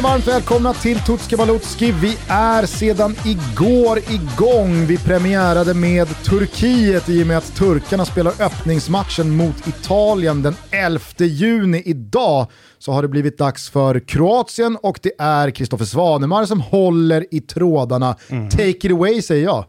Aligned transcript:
Er 0.00 0.02
varmt 0.02 0.26
välkomna 0.28 0.74
till 0.74 1.00
Tutski 1.00 1.36
Balutski. 1.36 1.92
Vi 1.92 2.16
är 2.28 2.66
sedan 2.66 3.14
igår 3.24 3.98
igång. 3.98 4.86
Vi 4.86 4.98
premiärade 4.98 5.74
med 5.74 6.08
Turkiet 6.24 7.08
i 7.08 7.22
och 7.22 7.26
med 7.26 7.38
att 7.38 7.54
turkarna 7.56 8.04
spelar 8.04 8.32
öppningsmatchen 8.42 9.36
mot 9.36 9.68
Italien 9.68 10.42
den 10.42 10.54
11 10.70 11.00
juni. 11.18 11.82
Idag 11.84 12.46
så 12.78 12.92
har 12.92 13.02
det 13.02 13.08
blivit 13.08 13.38
dags 13.38 13.70
för 13.70 14.00
Kroatien 14.00 14.76
och 14.82 14.98
det 15.02 15.12
är 15.18 15.50
Kristoffer 15.50 15.84
Svanemar 15.84 16.44
som 16.44 16.60
håller 16.60 17.26
i 17.34 17.40
trådarna. 17.40 18.16
Take 18.50 18.70
it 18.70 18.92
away 18.92 19.22
säger 19.22 19.44
jag. 19.44 19.64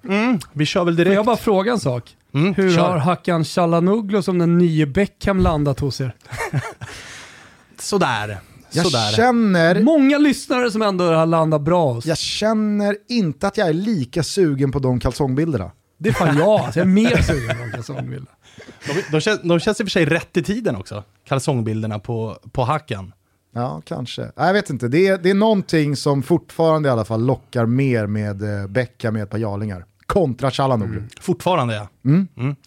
Vi 0.54 0.66
kör 0.66 0.84
väl 0.84 0.94
Får 0.96 0.98
direkt. 1.04 1.16
jag 1.16 1.26
bara 1.26 1.38
fråga 1.38 1.72
en 1.72 1.80
sak? 1.80 2.16
Mm, 2.34 2.54
Hur 2.54 2.76
kör. 2.76 2.90
har 2.90 2.98
Hakan 2.98 3.44
Calhanoglu 3.44 4.22
som 4.22 4.38
den 4.40 4.58
nye 4.58 4.86
Beckham 4.86 5.40
landat 5.40 5.80
hos 5.80 6.02
er? 6.02 6.16
Sådär. 7.80 8.40
Jag 8.74 8.86
Sådär. 8.86 9.12
känner, 9.12 9.82
Många 9.82 10.18
lyssnare 10.18 10.72
som 10.72 10.82
ändå 10.82 11.14
har 11.14 11.26
landat 11.26 11.62
bra 11.62 11.94
hos. 11.94 12.06
jag 12.06 12.18
känner 12.18 12.96
inte 13.10 13.48
att 13.48 13.58
jag 13.58 13.68
är 13.70 13.74
lika 13.74 14.24
sugen 14.24 14.72
på 14.72 14.80
de 14.80 15.00
kalsongbilderna. 15.00 15.72
Det 15.98 16.10
är 16.10 16.14
fan 16.14 16.38
jag, 16.38 16.48
alltså, 16.62 16.80
jag 16.80 16.88
är 16.88 16.92
mer 16.92 17.22
sugen 17.22 17.58
på 17.58 17.64
en 17.64 17.72
kalsongbild. 17.72 18.28
De, 18.88 19.02
de, 19.12 19.22
känns, 19.22 19.42
de 19.44 19.60
känns 19.60 19.80
i 19.80 19.84
och 19.84 19.88
för 19.88 19.92
sig 19.92 20.06
rätt 20.06 20.38
i 20.38 20.44
tiden 20.44 20.76
också. 20.76 21.04
Kalsongbilderna 21.28 22.00
på, 22.00 22.38
på 22.52 22.64
hacken. 22.64 23.14
Ja, 23.54 23.82
kanske. 23.86 24.32
Jag 24.36 24.54
vet 24.54 24.70
inte, 24.70 24.88
det 24.88 25.08
är, 25.08 25.18
det 25.18 25.30
är 25.30 25.34
någonting 25.34 25.96
som 25.96 26.24
fortfarande 26.24 26.90
i 26.90 26.92
alla 26.92 27.06
fall 27.06 27.26
lockar 27.26 27.66
mer 27.66 28.08
med 28.08 28.62
eh, 28.62 28.68
Becka 28.68 29.12
med 29.12 29.24
ett 29.24 29.30
par 29.30 29.38
jarlingar. 29.38 29.86
Kontra 30.12 30.52
Calhanoglu. 30.52 31.04
Fortfarande 31.22 31.74
ja. 31.76 31.88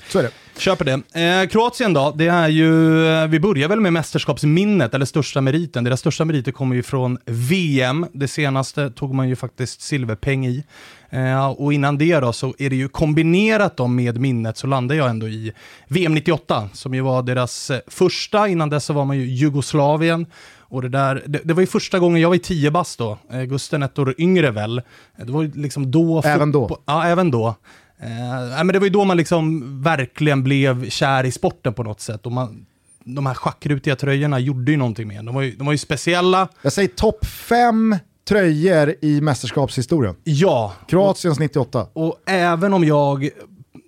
Så 0.08 0.18
är 0.18 0.22
det. 0.22 0.30
Köper 0.58 0.84
det. 0.84 1.42
Eh, 1.42 1.48
Kroatien 1.48 1.92
då, 1.92 2.14
det 2.16 2.26
är 2.26 2.48
ju, 2.48 3.06
eh, 3.08 3.26
vi 3.26 3.40
börjar 3.40 3.68
väl 3.68 3.80
med 3.80 3.92
mästerskapsminnet, 3.92 4.94
eller 4.94 5.06
största 5.06 5.40
meriten. 5.40 5.84
Deras 5.84 6.00
största 6.00 6.24
meriter 6.24 6.52
kommer 6.52 6.76
ju 6.76 6.82
från 6.82 7.18
VM. 7.26 8.06
Det 8.12 8.28
senaste 8.28 8.90
tog 8.90 9.14
man 9.14 9.28
ju 9.28 9.36
faktiskt 9.36 9.80
silverpeng 9.80 10.46
i. 10.46 10.64
Eh, 11.10 11.46
och 11.46 11.72
innan 11.72 11.98
det 11.98 12.20
då 12.20 12.32
så 12.32 12.54
är 12.58 12.70
det 12.70 12.76
ju 12.76 12.88
kombinerat 12.88 13.76
då 13.76 13.86
med 13.86 14.20
minnet 14.20 14.56
så 14.56 14.66
landar 14.66 14.94
jag 14.94 15.10
ändå 15.10 15.28
i 15.28 15.52
VM 15.88 16.14
98, 16.14 16.68
som 16.72 16.94
ju 16.94 17.00
var 17.00 17.22
deras 17.22 17.70
eh, 17.70 17.80
första. 17.86 18.48
Innan 18.48 18.70
dess 18.70 18.84
så 18.84 18.92
var 18.92 19.04
man 19.04 19.16
ju 19.16 19.26
Jugoslavien. 19.26 20.26
Och 20.68 20.82
det, 20.82 20.88
där, 20.88 21.22
det, 21.26 21.40
det 21.44 21.54
var 21.54 21.60
ju 21.60 21.66
första 21.66 21.98
gången 21.98 22.20
jag 22.20 22.28
var 22.28 22.36
i 22.36 22.38
10 22.38 22.70
bast 22.70 22.98
då, 22.98 23.18
eh, 23.32 23.42
Gusten 23.42 23.82
ett 23.82 23.98
år 23.98 24.14
yngre 24.18 24.50
väl. 24.50 24.82
Det 25.16 25.32
var 25.32 25.42
ju 25.42 25.52
liksom 25.54 25.90
då... 25.90 26.22
Även 26.24 26.52
då? 26.52 26.78
Ja, 26.86 27.04
även 27.04 27.30
då. 27.30 27.54
Eh, 27.98 28.64
men 28.64 28.68
det 28.68 28.78
var 28.78 28.86
ju 28.86 28.92
då 28.92 29.04
man 29.04 29.16
liksom 29.16 29.82
verkligen 29.82 30.44
blev 30.44 30.90
kär 30.90 31.24
i 31.24 31.32
sporten 31.32 31.74
på 31.74 31.82
något 31.82 32.00
sätt. 32.00 32.26
Och 32.26 32.32
man, 32.32 32.66
de 33.04 33.26
här 33.26 33.34
schackrutiga 33.34 33.96
tröjorna 33.96 34.38
gjorde 34.38 34.72
ju 34.72 34.76
någonting 34.76 35.08
med. 35.08 35.24
De 35.24 35.34
var 35.34 35.42
ju, 35.42 35.56
de 35.56 35.66
var 35.66 35.72
ju 35.72 35.78
speciella. 35.78 36.48
Jag 36.62 36.72
säger 36.72 36.88
topp 36.88 37.26
fem 37.26 37.96
tröjor 38.28 38.94
i 39.00 39.20
mästerskapshistorien. 39.20 40.16
Ja, 40.24 40.72
Kroatiens 40.88 41.38
98. 41.38 41.86
och 41.92 42.16
även 42.26 42.74
om 42.74 42.84
jag, 42.84 43.28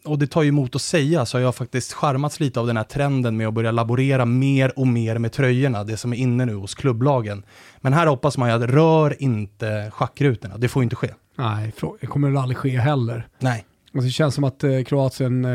och 0.07 0.19
det 0.19 0.27
tar 0.27 0.43
ju 0.43 0.49
emot 0.49 0.75
att 0.75 0.83
säga, 0.83 1.27
så 1.27 1.37
har 1.37 1.43
jag 1.43 1.55
faktiskt 1.55 1.93
charmats 1.93 2.41
lite 2.41 2.61
av 2.61 2.67
den 2.67 2.77
här 2.77 2.84
trenden 2.84 3.37
med 3.37 3.49
att 3.49 3.55
börja 3.55 3.71
laborera 3.71 4.25
mer 4.25 4.78
och 4.78 4.87
mer 4.87 5.19
med 5.19 5.33
tröjorna, 5.33 5.84
det 5.84 5.97
som 5.97 6.12
är 6.12 6.17
inne 6.17 6.44
nu 6.44 6.55
hos 6.55 6.75
klubblagen. 6.75 7.43
Men 7.81 7.93
här 7.93 8.06
hoppas 8.06 8.39
man 8.39 8.49
ju 8.49 8.55
att 8.55 8.71
rör 8.71 9.22
inte 9.22 9.91
schackrutorna, 9.93 10.59
det 10.59 10.69
får 10.69 10.83
ju 10.83 10.84
inte 10.84 10.97
ske. 10.97 11.11
Nej, 11.39 11.72
det 12.00 12.06
kommer 12.06 12.28
väl 12.28 12.39
aldrig 12.39 12.56
ske 12.56 12.78
heller. 12.78 13.27
Nej. 13.39 13.65
Alltså, 13.97 14.07
det 14.07 14.12
känns 14.12 14.34
som 14.34 14.45
att 14.45 14.65
eh, 14.65 14.83
Kroatien 14.83 15.45
eh, 15.45 15.51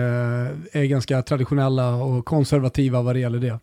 är 0.71 0.85
ganska 0.85 1.21
traditionella 1.21 1.95
och 1.95 2.25
konservativa 2.25 3.01
vad 3.01 3.15
det 3.15 3.19
gäller 3.19 3.39
det. 3.39 3.59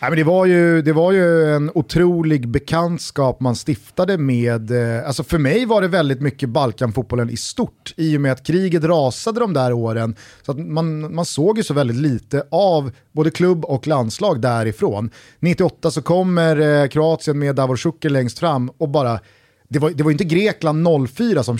Nej, 0.00 0.10
men 0.10 0.16
det, 0.16 0.24
var 0.24 0.46
ju, 0.46 0.82
det 0.82 0.92
var 0.92 1.12
ju 1.12 1.54
en 1.54 1.70
otrolig 1.74 2.48
bekantskap 2.48 3.40
man 3.40 3.56
stiftade 3.56 4.18
med, 4.18 4.70
eh, 4.70 5.06
alltså 5.06 5.24
för 5.24 5.38
mig 5.38 5.66
var 5.66 5.82
det 5.82 5.88
väldigt 5.88 6.20
mycket 6.20 6.48
Balkanfotbollen 6.48 7.30
i 7.30 7.36
stort 7.36 7.94
i 7.96 8.16
och 8.16 8.20
med 8.20 8.32
att 8.32 8.46
kriget 8.46 8.84
rasade 8.84 9.40
de 9.40 9.52
där 9.52 9.72
åren. 9.72 10.16
Så 10.42 10.52
att 10.52 10.58
man, 10.58 11.14
man 11.14 11.24
såg 11.24 11.56
ju 11.56 11.64
så 11.64 11.74
väldigt 11.74 11.96
lite 11.96 12.46
av 12.50 12.90
både 13.12 13.30
klubb 13.30 13.64
och 13.64 13.86
landslag 13.86 14.40
därifrån. 14.40 15.10
98 15.38 15.90
så 15.90 16.02
kommer 16.02 16.82
eh, 16.82 16.88
Kroatien 16.88 17.38
med 17.38 17.54
Davor 17.54 17.76
Šuker 17.76 18.10
längst 18.10 18.38
fram 18.38 18.70
och 18.78 18.88
bara 18.88 19.20
det 19.68 19.78
var, 19.78 19.90
det 19.90 20.02
var 20.02 20.10
inte 20.10 20.24
Grekland 20.24 21.08
04 21.08 21.42
som 21.42 21.58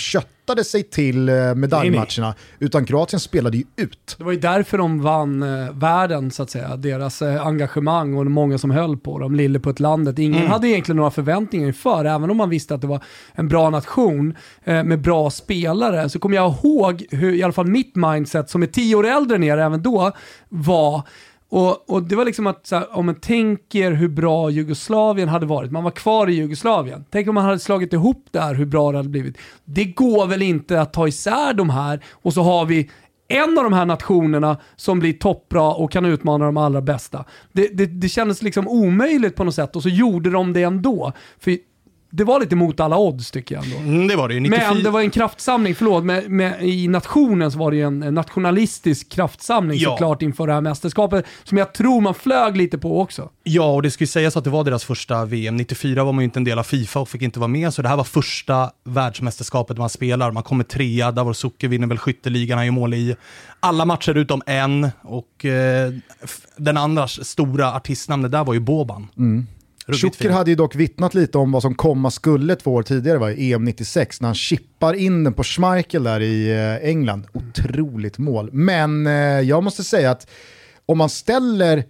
köttade 0.50 0.64
sig 0.64 0.82
till 0.82 1.28
eh, 1.28 1.54
medaljmatcherna, 1.54 2.34
utan 2.58 2.84
Kroatien 2.84 3.20
spelade 3.20 3.56
ju 3.56 3.64
ut. 3.76 4.14
Det 4.18 4.24
var 4.24 4.32
ju 4.32 4.38
därför 4.38 4.78
de 4.78 5.02
vann 5.02 5.42
eh, 5.42 5.72
världen 5.72 6.30
så 6.30 6.42
att 6.42 6.50
säga. 6.50 6.76
Deras 6.76 7.22
eh, 7.22 7.46
engagemang 7.46 8.14
och 8.14 8.26
många 8.26 8.58
som 8.58 8.70
höll 8.70 8.96
på 8.96 9.18
dem, 9.18 9.34
Lilleputtlandet. 9.34 10.18
Ingen 10.18 10.46
hade 10.46 10.68
egentligen 10.68 10.96
några 10.96 11.10
förväntningar 11.10 11.66
inför, 11.66 12.04
även 12.04 12.30
om 12.30 12.36
man 12.36 12.50
visste 12.50 12.74
att 12.74 12.80
det 12.80 12.86
var 12.86 13.02
en 13.32 13.48
bra 13.48 13.70
nation 13.70 14.34
med 14.64 15.00
bra 15.00 15.30
spelare. 15.30 16.08
Så 16.08 16.18
kommer 16.18 16.36
jag 16.36 16.52
ihåg 16.52 17.06
hur, 17.10 17.34
i 17.34 17.42
alla 17.42 17.52
fall 17.52 17.66
mitt 17.66 17.96
mindset, 17.96 18.50
som 18.50 18.62
är 18.62 18.66
tio 18.66 18.94
år 18.94 19.06
äldre 19.06 19.36
än 19.36 19.42
er 19.42 19.58
även 19.58 19.82
då, 19.82 20.12
var 20.48 21.02
och, 21.50 21.90
och 21.90 22.02
det 22.02 22.16
var 22.16 22.24
liksom 22.24 22.46
att, 22.46 22.66
så 22.66 22.76
här, 22.76 22.96
om 22.96 23.06
man 23.06 23.14
tänker 23.14 23.92
hur 23.92 24.08
bra 24.08 24.50
Jugoslavien 24.50 25.28
hade 25.28 25.46
varit, 25.46 25.70
man 25.70 25.84
var 25.84 25.90
kvar 25.90 26.30
i 26.30 26.32
Jugoslavien. 26.32 27.04
Tänk 27.10 27.28
om 27.28 27.34
man 27.34 27.44
hade 27.44 27.58
slagit 27.58 27.92
ihop 27.92 28.26
där, 28.30 28.54
hur 28.54 28.66
bra 28.66 28.92
det 28.92 28.98
hade 28.98 29.08
blivit. 29.08 29.38
Det 29.64 29.84
går 29.84 30.26
väl 30.26 30.42
inte 30.42 30.80
att 30.80 30.92
ta 30.92 31.08
isär 31.08 31.54
de 31.54 31.70
här 31.70 32.00
och 32.10 32.32
så 32.32 32.42
har 32.42 32.66
vi 32.66 32.90
en 33.28 33.58
av 33.58 33.64
de 33.64 33.72
här 33.72 33.86
nationerna 33.86 34.56
som 34.76 34.98
blir 34.98 35.12
toppbra 35.12 35.74
och 35.74 35.92
kan 35.92 36.04
utmana 36.04 36.44
de 36.44 36.56
allra 36.56 36.80
bästa. 36.80 37.24
Det, 37.52 37.68
det, 37.68 37.86
det 37.86 38.08
kändes 38.08 38.42
liksom 38.42 38.68
omöjligt 38.68 39.36
på 39.36 39.44
något 39.44 39.54
sätt 39.54 39.76
och 39.76 39.82
så 39.82 39.88
gjorde 39.88 40.30
de 40.30 40.52
det 40.52 40.62
ändå. 40.62 41.12
För 41.38 41.56
det 42.10 42.24
var 42.24 42.40
lite 42.40 42.56
mot 42.56 42.80
alla 42.80 42.98
odds 42.98 43.30
tycker 43.30 43.54
jag 43.54 43.64
ändå. 43.64 43.76
Mm, 43.76 44.08
det 44.08 44.16
var 44.16 44.28
det 44.28 44.34
ju. 44.34 44.40
94, 44.40 44.74
Men 44.74 44.82
det 44.82 44.90
var 44.90 45.00
en 45.00 45.10
kraftsamling, 45.10 45.74
förlåt, 45.74 46.04
med, 46.04 46.30
med, 46.30 46.62
i 46.62 46.88
nationen 46.88 47.52
så 47.52 47.58
var 47.58 47.70
det 47.70 47.76
ju 47.76 47.82
en, 47.82 47.98
nationalistisk 47.98 49.08
kraftsamling 49.08 49.78
Ja. 49.78 49.90
såklart 49.90 50.22
inför 50.22 50.46
det 50.46 50.52
här 50.52 50.60
mästerskapet 50.60 51.24
som 51.44 51.58
jag 51.58 51.74
tror 51.74 52.00
man 52.00 52.14
flög 52.14 52.56
lite 52.56 52.78
på 52.78 53.00
också. 53.00 53.30
Ja, 53.42 53.72
och 53.74 53.82
det 53.82 53.90
ska 53.90 54.02
ju 54.02 54.08
sägas 54.08 54.36
att 54.36 54.44
det 54.44 54.50
var 54.50 54.64
deras 54.64 54.84
första 54.84 55.24
VM. 55.24 55.56
94 55.56 56.04
var 56.04 56.12
man 56.12 56.22
ju 56.22 56.24
inte 56.24 56.38
en 56.38 56.44
del 56.44 56.58
av 56.58 56.62
Fifa 56.62 57.00
och 57.00 57.08
fick 57.08 57.22
inte 57.22 57.40
vara 57.40 57.48
med, 57.48 57.74
så 57.74 57.82
det 57.82 57.88
här 57.88 57.96
var 57.96 58.04
första 58.04 58.70
världsmästerskapet 58.84 59.78
man 59.78 59.88
spelar. 59.88 60.30
Man 60.30 60.42
kommer 60.42 60.64
trea, 60.64 61.12
Davor 61.12 61.32
Suker 61.32 61.68
vinner 61.68 61.86
väl 61.86 61.98
skytteligan, 61.98 62.58
han 62.58 62.66
gör 62.66 62.72
mål 62.72 62.94
i 62.94 63.16
alla 63.60 63.84
matcher 63.84 64.14
utom 64.14 64.42
en. 64.46 64.88
Och 65.02 65.44
eh, 65.44 65.92
den 66.56 66.76
andra 66.76 67.08
stora 67.08 67.74
artistnamnet 67.74 68.32
där 68.32 68.44
var 68.44 68.54
ju 68.54 68.60
Boban. 68.60 69.08
Ruggigt 69.16 69.59
Schuker 69.86 70.18
fin. 70.18 70.32
hade 70.32 70.50
ju 70.50 70.56
dock 70.56 70.74
vittnat 70.74 71.14
lite 71.14 71.38
om 71.38 71.52
vad 71.52 71.62
som 71.62 71.74
komma 71.74 72.10
skulle 72.10 72.56
två 72.56 72.74
år 72.74 72.82
tidigare, 72.82 73.18
var 73.18 73.34
EM 73.38 73.64
96, 73.64 74.20
när 74.20 74.28
han 74.28 74.34
chippar 74.34 74.94
in 74.94 75.24
den 75.24 75.34
på 75.34 75.44
Schmeichel 75.44 76.04
där 76.04 76.20
i 76.20 76.50
eh, 76.50 76.88
England. 76.88 77.26
Otroligt 77.32 78.18
mål. 78.18 78.50
Men 78.52 79.06
eh, 79.06 79.12
jag 79.40 79.62
måste 79.62 79.84
säga 79.84 80.10
att 80.10 80.30
om 80.86 80.98
man 80.98 81.10
ställer 81.10 81.84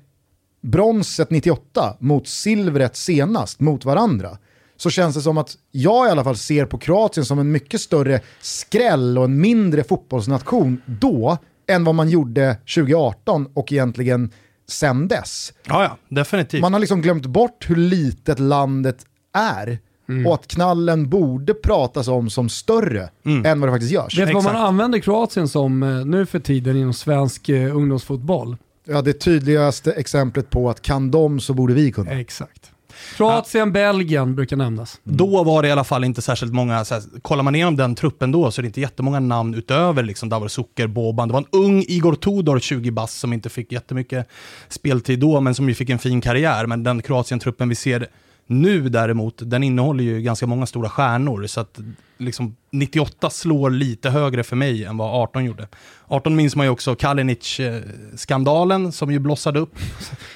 bronset 0.62 1.30
98 1.30 1.96
mot 2.00 2.28
silvret 2.28 2.96
senast 2.96 3.60
mot 3.60 3.84
varandra, 3.84 4.38
så 4.76 4.90
känns 4.90 5.14
det 5.14 5.22
som 5.22 5.38
att 5.38 5.56
jag 5.70 6.08
i 6.08 6.10
alla 6.10 6.24
fall 6.24 6.36
ser 6.36 6.66
på 6.66 6.78
Kroatien 6.78 7.24
som 7.24 7.38
en 7.38 7.52
mycket 7.52 7.80
större 7.80 8.20
skräll 8.40 9.18
och 9.18 9.24
en 9.24 9.40
mindre 9.40 9.84
fotbollsnation 9.84 10.82
då 10.86 11.38
än 11.66 11.84
vad 11.84 11.94
man 11.94 12.08
gjorde 12.08 12.56
2018 12.74 13.48
och 13.54 13.72
egentligen 13.72 14.30
sen 14.70 15.08
dess. 15.08 15.52
Ja, 15.66 15.82
ja, 15.82 15.96
definitivt. 16.08 16.60
Man 16.60 16.72
har 16.72 16.80
liksom 16.80 17.02
glömt 17.02 17.26
bort 17.26 17.70
hur 17.70 17.76
litet 17.76 18.38
landet 18.38 19.06
är 19.32 19.78
och 20.26 20.34
att 20.34 20.46
knallen 20.46 21.08
borde 21.08 21.54
pratas 21.54 22.08
om 22.08 22.30
som 22.30 22.48
större 22.48 23.10
än 23.44 23.60
vad 23.60 23.68
det 23.68 23.72
faktiskt 23.72 23.92
görs. 23.92 24.18
Vet 24.18 24.28
du 24.28 24.34
vad 24.34 24.44
man 24.44 24.56
använder 24.56 24.98
Kroatien 24.98 25.48
som 25.48 25.82
eh, 25.82 26.04
nu 26.04 26.26
för 26.26 26.38
tiden 26.38 26.76
inom 26.76 26.94
svensk 26.94 27.48
eh, 27.48 27.76
ungdomsfotboll? 27.76 28.56
Ja, 28.84 29.02
det 29.02 29.12
tydligaste 29.12 29.92
exemplet 29.92 30.50
på 30.50 30.70
att 30.70 30.82
kan 30.82 31.10
de 31.10 31.40
så 31.40 31.54
borde 31.54 31.74
vi 31.74 31.92
kunna. 31.92 32.10
Exakt. 32.10 32.70
Kroatien, 33.16 33.72
Belgien 33.72 34.34
brukar 34.34 34.56
nämnas. 34.56 35.00
Då 35.04 35.44
var 35.44 35.62
det 35.62 35.68
i 35.68 35.70
alla 35.70 35.84
fall 35.84 36.04
inte 36.04 36.22
särskilt 36.22 36.52
många, 36.52 36.84
så 36.84 36.94
här, 36.94 37.02
kollar 37.22 37.42
man 37.42 37.54
igenom 37.54 37.76
den 37.76 37.94
truppen 37.94 38.32
då 38.32 38.50
så 38.50 38.60
är 38.60 38.62
det 38.62 38.66
inte 38.66 38.80
jättemånga 38.80 39.20
namn 39.20 39.54
utöver 39.54 40.02
liksom 40.02 40.28
Davor 40.28 40.48
Suker, 40.48 40.86
Boban. 40.86 41.28
Det 41.28 41.32
var 41.32 41.40
en 41.40 41.60
ung 41.60 41.84
Igor 41.88 42.14
Tudor, 42.14 42.58
20 42.58 42.90
bass, 42.90 43.14
som 43.14 43.32
inte 43.32 43.48
fick 43.48 43.72
jättemycket 43.72 44.28
speltid 44.68 45.18
då, 45.18 45.40
men 45.40 45.54
som 45.54 45.68
ju 45.68 45.74
fick 45.74 45.90
en 45.90 45.98
fin 45.98 46.20
karriär. 46.20 46.66
Men 46.66 46.82
den 46.82 47.02
Kroatien-truppen 47.02 47.68
vi 47.68 47.74
ser 47.74 48.08
nu 48.50 48.88
däremot, 48.88 49.34
den 49.38 49.62
innehåller 49.62 50.04
ju 50.04 50.20
ganska 50.20 50.46
många 50.46 50.66
stora 50.66 50.88
stjärnor, 50.88 51.46
så 51.46 51.60
att 51.60 51.78
liksom 52.18 52.56
98 52.70 53.30
slår 53.30 53.70
lite 53.70 54.10
högre 54.10 54.42
för 54.42 54.56
mig 54.56 54.84
än 54.84 54.96
vad 54.96 55.22
18 55.22 55.44
gjorde. 55.44 55.68
18 56.08 56.36
minns 56.36 56.56
man 56.56 56.66
ju 56.66 56.70
också 56.70 56.94
Kalinic-skandalen 56.94 58.92
som 58.92 59.12
ju 59.12 59.18
blossade 59.18 59.58
upp. 59.58 59.74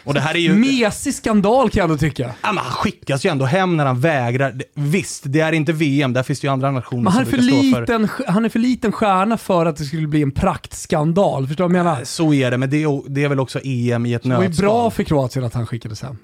Och 0.05 0.15
det 0.15 0.21
här 0.21 0.35
är 0.35 0.39
ju... 0.39 0.53
Mesig 0.55 1.15
skandal 1.15 1.71
kan 1.71 1.81
jag 1.81 1.85
ändå 1.91 1.99
tycka. 1.99 2.35
Ja, 2.43 2.53
men 2.53 2.65
han 2.65 2.73
skickas 2.73 3.27
ju 3.27 3.31
ändå 3.31 3.45
hem 3.45 3.77
när 3.77 3.87
han 3.87 4.01
vägrar. 4.01 4.63
Visst, 4.75 5.23
det 5.27 5.41
är 5.41 5.53
inte 5.53 5.73
VM, 5.73 6.13
där 6.13 6.23
finns 6.23 6.41
det 6.41 6.47
ju 6.47 6.53
andra 6.53 6.71
nationer 6.71 7.03
Men 7.03 7.13
han 7.13 7.23
är, 7.23 7.27
som 7.27 7.39
för 7.39 7.43
stå 7.43 7.63
för... 7.73 7.81
liten, 7.81 8.09
han 8.29 8.45
är 8.45 8.49
för 8.49 8.59
liten 8.59 8.93
stjärna 8.93 9.37
för 9.39 9.67
att 9.67 9.77
det 9.77 9.85
skulle 9.85 10.07
bli 10.09 10.23
en 10.23 10.31
praktskandal. 10.31 11.47
Förstår 11.47 11.69
du 11.69 11.73
vad 11.73 11.79
jag 11.79 11.85
menar? 11.85 12.05
Så 12.05 12.33
är 12.35 12.51
det, 12.51 12.59
men 12.59 12.71
det 12.71 12.83
är, 12.83 13.03
det 13.09 13.25
är 13.25 13.29
väl 13.29 13.41
också 13.41 13.61
EM 13.65 14.07
i 14.07 14.15
ett 14.15 14.23
Det 14.23 14.29
var 14.29 14.43
ju 14.43 14.49
nötskal. 14.49 14.67
bra 14.67 14.91
för 14.91 15.03
Kroatien 15.03 15.45
att 15.45 15.55
han 15.55 15.67
skickades 15.67 16.03
hem. 16.03 16.17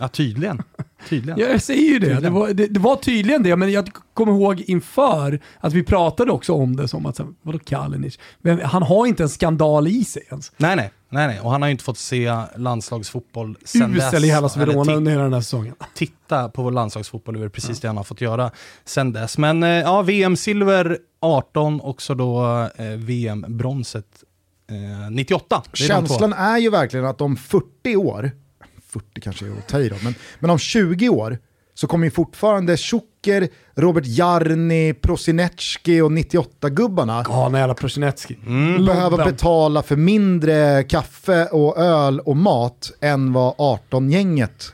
Ja, 0.00 0.08
tydligen. 0.08 0.62
tydligen. 1.08 1.40
Ja, 1.40 1.46
jag 1.46 1.62
säger 1.62 1.92
ju 1.92 1.98
det. 1.98 2.20
Det 2.20 2.30
var, 2.30 2.48
det, 2.48 2.66
det 2.66 2.80
var 2.80 2.96
tydligen 2.96 3.42
det, 3.42 3.56
men 3.56 3.72
jag 3.72 3.88
kommer 4.14 4.32
ihåg 4.32 4.60
inför 4.60 5.40
att 5.60 5.72
vi 5.72 5.82
pratade 5.82 6.32
också 6.32 6.52
om 6.52 6.76
det 6.76 6.88
som 6.88 7.06
att, 7.06 7.16
så 7.16 7.22
här, 7.22 7.32
vadå 7.42 7.58
Kalinic? 7.58 8.18
Men 8.38 8.60
han 8.60 8.82
har 8.82 9.06
inte 9.06 9.22
en 9.22 9.28
skandal 9.28 9.88
i 9.88 10.04
sig 10.04 10.22
ens. 10.30 10.52
Nej, 10.56 10.76
nej, 10.76 10.90
nej, 11.08 11.26
nej. 11.26 11.40
Och 11.40 11.50
han 11.50 11.62
har 11.62 11.68
ju 11.68 11.72
inte 11.72 11.84
fått 11.84 11.98
se 11.98 12.32
landslagsfotboll 12.56 13.56
sen 13.64 13.92
dess. 13.92 14.04
Usel 14.04 14.24
i 14.24 14.28
Hellas 14.28 14.56
Verona 14.56 14.92
under 14.92 15.12
hela 15.12 15.24
den 15.24 15.32
här 15.32 15.40
säsongen. 15.40 15.74
Titta 15.94 16.48
på 16.48 16.62
vår 16.62 16.70
landslagsfotboll, 16.70 17.38
det 17.38 17.44
är 17.44 17.48
precis 17.48 17.80
det 17.80 17.88
han 17.88 17.96
har 17.96 18.04
fått 18.04 18.20
göra 18.20 18.50
sen 18.84 19.12
dess. 19.12 19.38
Men 19.38 19.62
eh, 19.62 19.68
ja, 19.68 20.02
VM-silver 20.02 20.98
18, 21.20 21.80
också 21.80 22.14
då 22.14 22.68
eh, 22.76 22.86
VM-bronset 22.86 24.06
eh, 24.70 25.10
98. 25.10 25.62
Det 25.72 25.84
är. 25.84 25.88
Känslan 25.88 26.32
är 26.32 26.58
ju 26.58 26.70
verkligen 26.70 27.06
att 27.06 27.20
om 27.20 27.36
40 27.36 27.96
år, 27.96 28.30
40 28.90 29.20
kanske 29.20 29.46
är 29.46 29.50
att 29.50 29.68
ta 29.68 29.80
i 29.80 29.88
då, 29.88 29.96
men, 30.02 30.14
men 30.38 30.50
om 30.50 30.58
20 30.58 31.08
år 31.08 31.38
så 31.74 31.86
kommer 31.86 32.04
ju 32.04 32.10
fortfarande 32.10 32.76
Tjocker, 32.76 33.48
Robert 33.74 34.06
Jarni, 34.06 34.94
Prosinecki 34.94 36.00
och 36.00 36.10
98-gubbarna 36.10 37.22
Galna 37.22 37.58
jävla 37.58 37.74
Prosinecki. 37.74 38.38
Mm. 38.46 38.84
behöva 38.84 39.24
betala 39.24 39.82
för 39.82 39.96
mindre 39.96 40.82
kaffe 40.82 41.46
och 41.46 41.78
öl 41.78 42.20
och 42.20 42.36
mat 42.36 42.92
än 43.00 43.32
vad 43.32 43.54
18-gänget 43.54 44.72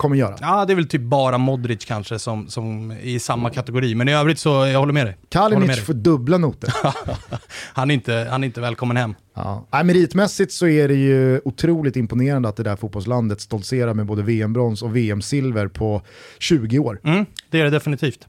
kommer 0.00 0.16
göra. 0.16 0.36
Ja, 0.40 0.64
det 0.64 0.72
är 0.72 0.74
väl 0.74 0.88
typ 0.88 1.00
bara 1.00 1.38
Modric 1.38 1.84
kanske 1.84 2.18
som, 2.18 2.48
som 2.48 2.90
är 2.90 3.00
i 3.00 3.18
samma 3.18 3.50
kategori. 3.50 3.94
Men 3.94 4.08
i 4.08 4.14
övrigt 4.14 4.38
så, 4.38 4.50
jag 4.50 4.78
håller 4.78 4.92
med 4.92 5.06
dig. 5.06 5.16
Håller 5.34 5.56
med 5.56 5.58
Kalinic 5.58 5.76
dig. 5.76 5.84
får 5.86 5.94
dubbla 5.94 6.38
noter. 6.38 6.72
Han 7.72 7.90
är, 7.90 7.94
inte, 7.94 8.26
han 8.30 8.42
är 8.44 8.46
inte 8.46 8.60
välkommen 8.60 8.96
hem. 8.96 9.14
Ja. 9.34 9.66
Meritmässigt 9.84 10.52
så 10.52 10.66
är 10.66 10.88
det 10.88 10.94
ju 10.94 11.40
otroligt 11.44 11.96
imponerande 11.96 12.48
att 12.48 12.56
det 12.56 12.62
där 12.62 12.76
fotbollslandet 12.76 13.40
stoltserar 13.40 13.94
med 13.94 14.06
både 14.06 14.22
VM-brons 14.22 14.82
och 14.82 14.96
VM-silver 14.96 15.68
på 15.68 16.02
20 16.38 16.78
år. 16.78 17.00
Mm, 17.04 17.26
det 17.50 17.60
är 17.60 17.64
det 17.64 17.70
definitivt. 17.70 18.26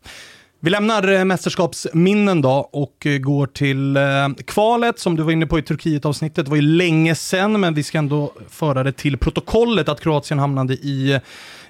Vi 0.64 0.70
lämnar 0.70 1.12
eh, 1.12 1.26
mästerskapsminnen 1.26 2.42
då 2.42 2.70
och 2.72 3.06
eh, 3.06 3.18
går 3.18 3.48
till 3.48 3.98
eh, 3.98 4.04
kvalet 4.48 5.00
som 5.00 5.16
du 5.16 5.24
var 5.24 5.32
inne 5.32 5.46
på 5.46 5.60
i 5.60 5.62
Turkiet-avsnittet. 5.62 6.46
Det 6.46 6.50
var 6.50 6.56
ju 6.56 6.62
länge 6.62 7.16
sedan, 7.16 7.60
men 7.60 7.74
vi 7.74 7.84
ska 7.84 7.98
ändå 7.98 8.34
föra 8.50 8.84
det 8.84 8.92
till 8.92 9.18
protokollet 9.18 9.90
att 9.90 10.02
Kroatien 10.02 10.40
hamnade 10.40 10.74
i 10.74 11.20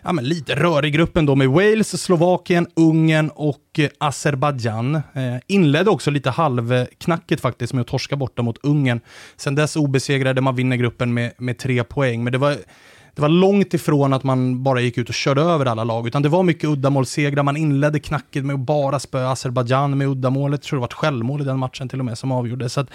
ja, 0.03 0.11
men 0.11 0.23
lite 0.23 0.55
rörig 0.55 0.93
gruppen 0.93 1.25
då 1.25 1.35
med 1.35 1.49
Wales, 1.49 2.01
Slovakien, 2.01 2.67
Ungern 2.75 3.29
och 3.35 3.79
eh, 3.79 3.89
Azerbajdzjan. 3.99 4.95
Eh, 4.95 5.01
inledde 5.47 5.89
också 5.89 6.11
lite 6.11 6.29
halvknackigt 6.29 7.41
faktiskt 7.41 7.73
med 7.73 7.81
att 7.81 7.87
torska 7.87 8.15
borta 8.15 8.41
mot 8.41 8.57
Ungern. 8.63 8.99
Sen 9.37 9.55
dess 9.55 9.75
obesegrade, 9.75 10.41
man 10.41 10.55
vinner 10.55 10.75
gruppen 10.75 11.13
med, 11.13 11.31
med 11.37 11.57
tre 11.57 11.83
poäng. 11.83 12.23
Men 12.23 12.31
det 12.31 12.37
var 12.39 12.57
det 13.15 13.21
var 13.21 13.29
långt 13.29 13.73
ifrån 13.73 14.13
att 14.13 14.23
man 14.23 14.63
bara 14.63 14.81
gick 14.81 14.97
ut 14.97 15.09
och 15.09 15.15
körde 15.15 15.41
över 15.41 15.65
alla 15.65 15.83
lag, 15.83 16.07
utan 16.07 16.21
det 16.21 16.29
var 16.29 16.43
mycket 16.43 16.69
uddamålssegrar. 16.69 17.43
Man 17.43 17.57
inledde 17.57 17.99
knackigt 17.99 18.45
med 18.45 18.53
att 18.53 18.59
bara 18.59 18.99
spöa 18.99 19.31
Azerbajdzjan 19.31 19.97
med 19.97 20.07
uddamålet. 20.07 20.57
Jag 20.57 20.63
tror 20.63 20.77
det 20.77 20.81
var 20.81 20.87
ett 20.87 20.93
självmål 20.93 21.41
i 21.41 21.43
den 21.43 21.59
matchen 21.59 21.89
till 21.89 21.99
och 21.99 22.05
med 22.05 22.17
som 22.17 22.31
avgjorde. 22.31 22.69
Så 22.69 22.81
att, 22.81 22.89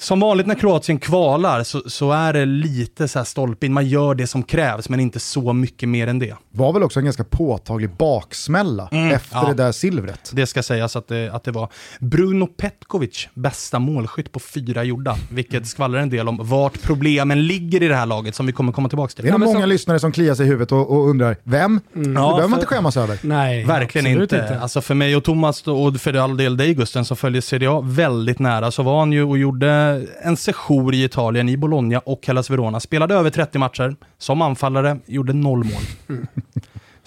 som 0.00 0.20
vanligt 0.20 0.46
när 0.46 0.54
Kroatien 0.54 0.98
kvalar 0.98 1.62
så, 1.62 1.82
så 1.86 2.12
är 2.12 2.32
det 2.32 2.46
lite 2.46 3.08
så 3.08 3.18
här 3.18 3.24
stolpe 3.24 3.66
in. 3.66 3.72
Man 3.72 3.86
gör 3.86 4.14
det 4.14 4.26
som 4.26 4.42
krävs, 4.42 4.88
men 4.88 5.00
inte 5.00 5.20
så 5.20 5.52
mycket 5.52 5.88
mer 5.88 6.06
än 6.06 6.18
det. 6.18 6.34
Var 6.50 6.72
väl 6.72 6.82
också 6.82 6.98
en 7.00 7.04
ganska 7.04 7.24
påtaglig 7.24 7.90
baksmälla 7.96 8.88
efter 9.12 9.36
ja. 9.38 9.46
det 9.48 9.54
där 9.54 9.72
silvret. 9.72 10.30
Det 10.34 10.46
ska 10.46 10.62
sägas 10.62 10.96
att 10.96 11.08
det, 11.08 11.30
att 11.32 11.44
det 11.44 11.50
var 11.50 11.68
Bruno 12.00 12.46
Petkovic, 12.46 13.28
bästa 13.34 13.78
målskytt 13.78 14.32
på 14.32 14.38
fyra 14.40 14.84
gjorda, 14.84 15.16
vilket 15.30 15.66
skvallrar 15.66 16.00
en 16.00 16.10
del 16.10 16.28
om 16.28 16.38
vart 16.42 16.82
problemen 16.82 17.46
ligger 17.46 17.82
i 17.82 17.88
det 17.88 17.96
här 17.96 18.06
laget 18.06 18.34
som 18.34 18.46
vi 18.46 18.52
kommer 18.52 18.72
komma 18.72 18.88
tillbaka 18.88 19.12
till. 19.14 19.24
Det 19.24 19.28
är 19.28 19.32
nog 19.32 19.40
men 19.40 19.48
många 19.48 19.60
så- 19.60 19.66
lyssnare 19.66 19.98
som 19.98 20.12
kliar 20.12 20.34
sig 20.34 20.46
i 20.46 20.48
huvudet 20.48 20.72
och, 20.72 20.90
och 20.90 21.08
undrar, 21.08 21.36
vem? 21.42 21.80
det 21.92 22.00
behöver 22.00 22.40
man 22.40 22.50
för- 22.50 22.56
inte 22.56 22.66
skämmas 22.66 22.96
över. 22.96 23.18
Nej, 23.22 23.64
Verkligen 23.64 24.06
absolut 24.06 24.32
inte. 24.32 24.60
Alltså 24.60 24.80
för 24.80 24.94
mig 24.94 25.16
och 25.16 25.24
Thomas 25.24 25.66
och 25.68 25.96
för 26.00 26.14
all 26.14 26.36
del 26.36 26.56
dig 26.56 26.74
Gusten 26.74 27.04
som 27.04 27.16
följer 27.16 27.42
Serie 27.42 27.70
A 27.70 27.80
väldigt 27.84 28.38
nära 28.38 28.70
så 28.70 28.82
var 28.82 28.98
han 28.98 29.12
ju 29.12 29.22
och 29.24 29.38
gjorde 29.38 29.89
Eh, 29.90 30.02
en 30.22 30.36
sejour 30.36 30.94
i 30.94 31.04
Italien 31.04 31.48
i 31.48 31.56
Bologna 31.56 31.98
och 31.98 32.26
Hellas 32.26 32.50
Verona. 32.50 32.80
Spelade 32.80 33.14
över 33.14 33.30
30 33.30 33.58
matcher 33.58 33.96
som 34.18 34.42
anfallare, 34.42 34.98
gjorde 35.06 35.32
noll 35.32 35.64
mål. 35.64 35.82
Mm. 36.08 36.26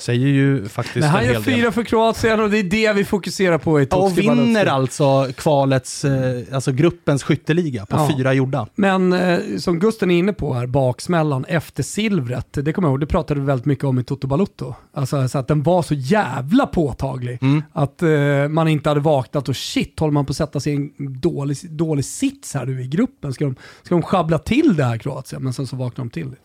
Säger 0.04 0.28
ju 0.28 0.70
faktiskt 0.70 0.96
Men 0.96 1.10
han 1.10 1.26
gör 1.26 1.42
fyra 1.42 1.72
för 1.72 1.84
Kroatien 1.84 2.40
och 2.40 2.50
det 2.50 2.58
är 2.60 2.64
det 2.64 2.94
vi 2.94 3.06
fokuserar 3.06 3.58
på 3.58 3.82
i 3.82 3.88
och 3.92 4.18
vinner 4.18 4.66
alltså 4.66 5.28
kvalets, 5.38 6.06
eh, 6.06 6.44
alltså 6.54 6.72
gruppens 6.72 7.24
skytteliga 7.24 7.86
på 7.86 7.96
Ja. 7.96 8.10
fyra 8.18 8.34
gjorda. 8.34 8.68
Men 8.76 9.14
eh, 9.14 9.40
som 9.58 9.80
Gusten 9.80 10.12
är 10.12 10.18
inne 10.20 10.34
på 10.34 10.54
här, 10.54 10.68
baksmällan 10.68 11.46
efter 11.46 11.84
silvret, 11.84 12.48
det 12.52 12.74
kommer 12.74 12.88
jag 12.88 12.94
ihåg, 12.94 13.00
det 13.00 13.06
pratade 13.06 13.40
vi 13.40 13.46
väldigt 13.46 13.66
mycket 13.66 13.84
om 13.86 14.00
i 14.00 14.04
Toto 14.04 14.28
Balutto. 14.28 14.76
Alltså 14.94 15.28
så 15.28 15.38
att 15.38 15.48
den 15.48 15.64
var 15.64 15.82
så 15.82 15.94
jävla 15.94 16.66
påtaglig. 16.66 17.40
Att 17.74 18.02
eh, 18.04 18.10
man 18.50 18.68
inte 18.68 18.90
hade 18.90 19.02
vaknat 19.02 19.50
och 19.50 19.56
shit, 19.56 20.00
håller 20.00 20.14
man 20.14 20.26
på 20.26 20.32
att 20.32 20.38
sätta 20.38 20.60
sig 20.60 20.74
i 20.74 20.76
en 20.76 20.92
dålig, 21.22 21.58
dålig 21.70 22.06
sits 22.06 22.54
här 22.54 22.66
nu 22.66 22.82
i 22.82 22.88
gruppen? 22.88 23.34
Ska 23.34 23.46
de, 23.46 23.56
ska 23.84 23.96
de 23.96 24.02
schabbla 24.02 24.38
till 24.40 24.76
det 24.76 24.84
här 24.84 24.98
Kroatien? 24.98 25.44
Men 25.44 25.54
sen 25.54 25.68
så 25.68 25.76
vaknade 25.76 26.10
de 26.10 26.14
till 26.14 26.30
det. 26.32 26.38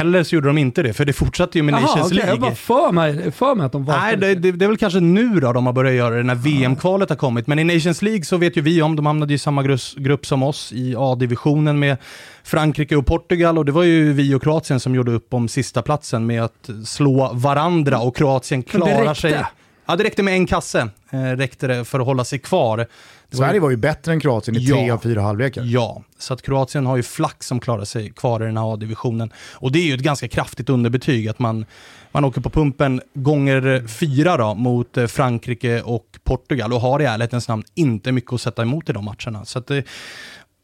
Eller 0.00 0.22
så 0.22 0.34
gjorde 0.34 0.46
de 0.48 0.58
inte 0.58 0.82
det, 0.82 0.92
för 0.92 1.04
det 1.04 1.12
fortsatte 1.12 1.58
ju 1.58 1.62
med 1.62 1.74
Nations 1.74 2.06
okej, 2.06 2.18
jag 2.18 2.26
League. 2.26 2.40
bara 2.40 2.54
för 2.54 2.92
mig, 2.92 2.99
för 3.32 3.54
mig 3.54 3.66
att 3.66 3.72
de 3.72 3.84
vaknade. 3.84 4.06
Nej, 4.06 4.16
det, 4.16 4.34
det, 4.34 4.52
det 4.52 4.64
är 4.64 4.68
väl 4.68 4.76
kanske 4.76 5.00
nu 5.00 5.40
då 5.40 5.52
de 5.52 5.66
har 5.66 5.72
börjat 5.72 5.94
göra 5.94 6.16
det 6.16 6.22
när 6.22 6.34
VM-kvalet 6.34 7.08
har 7.08 7.16
kommit. 7.16 7.46
Men 7.46 7.58
i 7.58 7.64
Nations 7.64 8.02
League 8.02 8.24
så 8.24 8.36
vet 8.36 8.56
ju 8.56 8.60
vi 8.60 8.82
om, 8.82 8.96
de 8.96 9.06
hamnade 9.06 9.34
i 9.34 9.38
samma 9.38 9.62
grupp 9.96 10.26
som 10.26 10.42
oss 10.42 10.72
i 10.72 10.94
A-divisionen 10.98 11.78
med 11.78 11.96
Frankrike 12.44 12.96
och 12.96 13.06
Portugal 13.06 13.58
och 13.58 13.64
det 13.64 13.72
var 13.72 13.82
ju 13.82 14.12
vi 14.12 14.34
och 14.34 14.42
Kroatien 14.42 14.80
som 14.80 14.94
gjorde 14.94 15.12
upp 15.12 15.34
om 15.34 15.48
sista 15.48 15.82
platsen 15.82 16.26
med 16.26 16.44
att 16.44 16.70
slå 16.84 17.30
varandra 17.32 18.00
och 18.00 18.16
Kroatien 18.16 18.62
klarar 18.62 19.14
sig. 19.14 19.44
Ja, 19.86 19.96
det 19.96 20.04
räckte 20.04 20.22
med 20.22 20.34
en 20.34 20.46
kasse. 20.46 20.88
Eh, 21.10 21.22
räckte 21.22 21.66
det 21.66 21.84
för 21.84 22.00
att 22.00 22.06
hålla 22.06 22.24
sig 22.24 22.38
kvar. 22.38 22.86
Sverige 23.36 23.60
var 23.60 23.70
ju 23.70 23.76
bättre 23.76 24.12
än 24.12 24.20
Kroatien 24.20 24.56
i 24.56 24.60
Ja. 24.60 24.76
tre 24.76 24.90
av 24.90 24.98
fyra 24.98 25.22
halvlekar. 25.22 25.62
Ja, 25.66 26.02
så 26.18 26.34
att 26.34 26.42
Kroatien 26.42 26.86
har 26.86 26.96
ju 26.96 27.02
flax 27.02 27.46
som 27.46 27.60
klarar 27.60 27.84
sig 27.84 28.10
kvar 28.10 28.42
i 28.42 28.46
den 28.46 28.56
här 28.56 28.72
A-divisionen. 28.74 29.32
Och 29.52 29.72
det 29.72 29.78
är 29.78 29.84
ju 29.86 29.94
ett 29.94 30.00
ganska 30.00 30.28
kraftigt 30.28 30.68
underbetyg 30.68 31.28
att 31.28 31.38
man, 31.38 31.64
man 32.12 32.24
åker 32.24 32.40
på 32.40 32.50
pumpen 32.50 33.00
gånger 33.14 33.86
fyra 33.88 34.36
då 34.36 34.54
mot 34.54 34.96
eh, 34.96 35.06
Frankrike 35.06 35.82
och 35.82 36.06
Portugal 36.24 36.72
och 36.72 36.80
har 36.80 37.02
i 37.02 37.04
ärlighetens 37.04 37.48
namn 37.48 37.62
inte 37.74 38.12
mycket 38.12 38.32
att 38.32 38.40
sätta 38.40 38.62
emot 38.62 38.88
i 38.88 38.92
de 38.92 39.04
matcherna. 39.04 39.44
Så 39.44 39.58
att, 39.58 39.70
eh, 39.70 39.80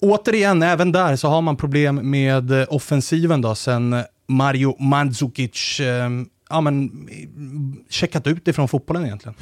återigen, 0.00 0.62
även 0.62 0.92
där 0.92 1.16
så 1.16 1.28
har 1.28 1.42
man 1.42 1.56
problem 1.56 2.10
med 2.10 2.50
eh, 2.50 2.66
offensiven 2.68 3.40
då 3.40 3.54
sen 3.54 4.02
Mario 4.28 4.82
Mandzukic 4.82 5.80
ja, 6.50 6.60
men, 6.60 6.90
checkat 7.90 8.26
ut 8.26 8.48
ifrån 8.48 8.68
fotbollen 8.68 9.04
egentligen. 9.04 9.34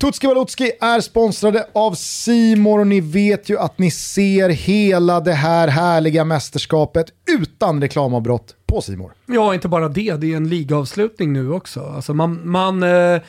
Tutski 0.00 0.26
Balutski 0.26 0.72
är 0.80 1.00
sponsrade 1.00 1.66
av 1.72 1.94
Simor 1.94 2.78
och 2.80 2.86
ni 2.86 3.00
vet 3.00 3.48
ju 3.48 3.58
att 3.58 3.78
ni 3.78 3.90
ser 3.90 4.48
hela 4.48 5.20
det 5.20 5.32
här 5.32 5.68
härliga 5.68 6.24
mästerskapet 6.24 7.06
utan 7.40 7.80
reklamavbrott 7.80 8.54
på 8.70 8.80
Simor. 8.80 9.12
Ja, 9.26 9.54
inte 9.54 9.68
bara 9.68 9.88
det. 9.88 10.16
Det 10.16 10.32
är 10.32 10.36
en 10.36 10.48
ligaavslutning 10.48 11.32
nu 11.32 11.52
också. 11.52 11.80
Alltså 11.80 12.14
man 12.14 12.40
man 12.44 12.82
eh, 12.82 13.20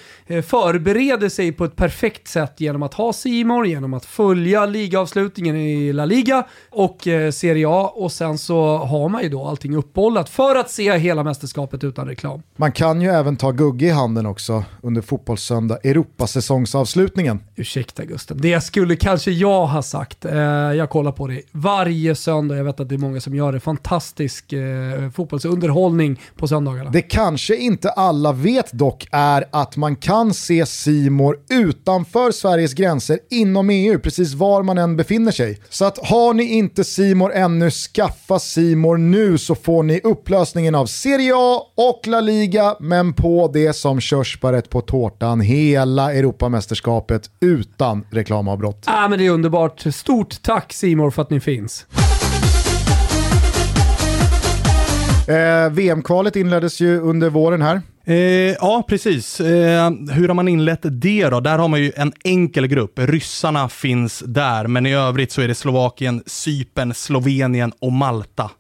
förbereder 0.42 1.30
sig 1.30 1.52
på 1.52 1.66
ett 1.66 1.76
perfekt 1.76 2.28
sätt 2.28 2.54
genom 2.58 2.84
att 2.84 2.94
ha 2.94 3.14
Simor, 3.14 3.68
genom 3.68 3.94
att 3.94 4.06
följa 4.06 4.66
ligaavslutningen 4.66 5.56
i 5.56 5.94
La 5.94 6.06
Liga 6.06 6.48
och 6.70 7.08
eh, 7.08 7.32
Serie 7.32 7.68
A 7.70 7.92
och 7.96 8.12
sen 8.12 8.38
så 8.38 8.78
har 8.78 9.10
man 9.10 9.24
ju 9.24 9.30
då 9.30 9.46
allting 9.46 9.76
uppbollat 9.76 10.30
för 10.30 10.56
att 10.56 10.70
se 10.70 10.98
hela 10.98 11.24
mästerskapet 11.24 11.84
utan 11.84 12.08
reklam. 12.08 12.42
Man 12.56 12.72
kan 12.72 13.02
ju 13.02 13.10
även 13.10 13.38
ta 13.38 13.52
Gugge 13.52 13.86
i 13.86 13.90
handen 13.90 14.26
också 14.26 14.64
under 14.82 15.02
Fotbollssöndag 15.02 15.78
Europasäsongsavslutningen. 15.84 17.40
Ursäkta 17.56 18.06
Gusten, 18.06 18.38
det 18.42 18.62
skulle 18.62 18.96
kanske 18.96 19.32
jag 19.32 19.68
ha 19.68 19.82
sagt. 19.82 20.26
Eh, 20.26 20.40
jag 20.42 20.90
kollar 20.90 21.12
på 21.12 21.28
det 21.28 21.42
varje 21.52 22.16
söndag. 22.16 22.58
Jag 22.58 22.64
vet 22.64 22.80
att 22.80 22.90
det 22.90 22.96
är 22.96 23.00
många 23.00 23.22
som 23.22 23.36
gör 23.36 23.52
det. 23.52 23.60
Fantastisk 23.60 24.54
eh, 24.54 25.12
fotbollsunderhållning 25.32 26.22
på 26.36 26.48
söndagarna. 26.48 26.90
Det 26.90 27.02
kanske 27.02 27.56
inte 27.56 27.90
alla 27.90 28.32
vet 28.32 28.72
dock 28.72 29.08
är 29.12 29.46
att 29.52 29.78
man 29.78 29.96
kan 29.96 30.34
se 30.34 30.66
Simor 30.66 31.38
utanför 31.50 32.32
Sveriges 32.32 32.74
gränser 32.74 33.20
inom 33.30 33.70
EU, 33.70 34.00
precis 34.00 34.34
var 34.34 34.64
man 34.64 34.78
än 34.78 34.98
befinner 34.98 35.32
sig. 35.32 35.60
Så 35.70 35.86
att 35.86 36.08
har 36.08 36.34
ni 36.34 36.44
inte 36.44 36.84
Simor 36.84 37.34
ännu, 37.34 37.72
skaffa 37.72 38.40
Simor 38.40 38.98
nu 38.98 39.38
så 39.38 39.56
får 39.56 39.84
ni 39.84 40.02
upplösningen 40.04 40.76
av 40.76 40.86
Serie 40.86 41.34
A 41.36 41.62
och 41.78 42.08
La 42.08 42.22
Liga, 42.22 42.76
men 42.80 43.14
på 43.14 43.52
det 43.54 43.74
som 43.74 44.02
körsbäret 44.02 44.70
på 44.70 44.82
tårtan 44.82 45.42
hela 45.42 46.14
Europamästerskapet 46.14 47.30
utan 47.40 48.06
reklamavbrott. 48.10 48.84
Ah, 48.88 49.08
men 49.08 49.20
det 49.20 49.26
är 49.26 49.30
underbart. 49.30 49.84
Stort 49.94 50.42
tack 50.42 50.74
Simor 50.74 51.12
för 51.12 51.22
att 51.22 51.30
ni 51.30 51.40
finns. 51.40 51.86
Eh, 55.28 55.70
VM-kvalet 55.72 56.36
inleddes 56.36 56.80
ju 56.80 57.00
under 57.00 57.30
våren 57.30 57.62
här. 57.62 57.82
Eh, 58.06 58.16
ja, 58.16 58.84
precis. 58.88 59.40
Eh, 59.40 59.92
hur 60.12 60.28
har 60.28 60.34
man 60.34 60.48
inlett 60.48 60.80
det 60.84 61.30
då? 61.30 61.40
Där 61.40 61.58
har 61.58 61.68
man 61.68 61.82
ju 61.82 61.92
en 61.96 62.14
enkel 62.24 62.68
grupp. 62.68 63.00
Ryssarna 63.00 63.70
finns 63.70 64.24
där, 64.26 64.68
men 64.68 64.86
i 64.86 64.94
övrigt 64.94 65.32
så 65.32 65.42
är 65.42 65.48
det 65.48 65.56
Slovakien, 65.56 66.24
Cypern, 66.26 66.94
Slovenien 66.94 67.72
och 67.80 67.92
Malta 67.92 68.52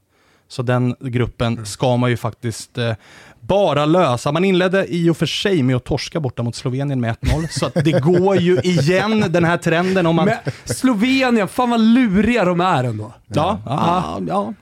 Så 0.48 0.62
den 0.62 0.96
gruppen 1.00 1.66
ska 1.66 1.98
man 1.98 2.10
ju 2.10 2.18
faktiskt 2.18 2.78
eh, 2.78 2.94
bara 3.40 3.86
lösa. 3.86 4.32
Man 4.32 4.46
inledde 4.46 4.86
i 4.90 5.10
och 5.10 5.18
för 5.18 5.26
sig 5.26 5.64
med 5.64 5.76
att 5.76 5.86
torska 5.86 6.20
borta 6.20 6.44
mot 6.44 6.56
Slovenien 6.56 7.02
med 7.02 7.16
1-0, 7.16 7.48
så 7.60 7.66
att 7.66 7.74
det 7.74 8.00
går 8.00 8.36
ju 8.38 8.60
igen 8.64 9.26
den 9.30 9.44
här 9.44 9.58
trenden 9.58 10.06
om 10.06 10.16
man... 10.16 10.26
Men 10.26 10.38
Slovenien, 10.66 11.48
fan 11.48 11.70
vad 11.70 11.80
luriga 11.80 12.46
de 12.46 12.62
är 12.62 12.84
ändå. 12.84 13.14
ja, 13.28 13.60
ja, 13.66 14.20
ja. 14.28 14.54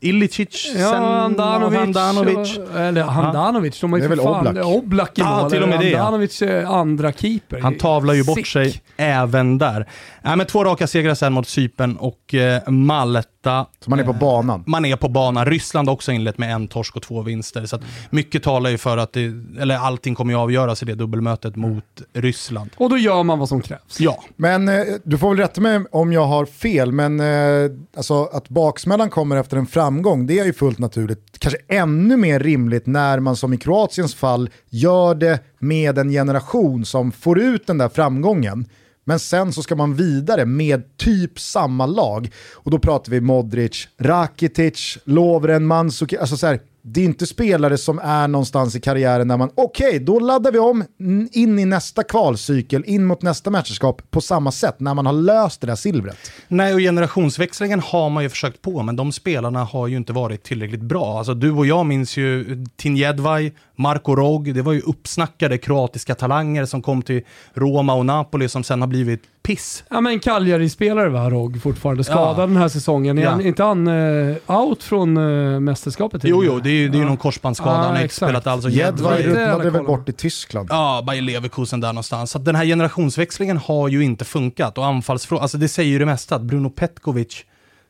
Ilicic, 0.00 0.72
Ja, 0.78 0.94
Handanovic. 0.96 1.78
Handanovic. 1.78 2.58
och- 2.58 2.80
Eller 2.80 3.02
Handanovic, 3.02 3.80
de 3.80 3.92
har 3.92 3.98
ju 3.98 4.08
Det 4.08 4.14
är 4.14 4.16
för 4.16 4.16
väl 4.16 4.24
fan 4.34 4.46
Oblak. 4.48 4.66
Oblak 4.66 5.18
i 5.18 5.20
Ja, 5.20 5.40
mål. 5.42 5.50
till 5.50 5.62
och 5.62 5.68
med 5.68 5.80
det. 5.80 5.94
Handanovic 5.96 6.42
är 6.42 6.64
andra 6.64 7.12
keeper. 7.12 7.60
Han 7.60 7.74
tavlar 7.74 8.14
ju 8.14 8.24
bort 8.24 8.34
Sick. 8.38 8.46
sig 8.46 8.82
även 8.96 9.58
där. 9.58 9.88
Nej, 10.22 10.36
men 10.36 10.46
två 10.46 10.64
raka 10.64 10.86
segrar 10.86 11.14
sen 11.14 11.32
mot 11.32 11.48
Cypern 11.48 11.96
och 11.96 12.34
eh, 12.34 12.68
Malta. 12.70 13.66
Så 13.84 13.90
man 13.90 14.00
är 14.00 14.04
på 14.04 14.12
banan. 14.12 14.64
Man 14.66 14.84
är 14.84 14.96
på 14.96 15.08
banan. 15.08 15.46
Ryssland 15.46 15.88
har 15.88 15.94
också 15.94 16.12
inlett 16.12 16.38
med 16.38 16.52
en 16.54 16.68
torsk 16.68 16.96
och 16.96 17.02
två 17.02 17.22
vinster. 17.22 17.66
Så 17.66 17.76
att 17.76 17.82
mycket 18.10 18.42
talar 18.42 18.70
ju 18.70 18.78
för 18.78 18.96
att 18.96 19.12
det, 19.12 19.32
eller 19.60 19.76
allting 19.76 20.14
kommer 20.14 20.32
ju 20.32 20.38
avgöras 20.38 20.82
i 20.82 20.86
det 20.86 20.94
dubbelmötet 20.94 21.56
mot 21.56 21.84
Ryssland. 22.14 22.70
Och 22.76 22.90
då 22.90 22.98
gör 22.98 23.22
man 23.22 23.38
vad 23.38 23.48
som 23.48 23.60
krävs. 23.60 24.00
Ja, 24.00 24.24
Men 24.36 24.68
eh, 24.68 24.74
du 25.04 25.18
får 25.18 25.28
väl 25.28 25.38
rätta 25.38 25.60
mig 25.60 25.80
om 25.92 26.12
jag 26.12 26.24
har 26.26 26.46
fel, 26.46 26.92
men 26.92 27.20
eh, 27.20 27.70
alltså, 27.96 28.24
att 28.24 28.48
baksmällan 28.48 29.10
kommer 29.10 29.36
efter 29.36 29.56
en 29.56 29.66
framgång, 29.88 30.26
det 30.26 30.38
är 30.38 30.44
ju 30.44 30.52
fullt 30.52 30.78
naturligt. 30.78 31.38
Kanske 31.38 31.58
ännu 31.68 32.16
mer 32.16 32.40
rimligt 32.40 32.86
när 32.86 33.20
man 33.20 33.36
som 33.36 33.52
i 33.52 33.56
Kroatiens 33.56 34.14
fall 34.14 34.50
gör 34.70 35.14
det 35.14 35.40
med 35.58 35.98
en 35.98 36.10
generation 36.10 36.84
som 36.84 37.12
får 37.12 37.38
ut 37.38 37.66
den 37.66 37.78
där 37.78 37.88
framgången. 37.88 38.66
Men 39.04 39.18
sen 39.18 39.52
så 39.52 39.62
ska 39.62 39.76
man 39.76 39.94
vidare 39.94 40.44
med 40.44 40.96
typ 40.96 41.40
samma 41.40 41.86
lag. 41.86 42.30
Och 42.54 42.70
då 42.70 42.78
pratar 42.78 43.12
vi 43.12 43.20
Modric, 43.20 43.88
Rakitic, 43.98 44.98
Lovren, 45.04 45.66
Mandzukic. 45.66 46.18
Alltså 46.18 46.36
så 46.36 46.46
här, 46.46 46.60
det 46.92 47.00
är 47.00 47.04
inte 47.04 47.26
spelare 47.26 47.78
som 47.78 47.98
är 47.98 48.28
någonstans 48.28 48.76
i 48.76 48.80
karriären 48.80 49.28
när 49.28 49.36
man, 49.36 49.50
okej, 49.54 49.98
då 49.98 50.18
laddar 50.18 50.52
vi 50.52 50.58
om 50.58 50.84
in 51.32 51.58
i 51.58 51.64
nästa 51.64 52.02
kvalcykel, 52.02 52.84
in 52.86 53.04
mot 53.04 53.22
nästa 53.22 53.50
mästerskap 53.50 54.02
på 54.10 54.20
samma 54.20 54.52
sätt 54.52 54.80
när 54.80 54.94
man 54.94 55.06
har 55.06 55.12
löst 55.12 55.60
det 55.60 55.66
där 55.66 55.76
silvret. 55.76 56.16
Nej, 56.48 56.74
och 56.74 56.80
generationsväxlingen 56.80 57.80
har 57.80 58.10
man 58.10 58.22
ju 58.22 58.28
försökt 58.28 58.62
på, 58.62 58.82
men 58.82 58.96
de 58.96 59.12
spelarna 59.12 59.64
har 59.64 59.86
ju 59.86 59.96
inte 59.96 60.12
varit 60.12 60.42
tillräckligt 60.42 60.82
bra. 60.82 61.18
Alltså, 61.18 61.34
du 61.34 61.50
och 61.50 61.66
jag 61.66 61.86
minns 61.86 62.16
ju 62.16 62.64
Tinjedvaj, 62.76 63.52
Marko 63.76 64.16
Rog, 64.16 64.54
det 64.54 64.62
var 64.62 64.72
ju 64.72 64.80
uppsnackade 64.80 65.58
kroatiska 65.58 66.14
talanger 66.14 66.64
som 66.64 66.82
kom 66.82 67.02
till 67.02 67.22
Roma 67.54 67.94
och 67.94 68.06
Napoli 68.06 68.48
som 68.48 68.64
sen 68.64 68.80
har 68.80 68.88
blivit 68.88 69.22
piss. 69.48 69.84
Ja 69.90 70.00
men 70.00 70.20
Cagliari-spelare 70.20 71.08
va, 71.08 71.30
Rogg, 71.30 71.62
fortfarande 71.62 72.04
skadad 72.04 72.38
Ja. 72.42 72.46
den 72.46 72.56
här 72.56 72.68
säsongen. 72.68 73.18
Är 73.18 73.22
Ja. 73.22 73.30
han, 73.30 73.40
inte 73.40 73.62
han 73.62 73.86
eh, 73.88 74.36
out 74.46 74.82
från 74.82 75.16
uh, 75.16 75.60
mästerskapet? 75.60 76.22
Jo, 76.24 76.44
jo, 76.44 76.60
det 76.60 76.70
är 76.70 76.72
ju 76.72 76.88
det 76.88 76.98
är 76.98 77.00
Ja. 77.02 77.06
någon 77.08 77.16
korsbandsskada, 77.16 77.76
han 77.76 77.94
har 77.96 78.02
inte 78.02 78.14
spelat 78.14 78.46
alls. 78.46 78.64
Jedvaj- 78.66 79.22
rullade 79.22 79.70
väl 79.70 79.84
bort 79.84 80.08
i 80.08 80.12
Tyskland. 80.12 80.68
Ja, 80.72 81.02
Bayer 81.06 81.22
Leverkusen 81.22 81.80
där 81.80 81.88
någonstans. 81.88 82.30
Så 82.30 82.38
den 82.38 82.54
här 82.54 82.64
generationsväxlingen 82.64 83.56
har 83.58 83.88
ju 83.88 84.04
inte 84.04 84.24
funkat. 84.24 84.78
Och 84.78 84.86
anfallsfrågan, 84.86 85.42
alltså 85.42 85.58
det 85.58 85.68
säger 85.68 85.90
ju 85.90 85.98
det 85.98 86.06
mesta, 86.06 86.34
att 86.36 86.42
Bruno 86.42 86.70
Petkovic, 86.70 87.44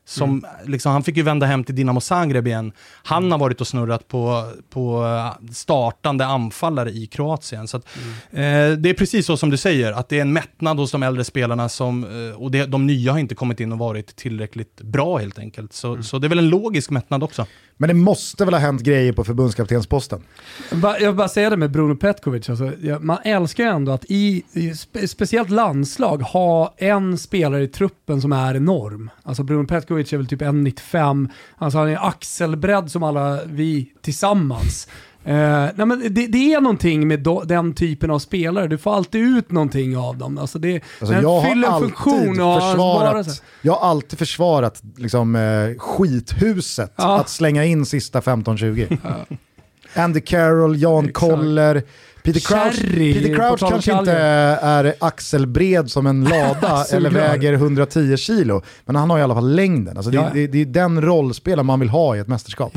som, 0.09 0.29
Mm. 0.29 0.45
liksom, 0.65 0.91
han 0.91 1.03
fick 1.03 1.17
ju 1.17 1.23
vända 1.23 1.45
hem 1.45 1.63
till 1.63 1.75
Dinamo 1.75 2.01
Zagreb 2.01 2.47
igen. 2.47 2.71
Han 3.03 3.31
har 3.31 3.39
varit 3.39 3.61
och 3.61 3.67
snurrat 3.67 4.07
på, 4.07 4.51
på 4.69 5.05
eh, 5.05 5.47
startande 5.53 6.25
anfallare 6.25 6.89
i 6.89 7.07
Kroatien. 7.07 7.67
Så 7.67 7.77
att, 7.77 7.85
Mm. 8.31 8.71
eh, 8.71 8.77
det 8.77 8.89
är 8.89 8.93
precis 8.93 9.25
så 9.25 9.37
som 9.37 9.49
du 9.49 9.57
säger, 9.57 9.91
att 9.91 10.09
det 10.09 10.17
är 10.17 10.21
en 10.21 10.33
mättnad 10.33 10.77
hos 10.77 10.91
de 10.91 11.03
äldre 11.03 11.23
spelarna 11.23 11.69
som, 11.69 12.03
eh, 12.03 12.41
och 12.41 12.51
det, 12.51 12.65
de 12.65 12.87
nya 12.87 13.11
har 13.11 13.19
inte 13.19 13.35
kommit 13.35 13.59
in 13.59 13.71
och 13.71 13.77
varit 13.77 14.15
tillräckligt 14.15 14.81
bra 14.81 15.17
helt 15.17 15.39
enkelt. 15.39 15.73
Så, 15.73 15.89
Mm. 15.91 16.03
så 16.03 16.19
det 16.19 16.27
är 16.27 16.29
väl 16.29 16.39
en 16.39 16.49
logisk 16.49 16.89
mättnad 16.89 17.23
också. 17.23 17.45
Men 17.81 17.87
det 17.87 17.93
måste 17.93 18.45
väl 18.45 18.53
ha 18.53 18.61
hänt 18.61 18.81
grejer 18.81 19.13
på 19.13 19.23
förbundskaptensposten? 19.23 20.21
Jag 20.81 20.99
vill 20.99 21.15
bara 21.15 21.27
säga 21.27 21.49
det 21.49 21.57
med 21.57 21.71
Bruno 21.71 21.95
Petkovic, 21.95 22.49
alltså, 22.49 22.71
man 22.99 23.17
älskar 23.23 23.63
ju 23.63 23.69
ändå 23.69 23.91
att 23.91 24.05
i, 24.07 24.43
i 24.53 24.73
spe, 24.73 25.07
speciellt 25.07 25.49
landslag 25.49 26.21
ha 26.21 26.73
en 26.77 27.17
spelare 27.17 27.63
i 27.63 27.67
truppen 27.67 28.21
som 28.21 28.31
är 28.31 28.55
enorm. 28.55 29.09
Alltså 29.23 29.43
Bruno 29.43 29.67
Petkovic 29.67 30.13
är 30.13 30.17
väl 30.17 30.27
typ 30.27 30.41
1,95, 30.41 31.29
alltså 31.57 31.77
han 31.77 31.89
är 31.89 32.07
axelbredd 32.07 32.91
som 32.91 33.03
alla 33.03 33.39
vi 33.45 33.93
tillsammans. 34.01 34.87
Eh, 35.23 35.35
nej 35.75 35.85
men 35.85 35.99
det, 36.13 36.27
det 36.27 36.53
är 36.53 36.61
någonting 36.61 37.07
med 37.07 37.19
do, 37.19 37.43
den 37.45 37.73
typen 37.73 38.11
av 38.11 38.19
spelare, 38.19 38.67
du 38.67 38.77
får 38.77 38.95
alltid 38.95 39.21
ut 39.37 39.51
någonting 39.51 39.97
av 39.97 40.17
dem. 40.17 40.37
Alltså 40.37 40.59
det, 40.59 40.81
Alltså, 40.99 41.15
jag, 41.15 41.43
fyller 41.49 41.67
har 41.67 41.75
en 41.75 41.81
funktion 41.83 42.41
och 42.41 42.61
försvarat, 42.61 43.43
jag 43.61 43.73
har 43.73 43.89
alltid 43.89 44.19
försvarat 44.19 44.81
liksom, 44.97 45.35
eh, 45.35 45.77
skithuset 45.79 46.93
Ja. 46.95 47.19
att 47.19 47.29
slänga 47.29 47.65
in 47.65 47.85
sista 47.85 48.19
15-20. 48.21 48.97
Andy 49.95 50.21
Carroll, 50.21 50.81
Jan. 50.81 51.11
Koller, 51.13 51.83
Peter 52.23 52.39
Crouch, 52.39 52.73
Cherry, 52.75 53.13
Peter 53.13 53.35
Crouch 53.35 53.59
kanske 53.69 53.99
inte 53.99 54.11
är 54.11 54.93
axelbred 54.99 55.91
som 55.91 56.07
en 56.07 56.23
lada 56.23 56.85
eller 56.91 57.09
väger 57.09 57.53
110 57.53 58.17
kilo, 58.17 58.61
men 58.85 58.95
han 58.95 59.09
har 59.09 59.19
i 59.19 59.21
alla 59.21 59.33
fall 59.35 59.55
längden. 59.55 59.97
Alltså, 59.97 60.11
det, 60.11 60.17
Ja. 60.17 60.29
det, 60.33 60.47
det 60.47 60.61
är 60.61 60.65
den 60.65 61.01
rollspelare 61.01 61.63
man 61.63 61.79
vill 61.79 61.89
ha 61.89 62.15
i 62.15 62.19
ett 62.19 62.27
mästerskap. 62.27 62.73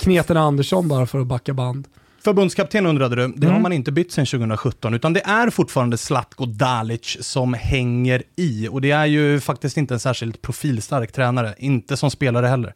Kneten 0.00 0.36
Andersson 0.36 0.88
bara 0.88 1.06
för 1.06 1.20
att 1.20 1.26
backa 1.26 1.54
band. 1.54 1.88
Förbundskapten 2.24 2.86
undrade 2.86 3.16
du, 3.16 3.28
det 3.28 3.46
Mm. 3.46 3.52
har 3.54 3.60
man 3.60 3.72
inte 3.72 3.92
bytt 3.92 4.12
sedan 4.12 4.26
2017, 4.26 4.94
utan 4.94 5.12
det 5.12 5.20
är 5.20 5.50
fortfarande 5.50 5.96
Zlatko 5.98 6.46
Dalic 6.46 7.16
som 7.20 7.54
hänger 7.54 8.22
i. 8.36 8.68
Och 8.70 8.80
det 8.80 8.90
är 8.90 9.06
ju 9.06 9.40
faktiskt 9.40 9.76
inte 9.76 9.94
en 9.94 10.00
särskilt 10.00 10.42
profilstark 10.42 11.12
tränare, 11.12 11.54
inte 11.58 11.96
som 11.96 12.10
spelare 12.10 12.46
heller. 12.46 12.74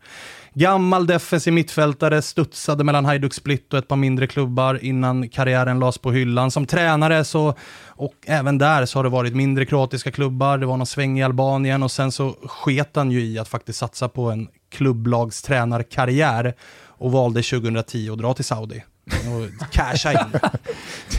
Gammal 0.54 1.06
defensiv 1.06 1.52
mittfältare, 1.52 2.22
studsade 2.22 2.84
mellan 2.84 3.04
Hajduk 3.04 3.34
Split 3.34 3.72
och 3.72 3.78
ett 3.78 3.88
par 3.88 3.96
mindre 3.96 4.26
klubbar 4.26 4.78
innan 4.84 5.28
karriären 5.28 5.80
lades 5.80 5.98
på 5.98 6.12
hyllan. 6.12 6.50
Som 6.50 6.66
tränare 6.66 7.24
så, 7.24 7.54
och 7.86 8.14
även 8.26 8.58
där 8.58 8.86
så 8.86 8.98
har 8.98 9.04
det 9.04 9.10
varit 9.10 9.34
mindre 9.36 9.66
kroatiska 9.66 10.10
klubbar, 10.10 10.58
det 10.58 10.66
var 10.66 10.76
någon 10.76 10.86
sväng 10.86 11.18
i 11.18 11.22
Albanien 11.22 11.82
och 11.82 11.90
sen 11.90 12.12
så 12.12 12.34
sket 12.46 12.96
han 12.96 13.10
ju 13.10 13.20
i 13.24 13.38
att 13.38 13.48
faktiskt 13.48 13.78
satsa 13.78 14.08
på 14.08 14.30
en 14.30 14.48
klubblagstränarkarriär 14.70 16.54
och 16.98 17.12
valde 17.12 17.42
2010 17.42 18.10
att 18.12 18.18
dra 18.18 18.34
till 18.34 18.44
Saudi 18.44 18.84
och 19.06 19.72
casha 19.72 20.12
in. 20.12 20.40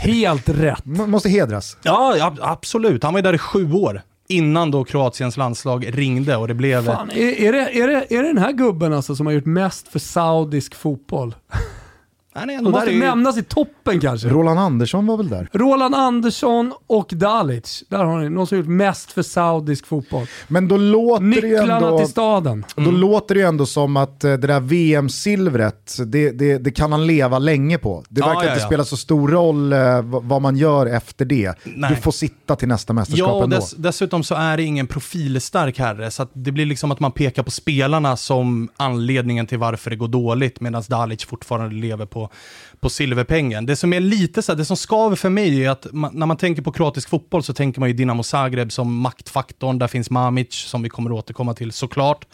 Helt 0.00 0.48
rätt. 0.48 0.86
M- 0.86 1.10
måste 1.10 1.28
hedras. 1.28 1.76
Ja, 1.82 2.16
ja, 2.16 2.36
absolut. 2.40 3.02
Han 3.02 3.12
var 3.12 3.18
ju 3.18 3.22
där 3.22 3.34
i 3.34 3.38
sju 3.38 3.72
år 3.72 4.02
innan 4.28 4.70
då 4.70 4.84
Kroatiens 4.84 5.36
landslag 5.36 5.98
ringde 5.98 6.36
och 6.36 6.48
det 6.48 6.54
blev... 6.54 6.84
Fan, 6.84 7.10
är, 7.10 7.40
är, 7.40 7.52
det, 7.52 7.78
är, 7.80 7.88
det, 7.88 8.14
är 8.14 8.22
det 8.22 8.28
den 8.28 8.38
här 8.38 8.52
gubben 8.52 8.92
alltså 8.92 9.16
som 9.16 9.26
har 9.26 9.32
gjort 9.32 9.46
mest 9.46 9.88
för 9.88 9.98
saudisk 9.98 10.74
fotboll? 10.74 11.34
Han 12.36 12.50
är 12.50 12.54
ändå 12.54 12.70
där 12.70 12.78
måste 12.78 12.92
i, 12.92 12.98
nämnas 12.98 13.38
i 13.38 13.42
toppen 13.42 14.00
kanske. 14.00 14.28
Roland 14.28 14.60
Andersson 14.60 15.06
var 15.06 15.16
väl 15.16 15.28
där. 15.28 15.48
Roland 15.52 15.94
Andersson 15.94 16.72
och 16.86 17.08
Dalic. 17.12 17.84
Där 17.88 18.04
har 18.04 18.18
ni 18.18 18.30
någon 18.30 18.46
som 18.46 18.58
gjort 18.58 18.66
mest 18.66 19.12
för 19.12 19.22
saudisk 19.22 19.86
fotboll. 19.86 20.26
Men 20.48 20.68
då 20.68 20.76
låter 20.76 21.24
det 21.24 21.30
Nycklarna 21.30 21.76
ändå... 21.76 21.98
till 21.98 22.08
staden. 22.08 22.64
Och 22.76 22.82
Då 22.82 22.90
låter 22.90 23.34
det 23.34 23.40
ju 23.40 23.46
ändå 23.46 23.66
som 23.66 23.96
att 23.96 24.24
eh, 24.24 24.32
det 24.32 24.46
där 24.46 24.60
VM-silvret, 24.60 25.96
det, 26.06 26.30
det, 26.30 26.58
det 26.58 26.70
kan 26.70 26.92
han 26.92 27.06
leva 27.06 27.38
länge 27.38 27.78
på. 27.78 28.04
Det 28.08 28.20
verkar 28.20 28.44
ja, 28.44 28.52
inte 28.52 28.66
spela 28.66 28.84
så 28.84 28.96
stor 28.96 29.28
roll 29.28 29.72
eh, 29.72 30.02
vad 30.02 30.42
man 30.42 30.56
gör 30.56 30.86
efter 30.86 31.24
det. 31.24 31.54
Nej. 31.64 31.90
Du 31.90 31.96
får 31.96 32.12
sitta 32.12 32.56
till 32.56 32.68
nästa 32.68 32.92
mästerskap 32.92 33.28
Ja, 33.28 33.32
och 33.32 33.44
ändå. 33.44 33.56
dess, 33.56 33.74
dessutom 33.78 34.24
så 34.24 34.34
är 34.34 34.56
det 34.56 34.62
ingen 34.62 34.86
profilstark 34.86 35.78
herre, 35.78 36.10
så 36.10 36.22
att 36.22 36.30
det 36.32 36.52
blir 36.52 36.66
liksom 36.66 36.92
att 36.92 37.00
man 37.00 37.12
pekar 37.12 37.42
på 37.42 37.50
spelarna 37.50 38.16
som 38.16 38.68
anledningen 38.76 39.46
till 39.46 39.58
varför 39.58 39.90
det 39.90 39.96
går 39.96 40.08
dåligt, 40.08 40.60
medan 40.60 40.82
Dalic 40.88 41.24
fortfarande 41.24 41.74
lever 41.74 42.06
på, 42.06 42.25
på 42.80 42.90
silverpengen. 42.90 43.66
Det 43.66 43.76
som 43.76 43.92
är 43.92 44.00
lite 44.00 44.42
så 44.42 44.52
här, 44.52 44.56
det 44.56 44.64
som 44.64 44.76
skaver 44.76 45.16
för 45.16 45.30
mig 45.30 45.64
är 45.64 45.70
att 45.70 45.86
man, 45.92 46.10
när 46.14 46.26
man 46.26 46.36
tänker 46.36 46.62
på 46.62 46.72
kroatisk 46.72 47.08
fotboll 47.08 47.42
så 47.42 47.54
tänker 47.54 47.80
man 47.80 47.88
ju 47.88 47.94
Dinamo 47.94 48.22
Zagreb 48.22 48.72
som 48.72 48.96
maktfaktorn, 48.96 49.78
där 49.78 49.88
finns 49.88 50.10
Mamic 50.10 50.52
som 50.54 50.82
vi 50.82 50.88
kommer 50.88 51.12
återkomma 51.12 51.54
till 51.54 51.72
såklart. 51.72 52.26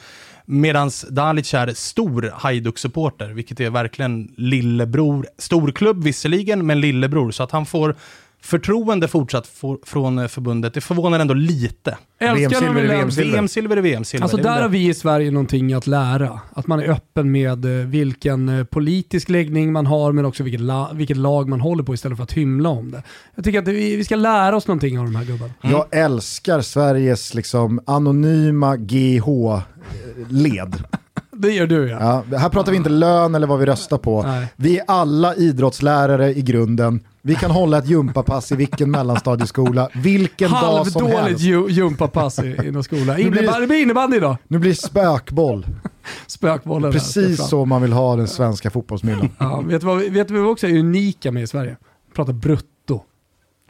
Medan 0.45 0.91
Dalic 1.11 1.55
är 1.55 1.75
stor 1.75 2.33
Hajduk-supporter, 2.35 3.29
vilket 3.29 3.61
är 3.61 3.71
verkligen 3.71 4.35
lillebror. 4.37 5.27
Storklubb 5.39 6.05
visserligen, 6.05 6.67
men 6.67 6.81
lillebror. 6.81 7.31
Så 7.31 7.43
att 7.43 7.51
han 7.51 7.67
får 7.67 7.97
förtroende 8.43 9.09
fortsatt 9.09 9.47
for, 9.47 9.79
från 9.87 10.19
eh, 10.19 10.27
förbundet, 10.29 10.75
det 10.75 10.81
förvånar 10.81 11.21
ändå 11.21 11.35
lite. 11.35 11.97
VM-silver 12.21 12.75
lämnar- 12.75 12.95
VM-silver. 12.95 13.33
VM-silver 13.33 13.77
VM-silver. 13.77 14.23
Alltså 14.25 14.37
där 14.37 14.63
har 14.63 14.69
vi 14.69 14.89
i 14.89 14.95
Sverige 14.95 15.31
någonting 15.31 15.73
att 15.73 15.87
lära. 15.87 16.41
Att 16.53 16.67
man 16.67 16.81
är 16.81 16.91
öppen 16.91 17.33
med 17.33 17.65
eh, 17.65 17.87
vilken 17.87 18.49
eh, 18.49 18.65
politisk 18.65 19.29
läggning 19.29 19.73
man 19.73 19.87
har 19.87 20.13
men 20.13 20.25
också 20.25 20.43
vilket, 20.43 20.61
la 20.61 20.91
vilket 20.95 21.17
lag 21.17 21.49
man 21.49 21.61
håller 21.61 21.85
på 21.85 21.95
istället 21.95 22.17
för 22.17 22.25
att 22.25 22.33
hymla 22.33 22.69
om 22.69 22.91
det. 22.91 23.03
Jag 23.35 23.45
tycker 23.45 23.59
att 23.59 23.69
vi, 23.69 23.97
vi 23.97 24.05
ska 24.05 24.17
lära 24.17 24.57
oss 24.57 24.67
någonting 24.67 24.99
av 24.99 25.05
de 25.05 25.17
här 25.17 25.25
gubbarna. 25.25 25.53
Jag 25.63 25.87
älskar 25.91 26.61
Sveriges 26.61 27.35
liksom, 27.35 27.81
anonyma 27.87 28.77
GH-led. 28.77 30.83
Det 31.37 31.53
gör 31.53 31.67
du 31.67 31.89
ja. 31.89 32.25
Ja, 32.31 32.39
här 32.39 32.49
pratar 32.49 32.73
vi 32.73 32.77
inte 32.79 32.91
lön 32.91 33.35
eller 33.35 33.47
vad 33.47 33.59
vi 33.59 33.67
röstar 33.67 33.99
på. 33.99 34.23
Nej. 34.23 34.47
Vi 34.57 34.79
är 34.79 34.85
alla 34.89 35.35
idrottslärare 35.35 36.35
i 36.35 36.43
grunden. 36.43 37.01
Vi 37.25 37.35
kan 37.35 37.51
hålla 37.51 37.79
ett 37.79 37.87
jumpapass 37.87 38.53
i 38.53 38.57
vilken 38.57 38.91
mellanstadieskola, 38.91 39.89
vilken 39.95 40.51
dag 40.51 40.87
som 40.87 41.03
Halvdåligt 41.03 41.29
helst. 41.29 41.45
ju- 41.45 41.69
jumpapass 41.71 42.39
i, 42.39 42.57
i 42.65 42.71
någon 42.71 42.85
skola. 42.85 43.19
Innebandy, 43.19 43.61
det 43.61 43.67
blir 43.67 43.83
innebandy 43.83 44.17
idag. 44.17 44.37
Nu 44.49 44.59
blir 44.59 44.71
det 44.71 44.77
spökboll. 44.77 45.67
Spökbollen. 46.27 46.93
Precis 46.93 47.37
fram. 47.37 47.49
så 47.49 47.65
man 47.65 47.83
vill 47.83 47.93
ha 47.93 48.17
den 48.17 48.29
svenska 48.29 48.71
fotbollsmyllan. 48.71 49.29
Ja, 49.39 49.61
vet 49.61 49.81
du 49.81 49.87
vad, 49.87 49.99
vi- 49.99 50.09
vet 50.09 50.29
du 50.29 50.35
vad 50.35 50.43
vi 50.43 50.49
också 50.49 50.67
är 50.69 50.79
unika 50.79 51.33
med 51.33 51.43
i 51.43 51.47
Sverige? 51.47 51.77
Pratar 52.15 52.33
brutto. 52.33 52.67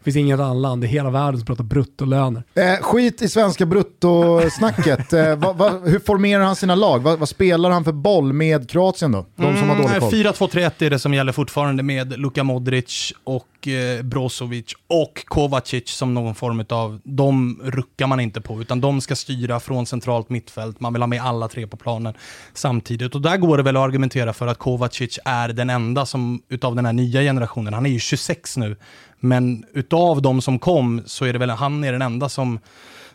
Det 0.05 0.13
finns 0.13 0.17
inget 0.17 0.41
annat 0.41 0.57
land 0.57 0.85
i 0.85 0.87
hela 0.87 1.11
världen 1.11 1.39
som 1.41 1.47
pratar 1.47 1.65
bruttolöner. 1.65 2.43
Eh, 2.55 2.83
skit 2.83 3.23
i 3.23 3.29
svenska 3.29 3.67
bruttosnacket. 3.67 5.13
Eh, 5.13 5.37
vad- 5.37 5.57
vad- 5.57 5.89
hur 5.89 5.99
formerar 5.99 6.45
han 6.45 6.57
sina 6.57 6.75
lag? 6.75 7.03
Vad, 7.03 7.19
vad 7.19 7.29
spelar 7.29 7.71
han 7.71 7.85
för 7.85 7.93
boll 7.93 8.33
med 8.33 8.71
Kroatien 8.71 9.13
då? 9.13 9.27
De 9.37 9.57
som 9.57 9.69
har 9.69 9.77
dålig 9.77 10.01
koll. 10.01 10.11
4-2-3-1 10.11 10.83
är 10.87 10.91
det 10.91 10.99
som 10.99 11.15
gäller 11.15 11.33
fortfarande 11.33 11.83
med 11.83 12.19
Luka 12.21 12.45
Modric 12.45 13.13
och 13.25 13.69
eh, 13.69 14.03
Brozovic 14.03 14.65
och 14.89 15.25
Kovacic 15.27 15.89
som 15.91 16.15
någon 16.15 16.35
form 16.35 16.65
av, 16.69 17.01
de 17.05 17.61
ruckar 17.65 18.07
man 18.07 18.21
inte 18.21 18.41
på, 18.41 18.61
utan 18.61 18.81
de 18.81 19.01
ska 19.01 19.17
styra 19.17 19.61
från 19.61 19.87
centralt 19.87 20.31
mittfält. 20.31 20.81
Man 20.81 20.93
vill 20.93 21.03
ha 21.03 21.07
med 21.07 21.23
alla 21.23 21.49
tre 21.49 21.67
på 21.67 21.77
planen 21.77 22.15
samtidigt. 22.55 23.15
Och 23.15 23.21
där 23.21 23.37
går 23.37 23.57
det 23.57 23.63
väl 23.63 23.77
att 23.77 23.83
argumentera 23.83 24.33
för 24.33 24.47
att 24.47 24.59
Kovacic 24.59 25.19
är 25.25 25.49
den 25.49 25.71
enda 25.71 26.07
som, 26.07 26.43
utav 26.49 26.77
den 26.77 26.87
här 26.87 26.93
nya 26.93 27.21
generationen, 27.21 27.75
han 27.75 27.87
är 27.87 27.91
ju 27.91 27.99
26 27.99 28.57
nu, 28.57 28.77
men 29.25 29.64
utav 29.73 30.23
de 30.23 30.43
som 30.43 30.59
kom 30.59 31.02
så 31.07 31.25
är 31.25 31.33
det 31.33 31.38
väl 31.38 31.50
han 31.50 31.85
är 31.85 31.93
den 31.93 32.02
enda 32.02 32.29
som, 32.29 32.59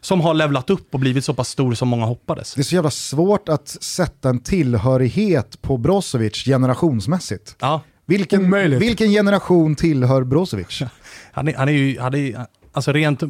som 0.01 0.21
har 0.21 0.33
levlat 0.33 0.69
upp 0.69 0.93
och 0.93 0.99
blivit 0.99 1.25
så 1.25 1.33
pass 1.33 1.49
stor 1.49 1.73
som 1.73 1.87
många 1.87 2.05
hoppades. 2.05 2.53
Det 2.53 2.61
är 2.61 2.63
så 2.63 2.75
jävla 2.75 2.91
svårt 2.91 3.49
att 3.49 3.67
sätta 3.67 4.29
en 4.29 4.39
tillhörighet 4.39 5.61
på 5.61 5.77
Brozovic 5.77 6.43
generationsmässigt. 6.45 7.55
Ja, 7.59 7.81
Vilken, 8.05 8.45
Omöjligt. 8.45 8.81
vilken 8.81 9.09
generation 9.09 9.75
tillhör 9.75 10.23
Brozovic? 10.23 10.81
Han 11.31 11.47
är, 11.47 11.53
han 11.55 11.67
är 11.67 11.73
ju, 11.73 11.99
han 11.99 12.13
är, 12.15 12.45
alltså 12.73 12.91
rent 12.91 13.23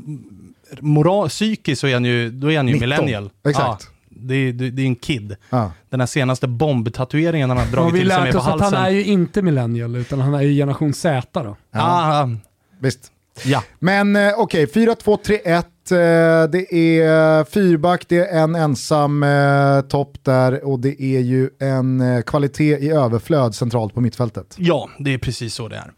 moral, 0.80 1.30
psykiskt 1.30 1.82
så 1.82 1.88
är 1.88 1.94
han 1.94 2.06
ju, 2.06 2.30
då 2.30 2.52
är 2.52 2.58
han 2.58 2.68
ju 2.68 2.74
19. 2.74 2.90
millennial. 2.90 3.30
Exakt. 3.48 3.84
Ja, 3.84 3.94
det, 4.10 4.36
är, 4.36 4.54
det, 4.54 4.70
det 4.70 4.82
är 4.82 4.86
en 4.86 4.96
kid. 4.96 5.36
Ja. 5.50 5.72
Den 5.90 6.00
här 6.00 6.08
senaste 6.08 6.48
bombtatueringen 6.48 7.50
han 7.50 7.58
har 7.58 7.66
dragit 7.66 7.94
vi 7.94 8.00
till 8.00 8.10
sig 8.10 8.18
lärt 8.18 8.24
med 8.24 8.34
på 8.34 8.40
oss 8.40 8.48
att 8.48 8.60
halsen. 8.62 8.78
han 8.78 8.86
är 8.88 8.90
ju 8.92 9.04
inte 9.06 9.42
millennial, 9.42 9.96
utan 9.96 10.22
han 10.22 10.34
är 10.34 10.42
ju 10.42 10.56
generation 10.56 10.94
Z 10.94 11.44
då. 11.44 11.56
Ah, 11.72 12.30
Visst. 12.80 13.12
ja. 13.46 13.64
Men 13.80 14.16
eh, 14.16 14.34
okej, 14.38 14.66
4-2-3-1. 14.66 15.48
eh, 15.56 16.50
Det 16.52 16.74
är 16.76 17.44
fyrback, 17.44 18.06
det 18.08 18.18
är 18.28 18.40
en 18.44 18.56
ensam 18.56 19.24
eh, 19.24 19.82
topp 19.82 20.18
där 20.24 20.66
och 20.66 20.80
det 20.80 21.02
är 21.04 21.20
ju 21.20 21.50
en 21.60 22.24
kvalitet 22.26 22.78
i 22.78 22.90
överflöd 22.90 23.56
centralt 23.56 23.94
på 23.94 24.02
mittfältet. 24.02 24.56
ja, 24.58 24.90
det 25.00 25.14
är 25.14 25.18
precis 25.18 25.54
så 25.54 25.68
det 25.68 25.76
är. 25.76 25.92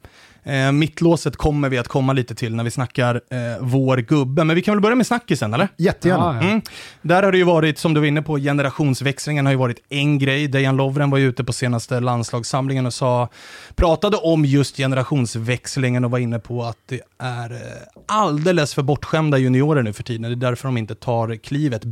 Eh, 0.43 0.71
mittlåset 0.71 1.37
kommer 1.37 1.69
vi 1.69 1.77
att 1.77 1.87
komma 1.87 2.13
lite 2.13 2.35
till 2.35 2.55
när 2.55 2.63
vi 2.63 2.71
snackar 2.71 3.15
eh, 3.15 3.39
vår 3.59 3.97
gubbe, 3.97 4.43
men 4.43 4.55
vi 4.55 4.61
kan 4.61 4.73
väl 4.73 4.81
börja 4.81 4.95
med 4.95 5.07
snackisen 5.07 5.53
eller? 5.53 5.67
Jättegärna. 5.77 6.23
Ja, 6.23 6.35
ja. 6.35 6.49
Mm. 6.49 6.61
Där 7.01 7.23
har 7.23 7.31
det 7.31 7.37
ju 7.37 7.43
varit, 7.43 7.79
som 7.79 7.93
du 7.93 7.99
var 7.99 8.07
inne 8.07 8.21
på, 8.21 8.37
generationsväxlingen 8.37 9.45
har 9.45 9.53
ju 9.53 9.57
varit 9.57 9.77
en 9.89 10.19
grej. 10.19 10.47
Dejan 10.47 10.77
Lovren 10.77 11.09
var 11.09 11.17
ju 11.17 11.29
ute 11.29 11.43
på 11.43 11.53
senaste 11.53 11.99
landslagssamlingen 11.99 12.85
och 12.85 12.93
sa, 12.93 13.29
pratade 13.75 14.17
om 14.17 14.45
just 14.45 14.77
generationsväxlingen 14.77 16.05
och 16.05 16.11
var 16.11 16.19
inne 16.19 16.39
på 16.39 16.63
att 16.63 16.77
det 16.85 17.01
är 17.17 17.51
eh, 17.51 17.57
alldeles 18.07 18.73
för 18.73 18.81
bortskämda 18.81 19.37
juniorer 19.37 19.83
nu 19.83 19.93
för 19.93 20.03
tiden. 20.03 20.21
Det 20.21 20.47
är 20.47 20.49
därför 20.49 20.67
de 20.67 20.77
inte 20.77 20.95
tar 20.95 21.35
klivet. 21.35 21.83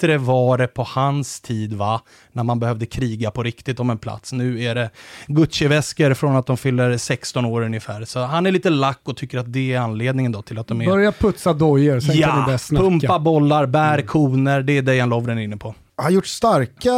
Bättre 0.00 0.18
var 0.18 0.58
det 0.58 0.66
på 0.66 0.82
hans 0.82 1.40
tid, 1.40 1.72
va? 1.74 2.00
När 2.32 2.42
man 2.42 2.60
behövde 2.60 2.86
kriga 2.86 3.30
på 3.30 3.42
riktigt 3.42 3.80
om 3.80 3.90
en 3.90 3.98
plats. 3.98 4.32
Nu 4.32 4.62
är 4.62 4.74
det 4.74 4.90
Gucci-väskor 5.26 6.14
från 6.14 6.36
att 6.36 6.46
de 6.46 6.56
fyller 6.56 6.96
16 6.96 7.44
år 7.44 7.62
ungefär. 7.62 8.04
Så 8.04 8.20
han 8.20 8.46
är 8.46 8.50
lite 8.50 8.70
lack 8.70 9.00
och 9.04 9.16
tycker 9.16 9.38
att 9.38 9.52
det 9.52 9.72
är 9.74 9.78
anledningen 9.80 10.32
då 10.32 10.42
till 10.42 10.58
att 10.58 10.66
de 10.66 10.80
är 10.80 10.86
Börja 10.86 11.12
putsa 11.12 11.52
dojor, 11.52 12.00
sen 12.00 12.08
kan 12.08 12.16
ni 12.16 12.20
Ja, 12.40 12.44
börja 12.46 12.58
snacka. 12.58 12.84
pumpa 12.84 13.18
bollar, 13.18 13.66
bär 13.66 14.02
koner, 14.02 14.62
det 14.62 14.78
är 14.78 14.82
Dejan 14.82 15.08
Lovren 15.08 15.38
inne 15.38 15.56
på. 15.56 15.74
Har 15.96 16.10
gjort 16.10 16.26
starka 16.26 16.92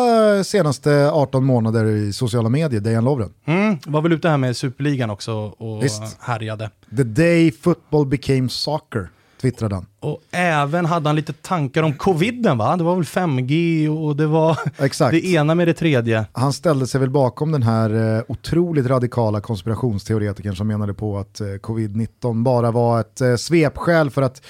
senaste 0.44 1.10
18 1.12 1.44
månader 1.44 1.84
i 1.86 2.12
sociala 2.12 2.48
medier, 2.48 2.80
Dejan 2.80 3.04
Lovren. 3.04 3.30
Mm, 3.46 3.78
var 3.86 4.02
väl 4.02 4.12
ute 4.12 4.28
här 4.28 4.36
med 4.36 4.56
Superligan 4.56 5.10
också 5.10 5.32
och 5.34 5.84
Visst. 5.84 6.02
härjade. 6.20 6.70
The 6.96 7.02
day 7.04 7.52
football 7.52 8.06
became 8.06 8.48
soccer, 8.48 9.08
twittrade 9.40 9.74
han. 9.74 9.86
Och 10.00 10.20
även 10.30 10.84
hade 10.84 11.08
han 11.08 11.16
lite 11.16 11.32
tankar 11.32 11.82
om 11.82 11.92
coviden 11.92 12.58
va? 12.58 12.76
Det 12.76 12.84
var 12.84 12.94
väl 12.94 13.04
5G 13.04 13.88
och 13.88 14.16
det 14.16 14.26
var 14.26 14.58
Exakt. 14.78 15.10
det 15.10 15.26
ena 15.26 15.54
med 15.54 15.68
det 15.68 15.74
tredje. 15.74 16.24
Han 16.32 16.52
ställde 16.52 16.86
sig 16.86 17.00
väl 17.00 17.10
bakom 17.10 17.52
den 17.52 17.62
här 17.62 18.16
eh, 18.16 18.22
otroligt 18.28 18.86
radikala 18.86 19.40
konspirationsteoretikern 19.40 20.56
som 20.56 20.66
menade 20.66 20.94
på 20.94 21.18
att 21.18 21.40
eh, 21.40 21.46
covid-19 21.46 22.42
bara 22.42 22.70
var 22.70 23.00
ett 23.00 23.20
eh, 23.20 23.36
svepskäl 23.36 24.10
för 24.10 24.22
att 24.22 24.42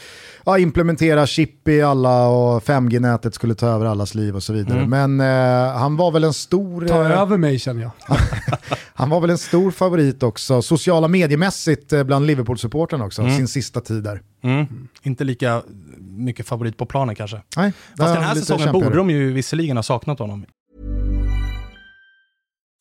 ja, 0.44 0.58
implementera 0.58 1.26
chip 1.26 1.68
i 1.68 1.82
alla 1.82 2.28
och 2.28 2.62
5G-nätet 2.62 3.34
skulle 3.34 3.54
ta 3.54 3.66
över 3.66 3.86
allas 3.86 4.14
liv 4.14 4.36
och 4.36 4.42
så 4.42 4.52
vidare. 4.52 4.86
Men 4.86 5.20
eh, 5.20 5.78
han 5.78 5.96
var 5.96 6.10
väl 6.10 6.24
en 6.24 6.32
stor... 6.34 6.86
Ta 6.88 7.04
över 7.04 7.36
mig 7.36 7.58
känner 7.58 7.82
jag. 7.82 7.90
Han 8.96 9.10
var 9.10 9.20
väl 9.20 9.30
en 9.30 9.38
stor 9.38 9.70
favorit 9.70 10.22
också, 10.22 10.62
sociala 10.62 11.08
mediemässigt 11.08 11.92
eh, 11.92 12.02
bland 12.04 12.26
Liverpool-supportrarna 12.26 13.04
också, 13.04 13.22
sin 13.22 13.48
sista 13.48 13.80
tid 13.80 14.02
där. 14.02 14.22
Mm. 14.42 14.88
Inte 15.02 15.24
lika 15.24 15.62
mycket 15.98 16.46
favorit 16.46 16.76
på 16.76 16.86
planen 16.86 17.14
kanske. 17.14 17.42
Nej, 17.56 17.72
Fast 17.98 18.14
den 18.14 18.24
här 18.24 18.34
säsongen 18.34 18.64
kämpigare. 18.64 18.84
borde 18.84 18.96
de 18.96 19.10
ju 19.10 19.32
visserligen 19.32 19.76
ha 19.76 19.82
saknat 19.82 20.18
honom. 20.18 20.46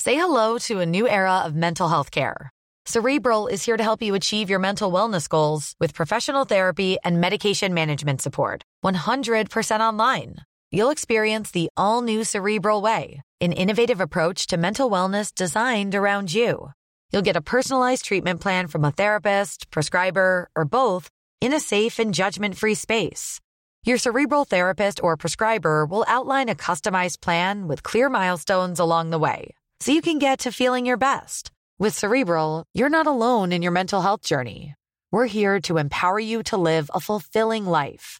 Say 0.03 0.15
hello 0.15 0.59
to 0.59 0.81
a 0.81 0.85
new 0.85 1.07
era 1.07 1.47
of 1.47 1.53
mental 1.53 1.89
health 1.89 2.09
care. 2.11 2.49
Cerebral 2.89 3.47
is 3.51 3.67
here 3.67 3.77
to 3.77 3.83
help 3.83 4.01
you 4.01 4.15
achieve 4.17 4.51
your 4.51 4.59
mental 4.59 4.91
wellness 4.93 5.27
goals 5.27 5.73
with 5.79 5.95
professional 5.95 6.45
therapy 6.45 6.97
and 7.03 7.19
medication 7.19 7.73
management 7.73 8.21
support. 8.21 8.61
100% 8.85 9.93
online. 9.93 10.35
You'll 10.71 10.89
experience 10.89 11.51
the 11.51 11.69
all 11.77 12.01
new 12.01 12.23
Cerebral 12.23 12.81
Way, 12.81 13.21
an 13.39 13.51
innovative 13.51 14.01
approach 14.01 14.47
to 14.47 14.57
mental 14.57 14.89
wellness 14.89 15.33
designed 15.33 15.95
around 15.95 16.33
you. 16.33 16.71
You'll 17.11 17.21
get 17.21 17.35
a 17.35 17.41
personalized 17.41 18.05
treatment 18.05 18.41
plan 18.41 18.67
from 18.67 18.83
a 18.83 18.91
therapist, 18.91 19.69
prescriber, 19.71 20.49
or 20.55 20.65
both 20.65 21.09
in 21.39 21.53
a 21.53 21.59
safe 21.59 21.99
and 21.99 22.13
judgment 22.13 22.57
free 22.57 22.75
space. 22.75 23.39
Your 23.85 23.97
Cerebral 23.97 24.45
therapist 24.45 25.01
or 25.03 25.15
prescriber 25.15 25.85
will 25.85 26.05
outline 26.07 26.49
a 26.49 26.55
customized 26.55 27.21
plan 27.21 27.67
with 27.67 27.83
clear 27.83 28.09
milestones 28.09 28.79
along 28.79 29.11
the 29.11 29.19
way 29.19 29.53
so 29.79 29.91
you 29.91 30.01
can 30.01 30.19
get 30.19 30.39
to 30.39 30.51
feeling 30.51 30.85
your 30.85 30.97
best. 30.97 31.51
With 31.77 31.93
Cerebral, 31.93 32.63
you're 32.73 32.89
not 32.89 33.07
alone 33.07 33.51
in 33.51 33.61
your 33.61 33.73
mental 33.73 34.01
health 34.01 34.21
journey. 34.21 34.73
We're 35.11 35.27
here 35.27 35.59
to 35.61 35.77
empower 35.77 36.19
you 36.19 36.43
to 36.43 36.57
live 36.57 36.89
a 36.93 36.99
fulfilling 36.99 37.65
life. 37.65 38.19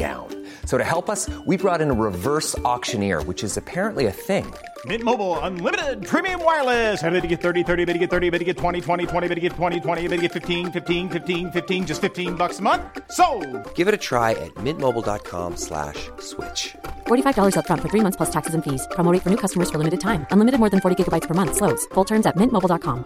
down. 0.00 0.28
So 0.64 0.78
to 0.78 0.84
help 0.84 1.10
us, 1.14 1.28
we 1.46 1.56
brought 1.58 1.80
in 1.84 1.90
a 1.90 1.98
reverse 2.08 2.56
auctioneer, 2.72 3.22
which 3.24 3.44
is 3.44 3.58
apparently 3.58 4.06
a 4.06 4.12
thing. 4.28 4.46
Mint 4.86 5.04
Mobile 5.04 5.38
unlimited 5.40 6.06
premium 6.06 6.42
wireless. 6.42 7.02
Ready 7.02 7.20
to 7.20 7.26
get 7.26 7.42
30, 7.42 7.62
30, 7.64 7.84
bit 7.84 7.92
to 7.92 7.98
get 7.98 8.10
30, 8.10 8.30
bit 8.30 8.38
to 8.38 8.44
get 8.44 8.56
20, 8.56 8.80
20, 8.80 9.06
20, 9.06 9.28
bit 9.28 9.34
to 9.34 9.40
get 9.40 9.52
20, 9.52 9.80
20, 9.80 10.08
bit 10.08 10.16
to 10.16 10.22
get 10.22 10.32
15, 10.32 10.72
15, 10.72 11.08
15, 11.10 11.50
15 11.50 11.86
just 11.86 12.00
15 12.00 12.34
bucks 12.34 12.60
a 12.60 12.62
month. 12.62 12.82
So, 13.10 13.26
Give 13.74 13.88
it 13.88 13.94
a 13.94 14.02
try 14.10 14.30
at 14.30 14.54
mintmobile.com 14.64 15.56
slash 15.56 16.08
switch. 16.30 16.62
$45 17.06 17.54
upfront 17.58 17.82
for 17.82 17.90
three 17.90 18.04
months 18.06 18.16
plus 18.16 18.30
taxes 18.30 18.54
and 18.54 18.64
fees. 18.64 18.88
Promo 18.96 19.12
rate 19.12 19.22
for 19.22 19.30
new 19.34 19.40
customers 19.44 19.68
for 19.70 19.78
limited 19.78 20.00
time. 20.00 20.24
Unlimited 20.32 20.58
more 20.60 20.70
than 20.70 20.80
40 20.80 20.96
gigabytes 20.96 21.28
per 21.28 21.34
month. 21.34 21.56
Slows. 21.60 21.84
Full 21.94 22.06
terms 22.12 22.26
at 22.26 22.36
mintmobile.com. 22.36 23.04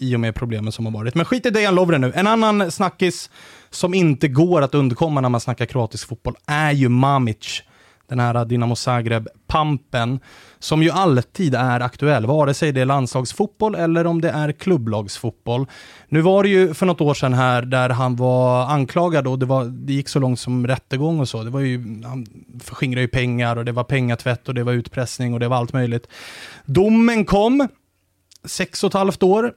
i 0.00 0.16
och 0.16 0.20
med 0.20 0.34
problemen 0.34 0.72
som 0.72 0.84
har 0.84 0.92
varit. 0.92 1.14
Men 1.14 1.24
skit 1.24 1.46
i 1.46 1.50
Dejan 1.50 1.74
Lovren 1.74 2.00
nu. 2.00 2.12
En 2.14 2.26
annan 2.26 2.70
snackis 2.70 3.30
som 3.70 3.94
inte 3.94 4.28
går 4.28 4.62
att 4.62 4.74
undkomma 4.74 5.20
när 5.20 5.28
man 5.28 5.40
snackar 5.40 5.66
kroatisk 5.66 6.08
fotboll 6.08 6.34
är 6.46 6.72
ju 6.72 6.88
Mamic. 6.88 7.62
Den 8.08 8.20
här 8.20 8.44
Dinamo 8.44 8.74
Zagreb-pampen, 8.74 10.20
som 10.58 10.82
ju 10.82 10.90
alltid 10.90 11.54
är 11.54 11.80
aktuell, 11.80 12.26
vare 12.26 12.54
sig 12.54 12.72
det 12.72 12.80
är 12.80 12.84
landslagsfotboll 12.84 13.74
eller 13.74 14.06
om 14.06 14.20
det 14.20 14.30
är 14.30 14.52
klubblagsfotboll. 14.52 15.66
Nu 16.08 16.20
var 16.20 16.42
det 16.42 16.48
ju 16.48 16.74
för 16.74 16.86
något 16.86 17.00
år 17.00 17.14
sedan 17.14 17.32
här 17.32 17.62
där 17.62 17.88
han 17.88 18.16
var 18.16 18.66
anklagad 18.66 19.26
och 19.26 19.38
det, 19.38 19.46
var, 19.46 19.64
det 19.64 19.92
gick 19.92 20.08
så 20.08 20.18
långt 20.18 20.40
som 20.40 20.66
rättegång 20.66 21.20
och 21.20 21.28
så. 21.28 21.42
Det 21.42 21.50
var 21.50 21.60
ju, 21.60 22.02
han 22.04 22.26
förskingrade 22.60 23.02
ju 23.02 23.08
pengar 23.08 23.56
och 23.56 23.64
det 23.64 23.72
var 23.72 23.84
pengatvätt 23.84 24.48
och 24.48 24.54
det 24.54 24.64
var 24.64 24.72
utpressning 24.72 25.34
och 25.34 25.40
det 25.40 25.48
var 25.48 25.56
allt 25.56 25.72
möjligt. 25.72 26.06
Domen 26.64 27.24
kom, 27.24 27.68
sex 28.44 28.84
och 28.84 28.88
ett 28.88 28.94
halvt 28.94 29.22
år 29.22 29.52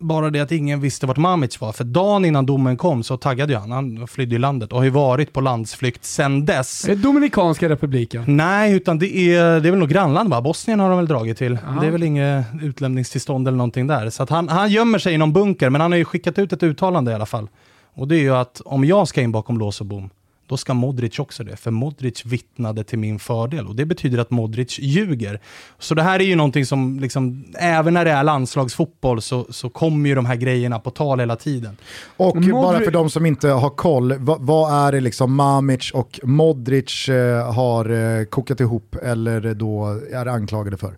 bara 0.00 0.30
det 0.30 0.40
att 0.40 0.52
ingen 0.52 0.80
visste 0.80 1.06
vart 1.06 1.16
Mamic 1.16 1.60
var. 1.60 1.72
För 1.72 1.84
dagen 1.84 2.24
innan 2.24 2.46
domen 2.46 2.76
kom 2.76 3.02
så 3.02 3.16
taggade 3.16 3.52
ju 3.52 3.58
han. 3.58 3.70
Han 3.70 4.06
flydde 4.06 4.34
i 4.34 4.38
landet 4.38 4.72
och 4.72 4.78
har 4.78 4.84
ju 4.84 4.90
varit 4.90 5.32
på 5.32 5.40
landsflykt 5.40 6.04
sedan 6.04 6.44
dess. 6.44 6.84
Är 6.84 6.88
det 6.88 7.02
Dominikanska 7.02 7.68
republiken? 7.68 8.24
Nej, 8.26 8.72
utan 8.72 8.98
det 8.98 9.16
är, 9.16 9.60
det 9.60 9.68
är 9.68 9.70
väl 9.70 9.78
nog 9.78 9.88
grannland 9.88 10.30
va? 10.30 10.40
Bosnien 10.40 10.80
har 10.80 10.88
de 10.88 10.98
väl 10.98 11.06
dragit 11.06 11.38
till. 11.38 11.58
Det 11.80 11.86
är 11.86 11.90
väl 11.90 12.02
inget 12.02 12.46
utlämningstillstånd 12.62 13.48
eller 13.48 13.58
någonting 13.58 13.86
där. 13.86 14.10
Så 14.10 14.22
att 14.22 14.30
han, 14.30 14.48
han 14.48 14.70
gömmer 14.70 14.98
sig 14.98 15.14
i 15.14 15.18
någon 15.18 15.32
bunker, 15.32 15.70
men 15.70 15.80
han 15.80 15.92
har 15.92 15.98
ju 15.98 16.04
skickat 16.04 16.38
ut 16.38 16.52
ett 16.52 16.62
uttalande 16.62 17.10
i 17.10 17.14
alla 17.14 17.26
fall. 17.26 17.48
Och 17.94 18.08
det 18.08 18.16
är 18.16 18.20
ju 18.20 18.34
att 18.36 18.60
om 18.64 18.84
jag 18.84 19.08
ska 19.08 19.20
in 19.20 19.32
bakom 19.32 19.58
lås 19.58 19.80
och 19.80 19.86
bom, 19.86 20.10
då 20.50 20.56
ska 20.56 20.74
Modric 20.74 21.18
också 21.18 21.44
det. 21.44 21.56
För 21.56 21.70
Modric 21.70 22.24
vittnade 22.24 22.84
till 22.84 22.98
min 22.98 23.18
fördel 23.18 23.66
och 23.66 23.76
det 23.76 23.84
betyder 23.84 24.18
att 24.18 24.30
Modric 24.30 24.78
ljuger. 24.78 25.40
Så 25.78 25.94
det 25.94 26.02
här 26.02 26.20
är 26.20 26.24
ju 26.24 26.36
någonting 26.36 26.66
som, 26.66 27.00
liksom, 27.00 27.44
även 27.58 27.94
när 27.94 28.04
det 28.04 28.10
är 28.10 28.24
landslagsfotboll 28.24 29.22
så, 29.22 29.46
så 29.50 29.68
kommer 29.68 30.08
ju 30.08 30.14
de 30.14 30.26
här 30.26 30.36
grejerna 30.36 30.78
på 30.78 30.90
tal 30.90 31.20
hela 31.20 31.36
tiden. 31.36 31.76
Och 32.16 32.36
Modric- 32.36 32.52
bara 32.52 32.80
för 32.80 32.90
de 32.90 33.10
som 33.10 33.26
inte 33.26 33.48
har 33.48 33.70
koll, 33.70 34.14
vad, 34.18 34.40
vad 34.40 34.86
är 34.86 34.92
det 34.92 35.00
liksom 35.00 35.34
Mamic 35.34 35.90
och 35.90 36.20
Modric 36.22 37.08
eh, 37.08 37.52
har 37.52 38.18
eh, 38.18 38.24
kokat 38.24 38.60
ihop 38.60 38.96
eller 39.02 39.54
då 39.54 40.00
är 40.12 40.26
anklagade 40.26 40.76
för? 40.76 40.96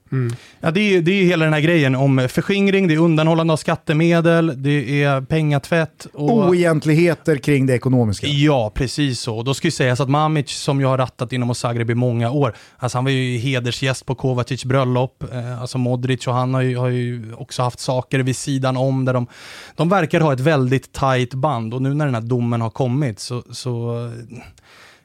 Ja, 0.61 0.71
det, 0.71 0.81
är, 0.81 1.03
det 1.03 1.12
är 1.12 1.25
hela 1.25 1.45
den 1.45 1.55
här 1.55 1.61
grejen 1.61 1.95
om 1.95 2.29
förskingring, 2.29 2.88
det 2.88 2.95
är 2.95 2.99
undanhållande 2.99 3.53
av 3.53 3.57
skattemedel, 3.57 4.62
det 4.62 5.03
är 5.03 5.21
pengatvätt. 5.21 6.07
Och... 6.12 6.49
Oegentligheter 6.49 7.37
kring 7.37 7.67
det 7.67 7.75
ekonomiska. 7.75 8.27
Ja, 8.27 8.73
precis 8.75 9.21
så. 9.21 9.42
Då 9.43 9.55
ska 9.55 9.67
ju 9.67 9.73
sägas 9.73 10.01
att 10.01 10.09
Mamic, 10.09 10.51
som 10.51 10.81
jag 10.81 10.89
har 10.89 10.99
rattat 10.99 11.33
inom 11.33 11.55
Zagreb 11.55 11.91
i 11.91 11.95
många 11.95 12.31
år, 12.31 12.55
alltså 12.77 12.99
han 12.99 13.05
var 13.05 13.11
ju 13.11 13.39
hedersgäst 13.39 14.07
på 14.07 14.15
Kovacic 14.15 14.65
bröllop, 14.65 15.25
eh, 15.33 15.61
alltså 15.61 15.79
Modric 15.79 16.27
och 16.27 16.35
han 16.35 16.55
har 16.55 16.61
ju, 16.61 16.77
har 16.77 16.89
ju 16.89 17.35
också 17.35 17.63
haft 17.63 17.81
saker 17.81 18.19
vid 18.19 18.37
sidan 18.37 18.77
om 18.77 19.05
där 19.05 19.13
de, 19.13 19.27
de 19.77 19.89
verkar 19.89 20.21
ha 20.21 20.33
ett 20.33 20.41
väldigt 20.41 20.93
tajt 20.93 21.35
band 21.35 21.75
och 21.75 21.83
nu 21.83 21.95
när 21.95 22.05
den 22.05 22.15
här 22.15 22.23
domen 22.23 22.61
har 22.61 22.71
kommit 22.71 23.21
så, 23.21 23.43
så 23.51 24.11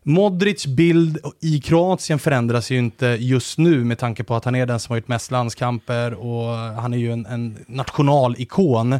Modrics 0.07 0.67
bild 0.67 1.17
i 1.41 1.61
Kroatien 1.61 2.19
förändras 2.19 2.71
ju 2.71 2.77
inte 2.77 3.05
just 3.05 3.57
nu 3.57 3.83
med 3.83 3.99
tanke 3.99 4.23
på 4.23 4.35
att 4.35 4.45
han 4.45 4.55
är 4.55 4.65
den 4.65 4.79
som 4.79 4.93
har 4.93 4.97
gjort 4.97 5.07
mest 5.07 5.31
landskamper 5.31 6.13
och 6.13 6.55
han 6.55 6.93
är 6.93 6.97
ju 6.97 7.11
en, 7.11 7.25
en 7.25 7.57
nationalikon. 7.67 8.99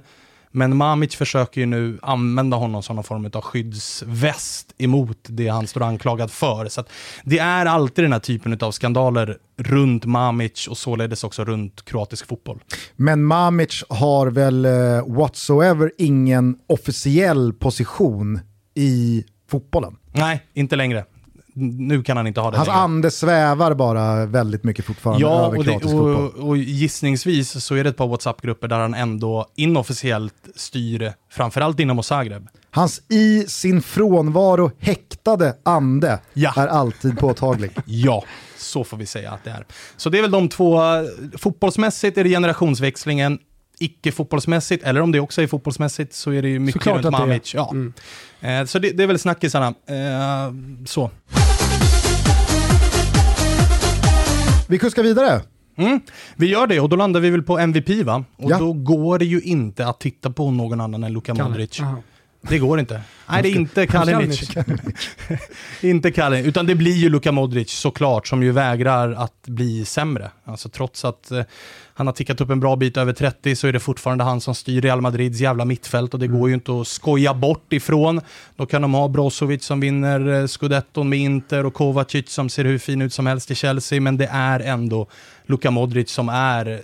Men 0.57 0.77
Mamic 0.77 1.15
försöker 1.15 1.61
ju 1.61 1.67
nu 1.67 1.99
använda 2.01 2.57
honom 2.57 2.83
som 2.83 2.95
någon 2.95 3.03
form 3.03 3.29
av 3.33 3.41
skyddsväst 3.41 4.73
emot 4.77 5.17
det 5.23 5.47
han 5.47 5.67
står 5.67 5.83
anklagad 5.83 6.31
för. 6.31 6.67
Så 6.67 6.83
det 7.23 7.39
är 7.39 7.65
alltid 7.65 8.03
den 8.03 8.13
här 8.13 8.19
typen 8.19 8.57
av 8.61 8.71
skandaler 8.71 9.37
runt 9.57 10.05
Mamic 10.05 10.67
och 10.67 10.77
således 10.77 11.23
också 11.23 11.45
runt 11.45 11.85
kroatisk 11.85 12.27
fotboll. 12.27 12.59
Men 12.95 13.23
Mamic 13.23 13.83
har 13.89 14.27
väl 14.27 14.65
eh, 14.65 14.71
whatsoever 15.07 15.91
ingen 15.97 16.57
officiell 16.67 17.53
position 17.53 18.39
i 18.75 19.23
fotbollen. 19.49 19.95
Nej, 20.11 20.43
inte 20.53 20.75
längre. 20.75 21.05
Nu 21.59 22.03
kan 22.03 22.17
han 22.17 22.27
inte 22.27 22.41
ha 22.41 22.51
det 22.51 22.57
Hans 22.57 22.67
längre. 22.67 22.79
ande 22.81 23.11
svävar 23.11 23.73
bara 23.73 24.25
väldigt 24.25 24.63
mycket 24.63 24.85
fortfarande 24.85 25.21
Ja, 25.21 25.45
över 25.45 25.57
och, 25.57 25.63
det, 25.65 25.85
och, 25.93 26.47
och 26.49 26.57
gissningsvis 26.57 27.63
så 27.65 27.75
är 27.75 27.83
det 27.83 27.89
ett 27.89 27.97
par 27.97 28.07
WhatsApp-grupper 28.07 28.67
där 28.67 28.79
han 28.79 28.93
ändå 28.93 29.45
inofficiellt 29.55 30.33
styr, 30.55 31.13
framförallt 31.31 31.79
inom 31.79 32.03
Zagreb. 32.03 32.47
Hans 32.71 33.01
i 33.09 33.45
sin 33.47 33.81
frånvaro 33.81 34.71
häktade 34.79 35.55
ande 35.65 36.19
Ja. 36.33 36.53
är 36.57 36.67
alltid 36.67 37.19
påtaglig. 37.19 37.71
Ja, 37.85 38.23
så 38.57 38.83
får 38.83 38.97
vi 38.97 39.05
säga 39.05 39.31
att 39.31 39.43
det 39.43 39.49
är. 39.49 39.65
Så 39.97 40.09
det 40.09 40.17
är 40.17 40.21
väl 40.21 40.31
de 40.31 40.49
två, 40.49 40.79
fotbollsmässigt 41.37 42.17
är 42.17 42.23
det 42.23 42.29
generationsväxlingen, 42.29 43.39
icke-fotbollsmässigt, 43.79 44.83
eller 44.83 45.01
om 45.01 45.11
det 45.11 45.19
också 45.19 45.41
är 45.41 45.47
fotbollsmässigt, 45.47 46.13
så 46.13 46.31
är 46.31 46.41
det 46.41 46.49
ju 46.49 46.59
mycket 46.59 46.83
Såklart 46.83 47.05
runt. 47.05 47.17
Mamic. 47.19 47.53
Ja. 47.53 47.73
Eh, 48.41 48.65
så 48.65 48.79
det, 48.79 48.91
det 48.91 49.03
är 49.03 49.07
väl 49.07 49.19
snackisarna. 49.19 49.67
Eh, 49.67 50.53
så. 50.85 51.11
Vi 54.69 54.77
kuskar 54.79 55.03
vidare. 55.03 55.41
Mm. 55.77 55.99
Vi 56.35 56.47
gör 56.47 56.67
det 56.67 56.79
och 56.79 56.89
då 56.89 56.95
landar 56.95 57.19
vi 57.19 57.29
väl 57.29 57.43
på 57.43 57.57
MVP 57.59 58.03
va? 58.03 58.23
Och 58.37 58.51
Ja. 58.51 58.57
då 58.57 58.73
går 58.73 59.19
det 59.19 59.25
ju 59.25 59.41
inte 59.41 59.87
att 59.87 59.99
titta 59.99 60.29
på 60.29 60.51
någon 60.51 60.81
annan 60.81 61.03
än 61.03 61.13
Luka 61.13 61.33
Modric. 61.33 61.79
Jaha. 61.79 61.95
Det 62.49 62.59
går 62.59 62.79
inte. 62.79 63.01
Nej, 63.29 63.43
det 63.43 63.49
är 63.49 63.55
inte 63.55 63.87
Kalinic. 63.87 64.49
Inte 65.81 66.11
Kalinic, 66.11 66.47
utan 66.47 66.65
det 66.65 66.75
blir 66.75 66.95
ju 66.95 67.09
Luka 67.09 67.31
Modric 67.31 67.71
såklart, 67.71 68.27
som 68.27 68.43
ju 68.43 68.51
vägrar 68.51 69.11
att 69.11 69.43
bli 69.47 69.85
sämre. 69.85 70.31
Alltså 70.43 70.69
trots 70.69 71.05
att 71.05 71.31
eh, 71.31 71.41
han 71.93 72.07
har 72.07 72.13
tickat 72.13 72.41
upp 72.41 72.49
en 72.49 72.59
bra 72.59 72.75
bit 72.75 72.97
över 72.97 73.13
30 73.13 73.55
så 73.55 73.67
är 73.67 73.73
det 73.73 73.79
fortfarande 73.79 74.23
han 74.23 74.41
som 74.41 74.55
styr 74.55 74.81
Real 74.81 75.01
Madrids 75.01 75.39
jävla 75.39 75.65
mittfält 75.65 76.13
och 76.13 76.19
det 76.19 76.27
går 76.27 76.49
ju 76.49 76.53
inte 76.53 76.81
att 76.81 76.87
skoja 76.87 77.33
bort 77.33 77.73
ifrån. 77.73 78.21
Då 78.55 78.65
kan 78.65 78.81
de 78.81 78.93
ha 78.93 79.07
Brozovic 79.07 79.65
som 79.65 79.79
vinner 79.79 80.41
eh, 80.41 80.47
scudetton 80.47 81.09
med 81.09 81.19
Inter 81.19 81.65
och 81.65 81.73
Kovacic 81.73 82.29
som 82.29 82.49
ser 82.49 82.65
hur 82.65 82.77
fin 82.77 83.01
ut 83.01 83.13
som 83.13 83.27
helst 83.27 83.51
i 83.51 83.55
Chelsea, 83.55 84.01
men 84.01 84.17
det 84.17 84.29
är 84.31 84.59
ändå 84.59 85.07
Luka 85.45 85.71
Modric 85.71 86.11
som 86.11 86.29
är 86.29 86.81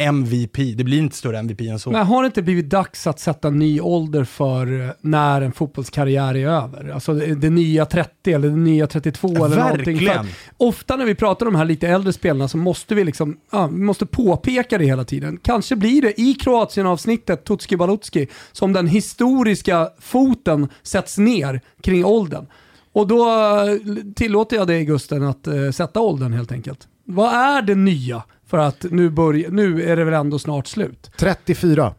MVP. 0.00 0.56
Det 0.76 0.84
blir 0.84 0.98
inte 0.98 1.16
större 1.16 1.38
MVP 1.38 1.60
än 1.60 1.78
så. 1.78 1.90
Men 1.90 2.06
har 2.06 2.22
det 2.22 2.26
inte 2.26 2.42
blivit 2.42 2.70
dags 2.70 3.06
att 3.06 3.20
sätta 3.20 3.50
ny 3.50 3.80
ålder 3.80 4.24
för 4.24 4.80
eh, 4.80 4.90
när 5.00 5.42
en 5.42 5.52
fotbollskarriär 5.52 6.36
är 6.36 6.48
över? 6.48 6.90
Alltså 6.90 7.14
det, 7.14 7.34
det 7.34 7.50
nya 7.50 7.86
30 7.86 8.32
eller 8.32 8.48
det 8.48 8.56
nya 8.56 8.86
32 8.86 9.28
eller 9.28 9.56
någonting. 9.56 9.94
Verkligen. 9.94 10.18
att 10.18 10.26
ofta 10.56 10.96
när 10.96 11.04
vi 11.04 11.14
pratar 11.14 11.46
om 11.46 11.52
de 11.52 11.58
här 11.58 11.64
lite 11.64 11.88
äldre 11.88 12.12
spelarna 12.12 12.48
så 12.48 12.56
måste 12.56 12.94
vi 12.94 13.04
liksom, 13.04 13.36
ja, 13.52 13.66
vi 13.66 13.82
måste 13.82 14.06
påpeka 14.06 14.78
det 14.78 14.84
hela 14.84 15.04
tiden. 15.04 15.38
Kanske 15.42 15.76
blir 15.76 16.02
det 16.02 16.20
i 16.20 16.34
Kroatien-avsnittet, 16.34 17.44
Tutski 17.44 17.76
Balutski, 17.76 18.28
som 18.52 18.72
den 18.72 18.86
historiska 18.86 19.90
foten 19.98 20.68
sätts 20.82 21.18
ner 21.18 21.60
kring 21.82 22.04
åldern. 22.04 22.46
Och 22.92 23.06
då 23.06 23.28
eh, 23.28 23.94
tillåter 24.16 24.56
jag 24.56 24.66
dig 24.66 24.84
Gusten 24.84 25.22
att 25.22 25.46
eh, 25.46 25.70
sätta 25.70 26.00
åldern 26.00 26.32
helt 26.32 26.52
enkelt. 26.52 26.88
Vad 27.04 27.34
är 27.34 27.62
det 27.62 27.74
nya? 27.74 28.22
För 28.50 28.58
att 28.58 28.84
nu, 28.90 29.10
börja, 29.10 29.48
nu 29.50 29.82
är 29.82 29.96
det 29.96 30.04
väl 30.04 30.14
ändå 30.14 30.38
snart 30.38 30.66
slut. 30.66 31.10
34. 31.16 31.94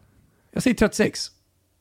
Jag 0.52 0.62
säger 0.62 0.76
36. 0.76 1.28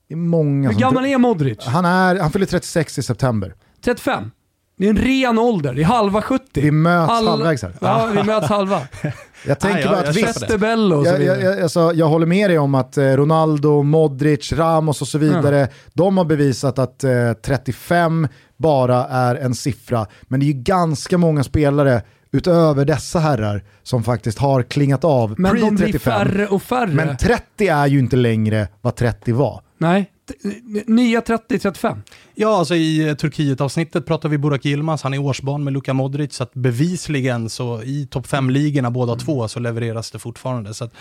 Det 0.07 0.13
är 0.13 0.17
många 0.17 0.71
Hur 0.71 0.79
gammal 0.79 1.05
är 1.05 1.17
Modric? 1.17 1.65
Han, 1.65 1.85
är, 1.85 2.15
han 2.19 2.31
fyller 2.31 2.45
36 2.45 2.97
i 2.97 3.03
september. 3.03 3.55
35. 3.83 4.31
Det 4.77 4.85
är 4.85 4.89
en 4.89 4.97
ren 4.97 5.39
ålder, 5.39 5.73
det 5.73 5.81
är 5.81 5.85
halva 5.85 6.21
70. 6.21 6.61
Vi 6.61 6.71
möts 6.71 7.11
Halv- 7.11 7.27
halvvägs 7.27 7.61
här. 7.61 7.73
Ja, 7.81 8.09
vi 8.15 8.23
möts 8.23 8.47
halva. 8.47 8.81
Jag 9.47 9.59
tänker 9.59 9.89
bara 9.89 9.99
att 9.99 10.15
visst, 10.15 10.49
jag, 10.49 11.23
jag, 11.23 11.41
jag, 11.41 11.61
alltså, 11.61 11.93
jag 11.93 12.07
håller 12.07 12.25
med 12.25 12.49
dig 12.49 12.59
om 12.59 12.75
att 12.75 12.97
eh, 12.97 13.03
Ronaldo, 13.03 13.83
Modric, 13.83 14.53
Ramos 14.53 15.01
och 15.01 15.07
så 15.07 15.17
vidare, 15.17 15.67
de 15.93 16.17
har 16.17 16.25
bevisat 16.25 16.79
att 16.79 17.03
eh, 17.03 17.33
35 17.45 18.27
bara 18.57 19.05
är 19.05 19.35
en 19.35 19.55
siffra. 19.55 20.07
Men 20.23 20.39
det 20.39 20.43
är 20.43 20.47
ju 20.47 20.53
ganska 20.53 21.17
många 21.17 21.43
spelare 21.43 22.01
utöver 22.31 22.85
dessa 22.85 23.19
herrar 23.19 23.63
som 23.83 24.03
faktiskt 24.03 24.37
har 24.37 24.63
klingat 24.63 25.03
av 25.03 25.35
Men 25.37 25.59
de 25.59 25.75
blir 25.75 25.87
pre-35. 25.87 25.99
färre 25.99 26.47
och 26.47 26.63
färre. 26.63 26.91
Men 26.91 27.17
30 27.17 27.67
är 27.67 27.87
ju 27.87 27.99
inte 27.99 28.15
längre 28.15 28.67
vad 28.81 28.95
30 28.95 29.33
var. 29.33 29.61
Nej, 29.77 30.11
nya 30.85 31.21
30-35. 31.21 32.01
Ja, 32.35 32.57
alltså 32.57 32.75
i 32.75 33.09
eh, 33.09 33.15
Turkiet-avsnittet 33.15 34.05
pratar 34.05 34.29
vi 34.29 34.37
Burak 34.37 34.65
Yilmaz, 34.65 35.03
han 35.03 35.13
är 35.13 35.19
årsbarn 35.19 35.63
med 35.63 35.73
Luka 35.73 35.93
Modric, 35.93 36.33
så 36.33 36.43
att 36.43 36.53
bevisligen 36.53 37.49
så 37.49 37.83
i 37.83 38.07
topp 38.11 38.27
5-ligorna 38.27 38.91
båda 38.91 39.15
två 39.15 39.47
så 39.47 39.59
levereras 39.59 40.11
det 40.11 40.19
fortfarande. 40.19 40.73
Så 40.73 40.83
att, 40.83 40.93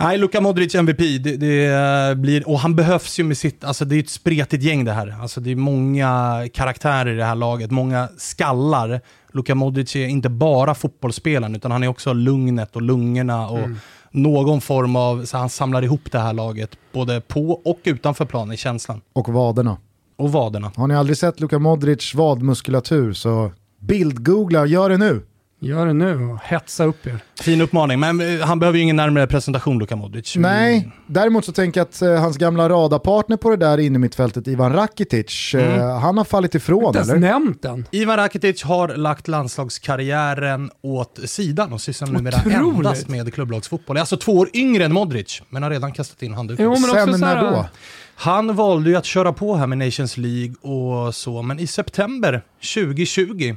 nej, 0.00 0.18
Luka 0.18 0.40
Modric 0.40 0.74
MVP, 0.74 0.98
det, 0.98 1.36
det 1.36 1.66
eh, 1.66 2.14
blir, 2.14 2.48
och 2.48 2.58
han 2.58 2.76
behövs 2.76 3.18
ju 3.18 3.24
med 3.24 3.38
sitt, 3.38 3.64
alltså 3.64 3.84
det 3.84 3.96
är 3.96 4.00
ett 4.00 4.10
spretigt 4.10 4.62
gäng 4.62 4.84
det 4.84 4.92
här. 4.92 5.16
Alltså 5.20 5.40
det 5.40 5.50
är 5.50 5.56
många 5.56 6.42
karaktärer 6.54 7.12
i 7.14 7.16
det 7.16 7.24
här 7.24 7.34
laget, 7.34 7.70
många 7.70 8.08
skallar. 8.16 9.00
Luka 9.38 9.54
Modric 9.54 9.96
är 9.96 10.06
inte 10.06 10.28
bara 10.28 10.74
fotbollsspelaren, 10.74 11.54
utan 11.54 11.70
han 11.70 11.82
är 11.82 11.88
också 11.88 12.12
lugnet 12.12 12.76
och 12.76 12.82
lungorna 12.82 13.48
och 13.48 13.68
någon 14.10 14.60
form 14.60 14.96
av, 14.96 15.24
så 15.24 15.36
han 15.36 15.48
samlar 15.48 15.84
ihop 15.84 16.12
det 16.12 16.18
här 16.18 16.32
laget, 16.32 16.70
både 16.92 17.20
på 17.20 17.50
och 17.64 17.80
utanför 17.84 18.24
plan 18.24 18.52
i 18.52 18.56
känslan. 18.56 19.00
Och 19.12 19.28
vaderna. 19.28 19.76
Och 20.16 20.32
vaderna. 20.32 20.72
Har 20.76 20.86
ni 20.86 20.94
aldrig 20.96 21.18
sett 21.18 21.40
Luka 21.40 21.58
Modric 21.58 22.14
vadmuskulatur 22.14 23.12
så 23.12 23.52
bildgoogla, 23.80 24.66
gör 24.66 24.90
det 24.90 24.96
nu. 24.96 25.22
Gör 25.60 25.86
det 25.86 25.92
nu 25.92 26.24
och 26.28 26.38
hetsa 26.42 26.84
upp 26.84 27.06
er. 27.06 27.18
Fin 27.40 27.60
uppmaning, 27.60 28.00
men 28.00 28.20
eh, 28.40 28.46
han 28.46 28.58
behöver 28.58 28.76
ju 28.78 28.82
ingen 28.82 28.96
närmare 28.96 29.26
presentation, 29.26 29.78
Luka 29.78 29.96
Modric. 29.96 30.36
Nej, 30.36 30.90
däremot 31.06 31.44
så 31.44 31.52
tänker 31.52 31.80
jag 31.80 31.84
att 31.84 32.02
eh, 32.02 32.14
hans 32.20 32.36
gamla 32.36 32.68
radarpartner 32.68 33.36
på 33.36 33.50
det 33.50 33.56
där 33.56 33.78
inne 33.78 33.94
i 33.94 33.98
mittfältet, 33.98 34.48
Ivan 34.48 34.72
Rakitic, 34.72 35.54
eh, 35.54 35.98
han 35.98 36.18
har 36.18 36.24
fallit 36.24 36.54
ifrån 36.54 36.86
Inte 36.86 37.00
eller? 37.00 37.16
nämnt 37.16 37.62
den. 37.62 37.86
Ivan 37.90 38.16
Rakitic 38.16 38.62
har 38.64 38.88
lagt 38.88 39.28
landslagskarriären 39.28 40.70
åt 40.82 41.18
sidan 41.24 41.72
och 41.72 41.80
sysslar 41.80 42.08
numera 42.08 42.36
Otroligt. 42.46 42.76
endast 42.76 43.08
med 43.08 43.34
klubblagsfotboll. 43.34 43.96
Är 43.96 44.00
alltså 44.00 44.16
två 44.16 44.32
år 44.32 44.48
yngre 44.54 44.84
än 44.84 44.92
Modric, 44.92 45.42
men 45.48 45.62
har 45.62 45.70
redan 45.70 45.92
kastat 45.92 46.22
in 46.22 46.34
handduken. 46.34 46.64
Jo, 46.64 46.70
men 46.80 46.90
också 46.90 47.12
Sen 47.12 47.20
när 47.20 47.36
här- 47.36 47.42
då? 47.52 47.66
Han 48.14 48.56
valde 48.56 48.90
ju 48.90 48.96
att 48.96 49.04
köra 49.04 49.32
på 49.32 49.56
här 49.56 49.66
med 49.66 49.78
Nations 49.78 50.16
League 50.16 50.54
och 50.60 51.14
så, 51.14 51.42
men 51.42 51.58
i 51.58 51.66
september 51.66 52.42
2020, 52.74 53.56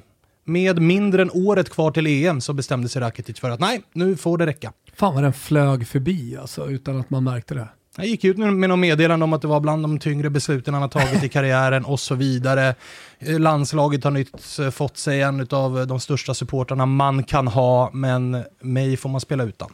med 0.52 0.82
mindre 0.82 1.22
än 1.22 1.32
året 1.34 1.70
kvar 1.70 1.92
till 1.92 2.08
EM, 2.08 2.42
så 2.42 2.54
bestämde 2.54 2.90
sig 2.90 3.02
Rakitic 3.02 3.40
för 3.40 3.50
att 3.50 3.60
nej, 3.60 3.82
nu 3.94 4.16
får 4.16 4.38
det 4.38 4.46
räcka. 4.46 4.74
Fan 4.94 5.14
vad 5.14 5.24
den 5.24 5.34
flög 5.34 5.88
förbi 5.88 6.38
alltså, 6.38 6.70
utan 6.70 7.00
att 7.00 7.10
man 7.10 7.24
märkte 7.24 7.54
det. 7.54 7.68
Han 7.98 8.06
gick 8.06 8.24
ut 8.24 8.38
med 8.38 8.70
något 8.70 8.80
meddelande 8.80 9.24
om 9.24 9.34
att 9.34 9.42
det 9.42 9.48
var 9.48 9.60
bland 9.60 9.84
de 9.84 10.00
tyngre 10.00 10.30
besluten 10.30 10.74
han 10.74 10.82
har 10.82 10.90
tagit 10.90 11.24
i 11.24 11.30
karriären 11.34 11.86
och 11.86 12.00
så 12.00 12.16
vidare. 12.16 12.76
Landslaget 13.20 14.04
har 14.04 14.12
nytt 14.12 14.60
eh, 14.60 14.70
fått 14.70 14.98
sig 14.98 15.22
en 15.22 15.48
av 15.52 15.88
de 15.88 16.00
största 16.00 16.34
supportrarna 16.34 16.86
man 16.86 17.24
kan 17.24 17.48
ha, 17.48 17.90
men 17.94 18.44
mig 18.60 18.98
får 18.98 19.10
man 19.10 19.22
spela 19.22 19.44
utan. 19.44 19.74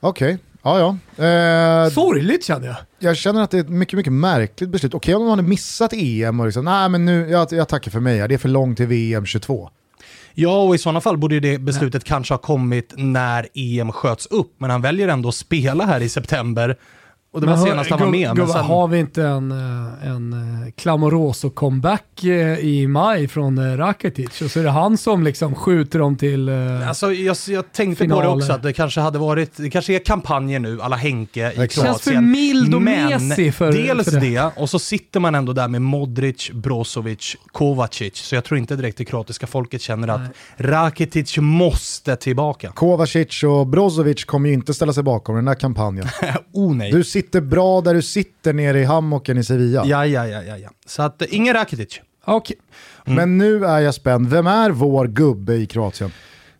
Okej, 0.00 0.38
ja 0.62 0.78
ja. 0.78 1.24
Eh, 1.24 1.90
Sorgligt 1.90 2.44
känner 2.44 2.66
jag. 2.66 2.76
jag 2.98 3.16
känner 3.16 3.42
att 3.42 3.50
det 3.50 3.56
är 3.56 3.60
ett 3.60 3.68
mycket, 3.68 3.96
mycket 3.96 4.12
märkligt 4.12 4.70
beslut. 4.70 4.94
Okej 4.94 5.14
om 5.14 5.22
man 5.22 5.30
hade 5.30 5.48
missat 5.48 5.92
EM 5.92 6.40
och 6.40 6.46
liksom, 6.46 6.64
nej 6.64 6.88
men 6.88 7.04
nu, 7.04 7.30
jag, 7.30 7.52
jag 7.52 7.68
tackar 7.68 7.90
för 7.90 8.00
mig, 8.00 8.28
det 8.28 8.34
är 8.34 8.38
för 8.38 8.48
långt 8.48 8.76
till 8.76 8.86
VM 8.86 9.26
22. 9.26 9.70
Ja, 10.34 10.62
och 10.62 10.74
i 10.74 10.78
sådana 10.78 11.00
fall 11.00 11.18
borde 11.18 11.34
ju 11.34 11.40
det 11.40 11.58
beslutet 11.58 12.04
kanske 12.04 12.34
ha 12.34 12.38
kommit 12.38 12.92
när 12.96 13.48
EM 13.54 13.92
sköts 13.92 14.26
upp, 14.26 14.54
men 14.58 14.70
han 14.70 14.82
väljer 14.82 15.08
ändå 15.08 15.28
att 15.28 15.34
spela 15.34 15.86
här 15.86 16.00
i 16.00 16.08
september. 16.08 16.76
Och 17.34 17.40
det 17.40 17.46
var 17.46 17.56
hör- 17.56 17.66
senast 17.66 17.90
han 17.90 18.00
var 18.00 18.06
med. 18.06 18.28
Men 18.28 18.36
gubbar, 18.36 18.52
sen, 18.52 18.64
Har 18.64 18.88
vi 18.88 18.98
inte 18.98 19.22
en, 19.22 19.50
eh, 19.52 20.06
en 20.10 20.32
eh, 20.32 20.68
Clamoroso-comeback 20.76 22.24
eh, 22.24 22.58
i 22.58 22.86
maj 22.86 23.28
från 23.28 23.76
Rakitic 23.76 24.42
och 24.42 24.50
så 24.50 24.60
är 24.60 24.64
det 24.64 24.70
han 24.70 24.98
som 24.98 25.22
liksom 25.22 25.54
skjuter 25.54 25.98
dem 25.98 26.16
till... 26.16 26.48
Alltså, 26.88 27.12
jag, 27.12 27.36
jag 27.48 27.72
tänkte 27.72 28.04
på 28.04 28.08
det 28.14 28.20
Finaler. 28.20 28.36
också, 28.36 28.52
att 28.52 28.62
det 28.62 28.72
kanske 28.72 29.00
hade 29.00 29.18
varit, 29.18 29.56
det 29.56 29.70
kanske 29.70 29.94
är 29.94 29.98
kampanjer 29.98 30.58
nu, 30.58 30.80
alla 30.82 30.96
Henke 30.96 31.50
i. 31.52 31.54
Kroatien. 31.54 31.84
Känns 31.84 32.02
för 32.02 32.20
mild 32.20 32.74
och 32.74 32.82
Men 32.82 33.28
mesig 33.28 33.54
för- 33.54 33.72
dels 33.72 34.04
för 34.10 34.20
det. 34.20 34.28
det. 34.28 34.50
och 34.56 34.70
så 34.70 34.78
sitter 34.78 35.20
man 35.20 35.34
ändå 35.34 35.52
där 35.52 35.68
med 35.68 35.82
Modric, 35.82 36.50
Brozovic, 36.52 37.36
Kovacic, 37.52 38.16
så 38.16 38.34
jag 38.34 38.44
tror 38.44 38.58
inte 38.58 38.76
direkt 38.76 38.98
det 38.98 39.04
kroatiska 39.04 39.46
folket 39.46 39.80
känner 39.82 40.08
att 40.08 40.20
Rakitic 40.56 41.38
måste 41.38 42.16
tillbaka. 42.16 42.68
Kovacic 42.74 43.42
och 43.42 43.66
Brozovic 43.66 44.24
kommer 44.24 44.48
ju 44.48 44.54
inte 44.54 44.74
ställa 44.74 44.92
sig 44.92 45.02
bakom 45.02 45.36
den 45.36 45.48
här 45.48 45.54
kampanjen. 45.54 46.06
oh 46.52 46.74
nej. 46.74 46.92
Du 46.92 47.04
sitter 47.04 47.21
bra 47.30 47.80
där 47.80 47.94
du 47.94 48.02
sitter 48.02 48.52
nere 48.52 48.80
i 48.80 48.84
hammocken 48.84 49.38
i 49.38 49.44
Sevilla. 49.44 49.84
Ja, 49.86 50.06
ja, 50.06 50.26
ja, 50.26 50.42
ja, 50.42 50.56
ja. 50.58 50.68
Så 50.86 51.02
att, 51.02 51.22
eh, 51.22 51.28
ingen 51.30 51.54
Rakitic. 51.54 52.00
Okej. 52.24 52.56
Men 53.04 53.38
nu 53.38 53.64
är 53.66 53.78
jag 53.80 53.94
spänd, 53.94 54.30
vem 54.30 54.46
är 54.46 54.70
vår 54.70 55.06
gubbe 55.06 55.54
i 55.54 55.66
Kroatien? 55.66 56.12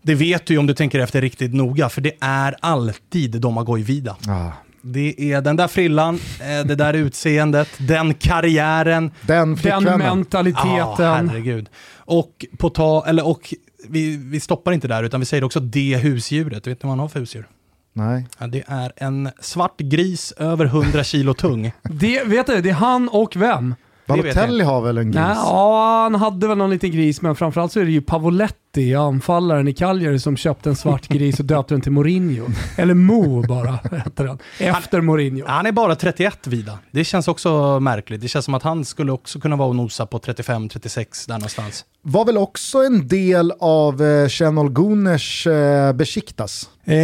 Det 0.02 0.14
vet 0.14 0.46
du 0.46 0.54
ju 0.54 0.58
om 0.58 0.66
du 0.66 0.74
tänker 0.74 0.98
efter 1.00 1.20
riktigt 1.20 1.54
noga, 1.54 1.88
för 1.88 2.00
det 2.00 2.12
är 2.20 2.56
alltid 2.60 3.40
Domagoj 3.40 3.82
Vida. 3.82 4.16
Ah, 4.28 4.50
Det 4.82 5.32
är 5.32 5.40
den 5.40 5.56
där 5.56 5.68
frillan, 5.68 6.14
eh, 6.40 6.66
det 6.66 6.74
där 6.74 6.94
utseendet, 6.94 7.68
den 7.78 8.14
karriären, 8.14 9.10
den 9.22 9.48
Den 9.48 9.56
flickvännen. 9.56 10.00
Ja, 10.00 10.14
mentaliteten. 10.14 11.28
herregud. 11.28 11.68
Och 11.96 12.46
på 12.58 12.70
ta, 12.70 13.04
eller 13.06 13.26
och 13.26 13.54
vi, 13.88 14.16
vi 14.16 14.40
stoppar 14.40 14.72
inte 14.72 14.88
där 14.88 15.02
utan 15.02 15.20
vi 15.20 15.26
säger 15.26 15.44
också 15.44 15.60
det 15.60 15.96
husdjuret. 15.96 16.66
Vet 16.66 16.82
ni 16.82 16.86
vad 16.86 16.90
han 16.90 16.98
har 16.98 17.08
för 17.08 17.20
husdjur? 17.20 17.48
Nej. 17.92 18.26
Ja, 18.38 18.46
det 18.46 18.64
är 18.66 18.92
en 18.96 19.30
svart 19.40 19.80
gris 19.80 20.32
över 20.36 20.64
100 20.64 21.04
kilo 21.04 21.34
tung. 21.34 21.72
det, 21.82 22.24
vet 22.24 22.46
du, 22.46 22.60
det 22.60 22.70
är 22.70 22.74
han 22.74 23.08
och 23.08 23.36
vem? 23.36 23.74
Balotelli 24.06 24.64
har 24.64 24.82
väl 24.82 24.98
en 24.98 25.04
gris? 25.04 25.14
Nej, 25.14 25.36
ja, 25.36 26.02
han 26.02 26.14
hade 26.14 26.48
väl 26.48 26.58
någon 26.58 26.70
liten 26.70 26.90
gris, 26.90 27.22
men 27.22 27.36
framförallt 27.36 27.72
så 27.72 27.80
är 27.80 27.84
det 27.84 27.90
ju 27.90 28.00
Pavoletti, 28.00 28.94
anfallaren 28.94 29.68
i 29.68 29.74
Cagliari, 29.74 30.18
som 30.18 30.36
köpte 30.36 30.68
en 30.68 30.76
svart 30.76 31.08
gris 31.08 31.40
och 31.40 31.44
döpte 31.44 31.74
den 31.74 31.80
till 31.80 31.92
Mourinho. 31.92 32.46
Eller 32.76 32.94
Mo 32.94 33.46
bara, 33.46 33.78
heter 34.04 34.24
den. 34.24 34.38
Efter 34.58 35.00
Mourinho. 35.00 35.46
Han 35.46 35.66
är 35.66 35.72
bara 35.72 35.94
31 35.94 36.46
vida. 36.46 36.78
Det 36.90 37.04
känns 37.04 37.28
också 37.28 37.80
märkligt. 37.80 38.20
Det 38.20 38.28
känns 38.28 38.44
som 38.44 38.54
att 38.54 38.62
han 38.62 38.84
skulle 38.84 39.12
också 39.12 39.40
kunna 39.40 39.56
vara 39.56 39.68
och 39.68 39.76
nosa 39.76 40.06
på 40.06 40.18
35-36 40.18 41.28
där 41.28 41.34
någonstans. 41.34 41.84
Var 42.02 42.24
väl 42.24 42.38
också 42.38 42.78
en 42.78 43.08
del 43.08 43.52
av 43.60 44.02
eh, 44.02 44.68
Guners 44.70 45.46
eh, 45.46 45.92
Besiktas? 45.92 46.70
Eh, 46.84 46.96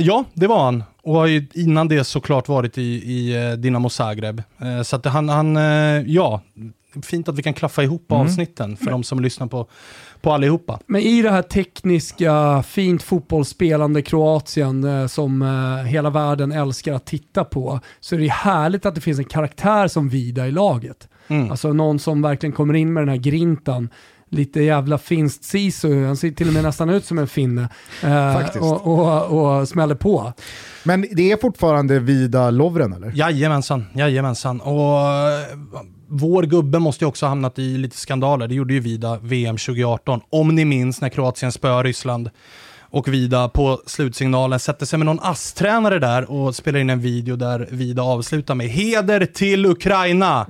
ja, 0.00 0.24
det 0.34 0.46
var 0.46 0.64
han. 0.64 0.84
Och 1.10 1.16
har 1.16 1.26
ju 1.26 1.46
innan 1.54 1.88
det 1.88 2.04
såklart 2.04 2.48
varit 2.48 2.78
i, 2.78 2.82
i 2.82 3.50
eh, 3.50 3.52
Dinamo 3.52 3.88
Zagreb. 3.88 4.42
Eh, 4.58 4.82
så 4.82 4.96
att 4.96 5.06
han, 5.06 5.28
han 5.28 5.56
eh, 5.56 5.62
ja, 6.06 6.40
fint 7.02 7.28
att 7.28 7.38
vi 7.38 7.42
kan 7.42 7.54
klaffa 7.54 7.82
ihop 7.82 8.12
avsnitten 8.12 8.76
för 8.76 8.90
de 8.90 9.02
som 9.02 9.20
lyssnar 9.20 9.46
på, 9.46 9.66
på 10.20 10.32
allihopa. 10.32 10.78
Men 10.86 11.00
i 11.00 11.22
det 11.22 11.30
här 11.30 11.42
tekniska, 11.42 12.62
fint 12.62 13.02
fotbollsspelande 13.02 14.02
Kroatien 14.02 15.08
som 15.08 15.42
hela 15.86 16.10
världen 16.10 16.52
älskar 16.52 16.94
att 16.94 17.06
titta 17.06 17.44
på, 17.44 17.80
så 18.00 18.14
är 18.14 18.18
det 18.18 18.30
härligt 18.30 18.86
att 18.86 18.94
det 18.94 19.00
finns 19.00 19.18
en 19.18 19.24
karaktär 19.24 19.88
som 19.88 20.08
Vida 20.08 20.46
i 20.46 20.50
laget. 20.50 21.08
Mm. 21.28 21.50
Alltså 21.50 21.72
någon 21.72 21.98
som 21.98 22.22
verkligen 22.22 22.52
kommer 22.52 22.74
in 22.74 22.92
med 22.92 23.02
den 23.02 23.08
här 23.08 23.16
grintan. 23.16 23.88
Lite 24.32 24.62
jävla 24.62 24.98
finskt 24.98 25.44
sisu, 25.44 26.04
han 26.04 26.16
ser 26.16 26.30
till 26.30 26.48
och 26.48 26.54
med 26.54 26.62
nästan 26.62 26.90
ut 26.90 27.04
som 27.04 27.18
en 27.18 27.28
finne. 27.28 27.68
Eh, 28.02 28.32
Faktiskt. 28.32 28.64
och, 28.64 28.86
och, 28.86 29.58
och 29.60 29.68
smäller 29.68 29.94
på. 29.94 30.32
Men 30.82 31.06
det 31.12 31.32
är 31.32 31.36
fortfarande 31.36 31.98
Vida 31.98 32.50
Lovren 32.50 32.92
eller? 32.92 33.12
Jajamensan, 33.14 33.86
jajamensan. 33.94 34.60
Och 34.60 35.00
eh, 35.00 35.58
vår 36.08 36.42
gubbe 36.42 36.78
måste 36.78 37.04
ju 37.04 37.08
också 37.08 37.26
ha 37.26 37.28
hamnat 37.28 37.58
i 37.58 37.78
lite 37.78 37.96
skandaler. 37.96 38.48
Det 38.48 38.54
gjorde 38.54 38.74
ju 38.74 38.80
Vida 38.80 39.18
VM 39.22 39.56
2018. 39.56 40.20
Om 40.30 40.54
ni 40.54 40.64
minns 40.64 41.00
när 41.00 41.08
Kroatien 41.08 41.52
spöar 41.52 41.84
Ryssland. 41.84 42.30
Och 42.92 43.08
Vida 43.08 43.48
på 43.48 43.82
slutsignalen 43.86 44.60
sätter 44.60 44.86
sig 44.86 44.98
med 44.98 45.06
någon 45.06 45.20
ASS-tränare 45.22 45.98
där 45.98 46.30
och 46.30 46.54
spelar 46.56 46.78
in 46.80 46.90
en 46.90 47.00
video 47.00 47.36
där 47.36 47.68
Vida 47.70 48.02
avslutar 48.02 48.54
med 48.54 48.68
“Heder 48.68 49.26
till 49.26 49.66
Ukraina”. 49.66 50.46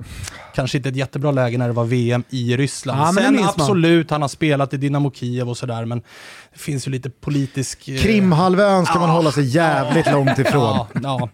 Kanske 0.55 0.77
inte 0.77 0.89
ett 0.89 0.95
jättebra 0.95 1.31
läge 1.31 1.57
när 1.57 1.67
det 1.67 1.73
var 1.73 1.85
VM 1.85 2.23
i 2.29 2.57
Ryssland. 2.57 3.01
Ja, 3.01 3.13
Sen 3.23 3.35
man. 3.35 3.43
absolut, 3.43 4.11
han 4.11 4.21
har 4.21 4.29
spelat 4.29 4.73
i 4.73 4.77
Dynamo 4.77 5.11
Kiev 5.11 5.49
och 5.49 5.57
sådär, 5.57 5.85
men 5.85 5.99
det 6.53 6.59
finns 6.59 6.87
ju 6.87 6.91
lite 6.91 7.09
politisk... 7.09 7.87
eh, 7.89 7.97
Krimhalvön 7.97 8.85
ska 8.85 8.99
man 8.99 9.09
Ja. 9.09 9.15
hålla 9.15 9.31
sig 9.31 9.43
jävligt 9.45 10.11
långt 10.11 10.39
ifrån. 10.39 10.85
Ja, 11.03 11.29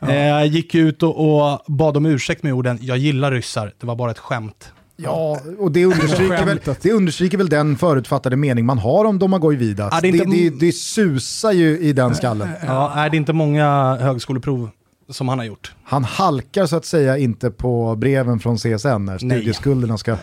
ja. 0.00 0.10
Eh, 0.12 0.44
gick 0.44 0.74
ut 0.74 1.02
och, 1.02 1.50
och 1.52 1.60
bad 1.66 1.96
om 1.96 2.06
ursäkt 2.06 2.42
med 2.42 2.52
orden 2.52 2.78
“Jag 2.82 2.98
gillar 2.98 3.30
ryssar, 3.32 3.72
det 3.80 3.86
var 3.86 3.96
bara 3.96 4.10
ett 4.10 4.18
skämt”. 4.18 4.72
Ja, 5.02 5.40
och 5.58 5.72
det 5.72 5.84
understryker, 5.84 6.44
väl, 6.44 6.60
det 6.82 6.92
understryker 6.92 7.38
väl 7.38 7.48
den 7.48 7.76
förutfattade 7.76 8.36
mening 8.36 8.64
man 8.66 8.78
har 8.78 9.04
om 9.04 9.18
Domagoj 9.18 9.56
Vidas. 9.56 9.94
Det 9.94 10.00
det, 10.00 10.08
är 10.08 10.26
det, 10.26 10.36
inte- 10.36 10.66
det, 10.66 10.72
susar 10.72 11.52
ju 11.52 11.78
i 11.78 11.92
den 11.92 12.14
skallen. 12.14 12.48
Ja, 12.66 12.92
är 12.96 13.10
det 13.10 13.16
inte 13.16 13.32
många 13.32 13.96
högskoleprov 14.00 14.68
som 15.10 15.28
han 15.28 15.38
har 15.38 15.46
gjort? 15.46 15.72
Han 15.84 16.04
halkar 16.04 16.66
så 16.66 16.76
att 16.76 16.84
säga 16.84 17.18
inte 17.18 17.50
på 17.50 17.96
breven 17.96 18.38
från 18.40 18.56
CSN 18.56 19.04
när 19.04 19.18
studieskulderna 19.18 19.98
ska 19.98 20.16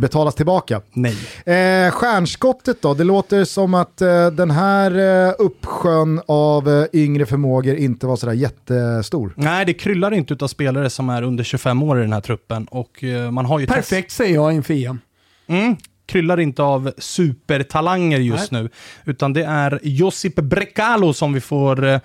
betalas 0.00 0.34
tillbaka. 0.34 0.80
Nej. 0.92 1.16
Eh, 1.46 1.90
stjärnskottet 1.90 2.82
då, 2.82 2.94
det 2.94 3.04
låter 3.04 3.44
som 3.44 3.74
att 3.74 4.00
eh, 4.00 4.26
den 4.26 4.50
här 4.50 4.98
eh, 5.28 5.34
uppsjön 5.38 6.20
av 6.26 6.68
eh, 6.68 6.84
yngre 6.92 7.26
förmågor 7.26 7.74
inte 7.76 8.06
var 8.06 8.16
sådär 8.16 8.32
jättestor. 8.32 9.32
Nej, 9.36 9.64
det 9.66 9.72
kryllar 9.74 10.14
inte 10.14 10.34
utav 10.34 10.48
spelare 10.48 10.90
som 10.90 11.08
är 11.08 11.22
under 11.22 11.44
25 11.44 11.82
år 11.82 11.98
i 11.98 12.02
den 12.02 12.12
här 12.12 12.20
truppen. 12.20 12.64
Och 12.70 13.04
eh, 13.04 13.30
man 13.30 13.44
har 13.46 13.58
ju 13.58 13.66
test- 13.66 13.74
Perfekt 13.74 14.10
säger 14.12 14.34
jag 14.34 14.52
inför 14.52 14.74
EM. 14.74 14.98
Mm, 15.46 15.76
kryllar 16.06 16.40
inte 16.40 16.62
av 16.62 16.92
supertalanger 16.98 18.18
just 18.18 18.50
nu. 18.50 18.68
Utan 19.04 19.32
det 19.32 19.44
är 19.44 19.80
Josip 19.82 20.34
Brekalo 20.34 21.12
som 21.12 21.32
vi 21.32 21.40
får 21.40 21.84
eh, 21.86 22.00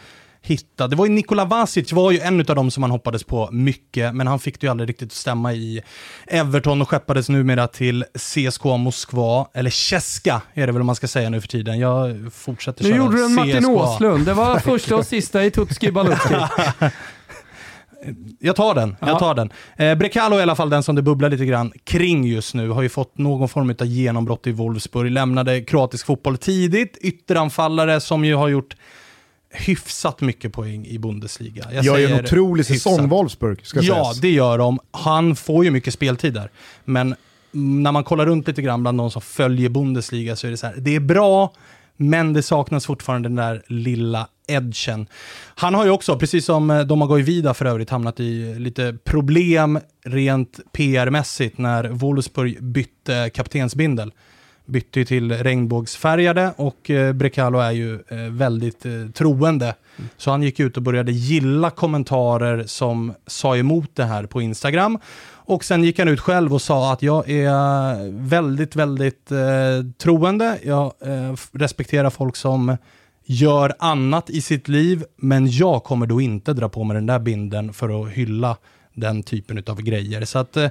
hitta. 0.45 0.87
Det 0.87 0.95
var 0.95 1.05
ju 1.05 1.11
Nikola 1.11 1.45
Vasic 1.45 1.91
var 1.93 2.11
ju 2.11 2.19
en 2.19 2.39
av 2.39 2.45
dem 2.55 2.71
som 2.71 2.81
man 2.81 2.91
hoppades 2.91 3.23
på 3.23 3.49
mycket, 3.51 4.15
men 4.15 4.27
han 4.27 4.39
fick 4.39 4.59
det 4.61 4.65
ju 4.67 4.71
aldrig 4.71 4.89
riktigt 4.89 5.07
att 5.09 5.13
stämma 5.13 5.53
i 5.53 5.81
Everton 6.27 6.81
och 6.81 6.89
skeppades 6.89 7.29
numera 7.29 7.67
till 7.67 8.05
CSKA 8.13 8.77
Moskva, 8.77 9.47
eller 9.53 9.69
Cheska 9.69 10.41
är 10.53 10.67
det 10.67 10.73
väl 10.73 10.83
man 10.83 10.95
ska 10.95 11.07
säga 11.07 11.29
nu 11.29 11.41
för 11.41 11.47
tiden. 11.47 11.79
Jag 11.79 12.15
fortsätter 12.33 12.83
Nu 12.83 12.89
köra 12.89 12.97
gjorde 12.97 13.17
du 13.17 13.25
en 13.25 13.33
Martin 13.35 13.61
CSKA. 13.61 13.71
Åslund. 13.71 14.25
Det 14.25 14.33
var 14.33 14.59
första 14.59 14.95
och 14.95 15.05
sista 15.05 15.45
i 15.45 15.51
Tutski 15.51 15.91
Balutski. 15.91 16.35
Jag 18.39 18.55
tar 18.55 18.75
den, 18.75 18.95
Ja. 19.01 19.07
jag 19.07 19.19
tar 19.19 19.35
den. 19.35 19.49
Eh, 19.77 19.95
Brekalo 19.95 20.35
är 20.35 20.39
i 20.39 20.43
alla 20.43 20.55
fall 20.55 20.69
den 20.69 20.83
som 20.83 20.95
det 20.95 21.01
bubblar 21.01 21.29
lite 21.29 21.45
grann 21.45 21.71
kring 21.83 22.25
just 22.25 22.53
nu. 22.53 22.69
Har 22.69 22.81
ju 22.81 22.89
fått 22.89 23.17
någon 23.17 23.49
form 23.49 23.69
av 23.79 23.85
genombrott 23.85 24.47
i 24.47 24.51
Wolfsburg. 24.51 25.11
Lämnade 25.11 25.61
kroatisk 25.61 26.05
fotboll 26.05 26.37
tidigt. 26.37 26.97
Ytteranfallare 27.01 28.01
som 28.01 28.25
ju 28.25 28.35
har 28.35 28.47
gjort 28.47 28.75
hyfsat 29.55 30.21
mycket 30.21 30.53
poäng 30.53 30.85
i 30.85 30.99
Bundesliga. 30.99 31.65
Jag 31.73 31.85
Gör 31.85 31.99
en 31.99 32.19
otrolig 32.25 32.65
säsong. 32.65 33.09
Wolfsburg 33.09 33.65
ska 33.65 33.79
Ja, 33.81 33.93
sägas. 34.03 34.21
det 34.21 34.31
gör 34.31 34.57
de. 34.57 34.79
Han 34.91 35.35
får 35.35 35.65
ju 35.65 35.71
mycket 35.71 35.93
speltid 35.93 36.33
där. 36.33 36.49
Men 36.85 37.15
mm, 37.53 37.83
när 37.83 37.91
man 37.91 38.03
kollar 38.03 38.25
runt 38.25 38.47
lite 38.47 38.61
grann 38.61 38.81
bland 38.81 38.97
de 38.97 39.11
som 39.11 39.21
följer 39.21 39.69
Bundesliga 39.69 40.35
så 40.35 40.47
är 40.47 40.51
det 40.51 40.57
så 40.57 40.67
här, 40.67 40.75
det 40.77 40.95
är 40.95 40.99
bra, 40.99 41.53
men 41.97 42.33
det 42.33 42.43
saknas 42.43 42.85
fortfarande 42.85 43.29
den 43.29 43.35
där 43.35 43.63
lilla 43.67 44.27
edgen. 44.47 45.07
Han 45.55 45.73
har 45.73 45.85
ju 45.85 45.91
också, 45.91 46.19
precis 46.19 46.45
som 46.45 46.71
eh, 46.71 46.81
Domagoj 46.81 47.21
Vida 47.21 47.53
för 47.53 47.65
övrigt, 47.65 47.89
hamnat 47.89 48.19
i 48.19 48.55
lite 48.59 48.97
problem 49.03 49.79
rent 50.05 50.59
PR-mässigt 50.73 51.57
när 51.57 51.83
Wolfsburg 51.89 52.63
bytte 52.63 53.29
kaptensbindel. 53.33 54.11
Bytte 54.65 54.99
ju 54.99 55.05
till 55.05 55.31
regnbågsfärgade 55.31 56.53
och 56.57 56.89
eh, 56.89 57.13
Brekalo 57.13 57.59
är 57.59 57.71
ju 57.71 57.93
eh, 57.93 58.17
väldigt 58.17 58.85
eh, 58.85 58.91
troende. 59.13 59.75
Så 60.17 60.31
han 60.31 60.43
gick 60.43 60.59
ut 60.59 60.77
och 60.77 60.83
började 60.83 61.11
gilla 61.11 61.69
kommentarer 61.69 62.63
som 62.67 63.13
sa 63.27 63.57
emot 63.57 63.89
det 63.93 64.03
här 64.03 64.25
på 64.25 64.41
Instagram. 64.41 64.99
Och 65.47 65.63
sen 65.63 65.83
gick 65.83 65.99
han 65.99 66.07
ut 66.07 66.19
själv 66.19 66.53
och 66.53 66.61
sa 66.61 66.93
att 66.93 67.01
jag 67.01 67.29
är 67.29 68.11
väldigt, 68.27 68.75
väldigt 68.75 69.31
eh, 69.31 69.37
troende. 69.97 70.59
Jag 70.63 70.93
eh, 71.01 71.35
respekterar 71.51 72.09
folk 72.09 72.35
som 72.35 72.77
gör 73.25 73.73
annat 73.79 74.29
i 74.29 74.41
sitt 74.41 74.67
liv, 74.67 75.03
men 75.17 75.51
jag 75.51 75.83
kommer 75.83 76.05
då 76.05 76.21
inte 76.21 76.53
dra 76.53 76.69
på 76.69 76.83
mig 76.83 76.95
den 76.95 77.05
där 77.05 77.19
binden 77.19 77.73
för 77.73 78.03
att 78.03 78.11
hylla 78.11 78.57
den 78.93 79.23
typen 79.23 79.63
av 79.67 79.81
grejer. 79.81 80.25
Så 80.25 80.39
att, 80.39 80.57
eh, 80.57 80.69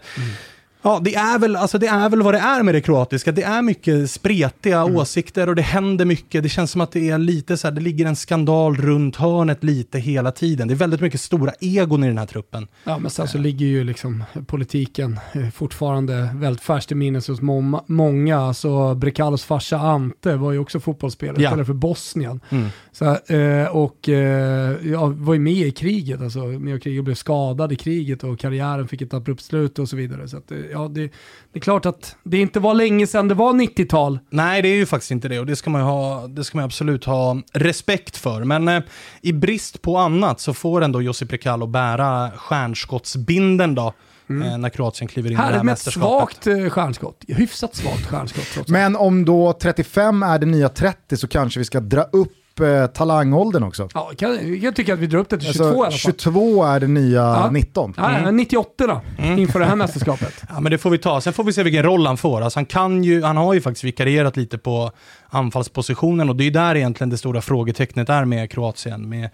Ja, 0.86 1.00
det 1.04 1.14
är, 1.14 1.38
väl, 1.38 1.56
alltså 1.56 1.78
det 1.78 1.86
är 1.86 2.08
väl 2.08 2.22
vad 2.22 2.34
det 2.34 2.38
är 2.38 2.62
med 2.62 2.74
det 2.74 2.80
kroatiska. 2.80 3.32
Det 3.32 3.42
är 3.42 3.62
mycket 3.62 4.10
spretiga 4.10 4.80
Mm. 4.80 4.96
åsikter 4.96 5.48
och 5.48 5.54
det 5.56 5.62
händer 5.62 6.04
mycket. 6.04 6.42
Det 6.42 6.48
känns 6.48 6.70
som 6.70 6.80
att 6.80 6.92
det 6.92 7.10
är 7.10 7.18
lite 7.18 7.56
så 7.56 7.66
här, 7.66 7.72
det 7.74 7.80
ligger 7.80 8.06
en 8.06 8.16
skandal 8.16 8.76
runt 8.76 9.16
hörnet 9.16 9.64
lite 9.64 9.98
hela 9.98 10.32
tiden. 10.32 10.68
Det 10.68 10.74
är 10.74 10.76
väldigt 10.76 11.00
mycket 11.00 11.20
stora 11.20 11.52
egon 11.60 12.04
i 12.04 12.06
den 12.06 12.18
här 12.18 12.26
truppen. 12.26 12.66
Ja, 12.84 12.98
men 12.98 13.10
sen 13.10 13.28
så 13.28 13.38
ligger 13.38 13.66
ju 13.66 13.84
liksom 13.84 14.24
politiken 14.46 15.20
eh, 15.32 15.50
fortfarande 15.50 16.30
väldigt 16.34 16.62
färskt 16.62 16.92
i 16.92 16.94
minnet 16.94 17.26
hos 17.26 17.40
må- 17.40 17.84
många. 17.86 18.38
Alltså 18.38 18.94
Brekalos 18.94 19.44
farsa 19.44 19.78
Ante 19.78 20.36
var 20.36 20.52
ju 20.52 20.58
också 20.58 20.80
fotbollsspelare, 20.80 21.42
Ja. 21.42 21.48
spelade 21.50 21.66
för 21.66 21.72
Bosnien. 21.74 22.40
Mm. 22.50 22.68
Så, 22.92 23.04
eh, 23.34 23.66
och 23.76 24.08
eh, 24.08 24.76
ja, 24.92 25.06
var 25.16 25.34
ju 25.34 25.40
med 25.40 25.52
i 25.66 25.70
kriget, 25.70 26.20
alltså 26.20 26.38
med 26.38 26.76
i 26.76 26.80
kriget 26.80 26.98
och 27.00 27.04
blev 27.04 27.14
skadad 27.14 27.72
i 27.72 27.76
kriget 27.76 28.24
och 28.24 28.38
karriären 28.38 28.88
fick 28.88 29.02
ett 29.02 29.14
abrupt 29.14 29.42
slut 29.42 29.78
och 29.78 29.88
så 29.88 29.96
vidare. 29.96 30.28
Så 30.28 30.36
att, 30.36 30.52
eh, 30.52 30.58
ja, 30.74 30.88
det, 30.88 31.00
det 31.52 31.58
är 31.58 31.60
klart 31.60 31.86
att 31.86 32.16
det 32.22 32.38
inte 32.38 32.60
var 32.60 32.74
länge 32.74 33.06
sedan 33.06 33.28
det 33.28 33.34
var 33.34 33.52
90-tal. 33.52 34.18
Nej, 34.30 34.62
det 34.62 34.68
är 34.68 34.76
ju 34.76 34.86
faktiskt 34.86 35.10
inte 35.10 35.28
det 35.28 35.38
och 35.38 35.46
det 35.46 35.56
ska 35.56 35.70
man 35.70 35.80
ju 35.80 35.86
ha, 35.86 36.26
det 36.26 36.44
ska 36.44 36.58
man 36.58 36.64
absolut 36.64 37.04
ha 37.04 37.42
respekt 37.52 38.16
för. 38.16 38.44
Men 38.44 38.68
eh, 38.68 38.82
i 39.20 39.32
brist 39.32 39.82
på 39.82 39.96
annat 39.96 40.40
så 40.40 40.54
får 40.54 40.84
ändå 40.84 41.02
Josip 41.02 41.32
Rekalo 41.32 41.66
bära 41.66 42.30
stjärnskottsbinden 42.36 43.74
då, 43.74 43.86
eh, 44.28 44.58
när 44.58 44.68
Kroatien 44.68 45.08
kliver 45.08 45.30
in 45.30 45.34
i 45.34 45.36
det 45.36 45.42
här 45.42 45.50
med 45.50 45.58
ett 45.58 45.64
mästerskapet. 45.64 46.44
svagt 46.44 46.46
eh, 46.46 46.70
stjärnskott, 46.70 47.24
hyfsat 47.28 47.74
svagt 47.74 48.06
stjärnskott 48.06 48.46
trots. 48.54 48.70
Men 48.70 48.96
om 48.96 49.24
då 49.24 49.52
35 49.52 50.22
är 50.22 50.38
det 50.38 50.46
nya 50.46 50.68
30 50.68 51.16
så 51.16 51.28
kanske 51.28 51.58
vi 51.60 51.64
ska 51.64 51.80
dra 51.80 52.02
upp 52.02 52.43
eh, 52.60 52.86
talangåldern 52.86 53.62
också. 53.62 53.88
Ja, 53.94 54.10
kan, 54.18 54.60
jag 54.60 54.76
tycker 54.76 54.92
att 54.92 54.98
vi 54.98 55.06
drar 55.06 55.18
upp 55.18 55.28
det 55.28 55.38
till 55.38 55.52
22 55.52 55.64
i 55.64 55.68
Alltså, 55.68 55.82
alla 55.82 55.90
fall. 55.90 55.98
22 55.98 56.64
är 56.64 56.80
det 56.80 56.86
nya 56.86 57.20
Ja. 57.20 57.50
19. 57.50 57.94
Ja, 57.96 58.10
Mm. 58.18 58.36
98 58.36 58.86
då, 58.86 59.00
inför 59.24 59.58
det 59.60 59.66
här 59.66 59.76
mästerskapet. 59.76 60.42
Ja, 60.48 60.60
men 60.60 60.72
det 60.72 60.78
får 60.78 60.90
vi 60.90 60.98
ta. 60.98 61.20
Sen 61.20 61.32
får 61.32 61.44
vi 61.44 61.52
se 61.52 61.62
vilken 61.62 61.82
roll 61.82 62.06
han 62.06 62.16
får. 62.16 62.40
Alltså, 62.40 62.58
han, 62.58 62.66
kan 62.66 63.04
ju, 63.04 63.22
han 63.22 63.36
har 63.36 63.54
ju 63.54 63.60
faktiskt 63.60 63.84
vikarierat 63.84 64.36
lite 64.36 64.58
på 64.58 64.90
anfallspositionen 65.34 66.28
och 66.28 66.36
det 66.36 66.44
är 66.44 66.50
där 66.50 66.74
egentligen 66.76 67.10
det 67.10 67.18
stora 67.18 67.40
frågetecknet 67.40 68.08
är 68.08 68.24
med 68.24 68.50
Kroatien. 68.50 69.08
Med, 69.08 69.30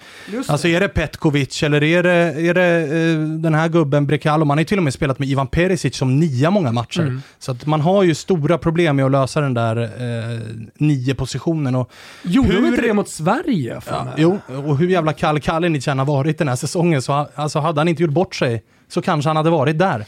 alltså 0.48 0.68
är 0.68 0.80
det 0.80 0.88
Petkovic 0.88 1.62
eller 1.62 1.82
är 1.82 2.02
det, 2.02 2.10
är 2.48 2.54
det 2.54 2.80
eh, 2.82 3.18
den 3.20 3.54
här 3.54 3.68
gubben 3.68 4.06
Brekalo? 4.06 4.44
Man 4.44 4.58
har 4.58 4.60
ju 4.60 4.64
till 4.64 4.78
och 4.78 4.84
med 4.84 4.94
spelat 4.94 5.18
med 5.18 5.28
Ivan 5.28 5.46
Perisic 5.46 5.96
som 5.96 6.20
nia 6.20 6.50
många 6.50 6.72
matcher. 6.72 7.00
Mm. 7.00 7.22
Så 7.38 7.52
att 7.52 7.66
man 7.66 7.80
har 7.80 8.02
ju 8.02 8.14
stora 8.14 8.58
problem 8.58 8.96
med 8.96 9.04
att 9.04 9.10
lösa 9.12 9.40
den 9.40 9.54
där 9.54 9.76
eh, 9.82 10.40
nio 10.78 11.14
positionen. 11.14 11.74
Och 11.74 11.90
Gjorde 12.22 12.48
de 12.48 12.56
hur- 12.56 12.66
inte 12.68 12.82
det 12.82 12.94
mot 12.94 13.08
Sverige? 13.08 13.80
Ja, 13.88 14.06
jo, 14.16 14.38
och 14.66 14.78
hur 14.78 14.88
jävla 14.88 15.12
kall 15.12 15.40
Kalinic 15.40 15.88
än 15.88 15.98
har 15.98 16.06
varit 16.06 16.38
den 16.38 16.48
här 16.48 16.56
säsongen, 16.56 17.02
så 17.02 17.26
alltså, 17.34 17.58
hade 17.58 17.80
han 17.80 17.88
inte 17.88 18.02
gjort 18.02 18.12
bort 18.12 18.34
sig 18.34 18.62
så 18.88 19.02
kanske 19.02 19.28
han 19.28 19.36
hade 19.36 19.50
varit 19.50 19.78
där. 19.78 20.04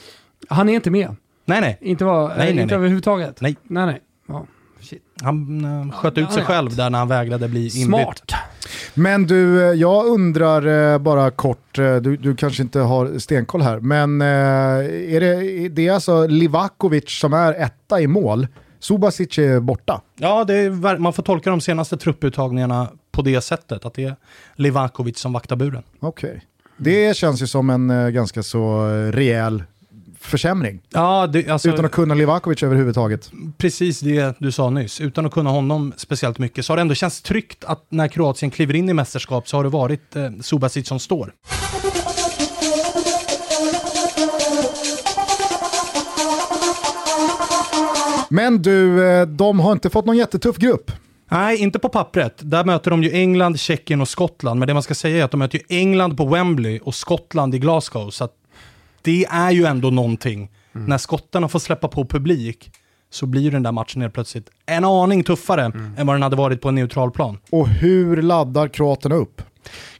Han 0.48 0.68
är 0.68 0.72
inte 0.74 0.90
med. 0.90 1.16
Nej, 1.44 1.60
nej. 1.60 1.78
Inte, 1.80 2.04
var, 2.04 2.28
nej, 2.28 2.36
nej, 2.38 2.48
inte 2.50 2.64
nej. 2.64 2.74
överhuvudtaget. 2.74 3.40
Nej. 3.40 3.56
Nej, 3.62 3.86
nej. 3.86 4.00
Ja, 4.28 4.46
shit. 4.92 5.02
Han 5.22 5.64
eh, 5.64 5.92
sköt 5.92 6.18
ut 6.18 6.32
sig 6.32 6.44
själv 6.44 6.76
där 6.76 6.90
när 6.90 6.98
han 6.98 7.08
vägrade 7.08 7.48
bli 7.48 7.60
inbytt. 7.60 8.02
Smart. 8.02 8.32
Men 8.94 9.26
du, 9.26 9.62
eh, 9.62 9.74
jag 9.74 10.06
undrar 10.06 10.92
eh, 10.92 10.98
bara 10.98 11.30
kort, 11.30 11.78
eh, 11.78 11.96
du, 11.96 12.16
du 12.16 12.36
kanske 12.36 12.62
inte 12.62 12.80
har 12.80 13.18
stenkoll 13.18 13.62
här, 13.62 13.80
men 13.80 14.20
är 14.20 15.20
det, 15.20 15.68
det 15.68 15.88
är 15.88 15.92
alltså 15.92 16.26
Livakovic 16.26 17.10
som 17.10 17.32
är 17.32 17.52
etta 17.52 18.00
i 18.00 18.06
mål? 18.06 18.46
Subasic 18.80 19.38
är 19.38 19.60
borta. 19.60 20.00
Ja, 20.16 20.44
det 20.44 20.54
är, 20.54 20.98
man 20.98 21.12
får 21.12 21.22
tolka 21.22 21.50
de 21.50 21.60
senaste 21.60 21.96
trupputtagningarna 21.96 22.88
på 23.12 23.22
det 23.22 23.40
sättet, 23.40 23.84
att 23.84 23.94
det 23.94 24.04
är 24.04 24.16
Livakovic 24.54 25.18
som 25.18 25.32
vaktar 25.32 25.56
buren. 25.56 25.82
Okej. 26.00 26.42
Det 26.76 27.16
känns 27.16 27.42
ju 27.42 27.46
som 27.46 27.70
en 27.70 28.14
ganska 28.14 28.42
så 28.42 28.86
rejäl 29.12 29.62
försämring. 30.22 30.80
Ja, 30.90 31.26
det, 31.26 31.48
alltså, 31.48 31.68
Utan 31.68 31.84
att 31.84 31.92
kunna 31.92 32.14
Livakovic 32.14 32.62
överhuvudtaget. 32.62 33.30
precis 33.58 34.00
det 34.00 34.34
du 34.38 34.52
sa 34.52 34.70
nyss. 34.70 35.00
Utan 35.00 35.26
att 35.26 35.32
kunna 35.32 35.50
honom 35.50 35.92
speciellt 35.96 36.38
mycket 36.38 36.64
så 36.64 36.72
har 36.72 36.76
det 36.76 36.80
ändå 36.80 36.94
känts 36.94 37.22
tryggt 37.22 37.64
att 37.64 37.86
när 37.88 38.08
Kroatien 38.08 38.50
kliver 38.50 38.74
in 38.74 38.88
i 38.88 38.92
mästerskap 38.94 39.48
så 39.48 39.56
har 39.56 39.64
det 39.64 39.70
varit 39.70 40.16
eh, 40.16 40.30
Subasic 40.40 40.88
som 40.88 40.98
står. 40.98 41.32
Men 48.28 48.62
du, 48.62 49.08
eh, 49.10 49.26
de 49.26 49.60
har 49.60 49.72
inte 49.72 49.90
fått 49.90 50.06
någon 50.06 50.16
jättetuff 50.16 50.56
grupp. 50.56 50.90
Nej, 51.30 51.56
inte 51.56 51.78
på 51.78 51.88
pappret. 51.88 52.34
Där 52.38 52.64
möter 52.64 52.90
de 52.90 53.02
ju 53.02 53.12
England, 53.12 53.60
Tjeckien 53.60 54.00
och 54.00 54.08
Skottland. 54.08 54.58
Men 54.58 54.66
det 54.68 54.74
man 54.74 54.82
ska 54.82 54.94
säga 54.94 55.18
är 55.18 55.24
att 55.24 55.30
de 55.30 55.36
möter 55.36 55.58
ju 55.58 55.64
England 55.78 56.16
på 56.16 56.24
Wembley 56.24 56.78
och 56.78 56.94
Skottland 56.94 57.54
i 57.54 57.58
Glasgow. 57.58 58.10
Så 58.10 58.24
det 59.02 59.24
är 59.24 59.50
ju 59.50 59.64
ändå 59.64 59.90
någonting. 59.90 60.50
När 60.72 60.98
skottarna 60.98 61.48
får 61.48 61.58
släppa 61.58 61.88
på 61.88 62.04
publik 62.04 62.70
så 63.10 63.26
blir 63.26 63.42
ju 63.42 63.50
den 63.50 63.62
där 63.62 63.72
matchen 63.72 64.02
helt 64.02 64.14
plötsligt 64.14 64.50
en 64.66 64.84
aning 64.84 65.24
tuffare 65.24 65.64
än 65.96 66.06
vad 66.06 66.14
den 66.16 66.22
hade 66.22 66.36
varit 66.36 66.60
på 66.60 66.68
en 66.68 66.74
neutral 66.74 67.10
plan. 67.10 67.38
Och 67.50 67.68
hur 67.68 68.22
laddar 68.22 68.68
kroaterna 68.68 69.14
upp? 69.14 69.42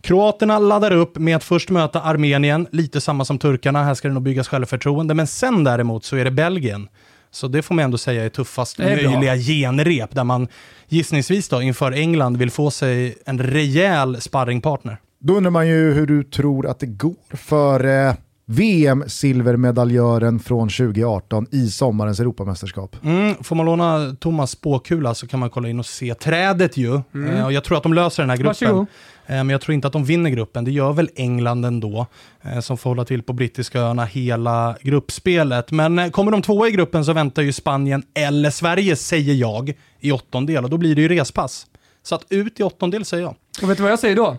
Kroaterna 0.00 0.58
laddar 0.58 0.90
upp 0.90 1.18
med 1.18 1.36
att 1.36 1.44
först 1.44 1.70
möta 1.70 2.00
Armenien, 2.00 2.66
lite 2.72 3.00
samma 3.00 3.24
som 3.24 3.38
turkarna, 3.38 3.84
här 3.84 3.94
ska 3.94 4.08
det 4.08 4.14
nog 4.14 4.22
byggas 4.22 4.48
självförtroende. 4.48 5.14
Men 5.14 5.26
sen 5.26 5.64
däremot 5.64 6.04
så 6.04 6.16
är 6.16 6.24
det 6.24 6.30
Belgien. 6.30 6.88
Så 7.30 7.48
det 7.48 7.62
får 7.62 7.74
man 7.74 7.84
ändå 7.84 7.98
säga 7.98 8.24
är 8.24 8.28
tuffast 8.28 8.76
Det 8.76 8.84
är 8.84 9.02
bra. 9.02 9.10
möjliga 9.10 9.36
genrep, 9.36 10.14
där 10.14 10.24
man 10.24 10.48
gissningsvis 10.88 11.48
då 11.48 11.62
inför 11.62 11.92
England 11.92 12.36
vill 12.36 12.50
få 12.50 12.70
sig 12.70 13.14
en 13.26 13.38
rejäl 13.38 14.20
sparringpartner. 14.20 14.96
Då 15.20 15.34
undrar 15.34 15.50
man 15.50 15.68
ju 15.68 15.92
hur 15.92 16.06
du 16.06 16.24
tror 16.24 16.66
att 16.66 16.78
det 16.80 16.86
går 16.86 17.36
för 17.36 18.06
eh, 18.08 18.14
VM-silvermedaljören 18.46 20.38
från 20.38 20.68
2018 20.68 21.46
i 21.50 21.70
sommarens 21.70 22.20
Europamästerskap. 22.20 22.96
Mm, 23.04 23.34
får 23.44 23.56
man 23.56 23.66
låna 23.66 24.16
Thomas 24.20 24.50
spåkula 24.50 25.14
så 25.14 25.26
kan 25.26 25.40
man 25.40 25.50
kolla 25.50 25.68
in 25.68 25.78
och 25.78 25.86
se 25.86 26.14
trädet 26.14 26.76
ju. 26.76 26.94
Eh, 26.94 27.44
och 27.44 27.52
jag 27.52 27.64
tror 27.64 27.76
att 27.76 27.82
de 27.82 27.94
löser 27.94 28.22
den 28.22 28.30
här 28.30 28.36
gruppen. 28.36 28.68
Varsågod. 28.68 28.86
Eh, 29.26 29.36
men 29.36 29.50
jag 29.50 29.60
tror 29.60 29.74
inte 29.74 29.86
att 29.86 29.92
de 29.92 30.04
vinner 30.04 30.30
gruppen. 30.30 30.64
Det 30.64 30.70
gör 30.70 30.92
väl 30.92 31.10
England 31.14 31.64
ändå, 31.64 32.06
eh, 32.42 32.60
som 32.60 32.78
får 32.78 32.90
hålla 32.90 33.04
till 33.04 33.22
på 33.22 33.32
brittiska 33.32 33.80
öarna 33.80 34.04
hela 34.04 34.76
gruppspelet. 34.82 35.70
Men 35.70 36.10
kommer 36.10 36.32
de 36.32 36.42
tvåa 36.42 36.68
i 36.68 36.70
gruppen 36.70 37.04
så 37.04 37.12
väntar 37.12 37.42
ju 37.42 37.52
Spanien 37.52 38.02
eller 38.14 38.50
Sverige, 38.50 38.96
säger 38.96 39.34
jag, 39.34 39.74
i 40.00 40.12
åttondel. 40.12 40.64
Och 40.64 40.70
då 40.70 40.76
blir 40.76 40.94
det 40.94 41.02
ju 41.02 41.08
respass. 41.08 41.66
Så 42.02 42.14
att 42.14 42.24
ut 42.28 42.60
i 42.60 42.62
åttondel 42.62 43.04
säger 43.04 43.22
jag. 43.22 43.34
Och 43.62 43.70
vet 43.70 43.76
du 43.76 43.82
vad 43.82 43.92
jag 43.92 43.98
säger 43.98 44.16
då? 44.16 44.36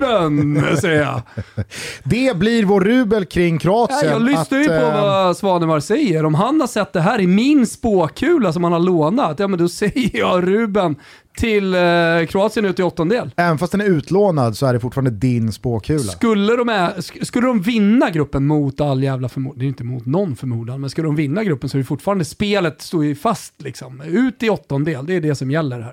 Ruben, 0.00 0.76
säger 0.80 1.00
jag. 1.02 1.22
Det 2.04 2.36
blir 2.36 2.64
vår 2.64 2.80
rubel 2.80 3.24
kring 3.24 3.54
Ja, 3.54 3.58
Kroatien. 3.60 4.12
jag 4.12 4.22
lyssnar 4.22 4.58
ju 4.58 4.68
på 4.68 4.72
eh, 4.74 5.02
vad 5.02 5.36
Svanemar 5.36 5.80
säger. 5.80 6.24
Om 6.26 6.34
han 6.34 6.60
har 6.60 6.66
sett 6.68 6.92
det 6.92 7.00
här 7.00 7.20
i 7.20 7.26
min 7.26 7.66
spåkula 7.66 8.52
som 8.52 8.64
han 8.64 8.72
har 8.72 8.80
lånat, 8.80 9.38
ja 9.38 9.48
men 9.48 9.58
då 9.58 9.68
säger 9.68 10.10
jag 10.18 10.48
Ruben 10.48 10.96
till 11.36 11.74
eh, 11.74 11.80
Kroatien 12.28 12.64
ut 12.66 12.78
i 12.78 12.82
åttondel. 12.82 13.30
Även 13.36 13.58
fast 13.58 13.72
den 13.72 13.80
är 13.80 13.84
utlånad 13.84 14.56
så 14.56 14.66
är 14.66 14.72
det 14.72 14.80
fortfarande 14.80 15.10
din 15.10 15.52
spåkula. 15.52 15.98
Skulle 16.12 16.56
de, 16.56 16.68
ä- 16.68 16.92
sk- 16.96 17.24
skulle 17.24 17.46
de 17.46 17.60
vinna 17.62 18.10
gruppen 18.10 18.46
mot 18.46 18.80
all 18.80 19.02
jävla 19.02 19.28
förmodan, 19.28 19.58
det 19.58 19.64
är 19.64 19.68
inte 19.68 19.84
mot 19.84 20.06
någon 20.06 20.36
förmodan, 20.36 20.80
men 20.80 20.90
skulle 20.90 21.08
de 21.08 21.16
vinna 21.16 21.44
gruppen 21.44 21.68
så 21.68 21.76
är 21.76 21.78
det 21.78 21.84
fortfarande 21.84 22.24
spelet 22.24 22.82
står 22.82 23.04
ju 23.04 23.14
fast 23.14 23.62
liksom. 23.62 24.00
Ut 24.00 24.42
i 24.42 24.50
åttondel, 24.50 25.06
det 25.06 25.14
är 25.14 25.20
det 25.20 25.34
som 25.34 25.50
gäller 25.50 25.80
här. 25.80 25.92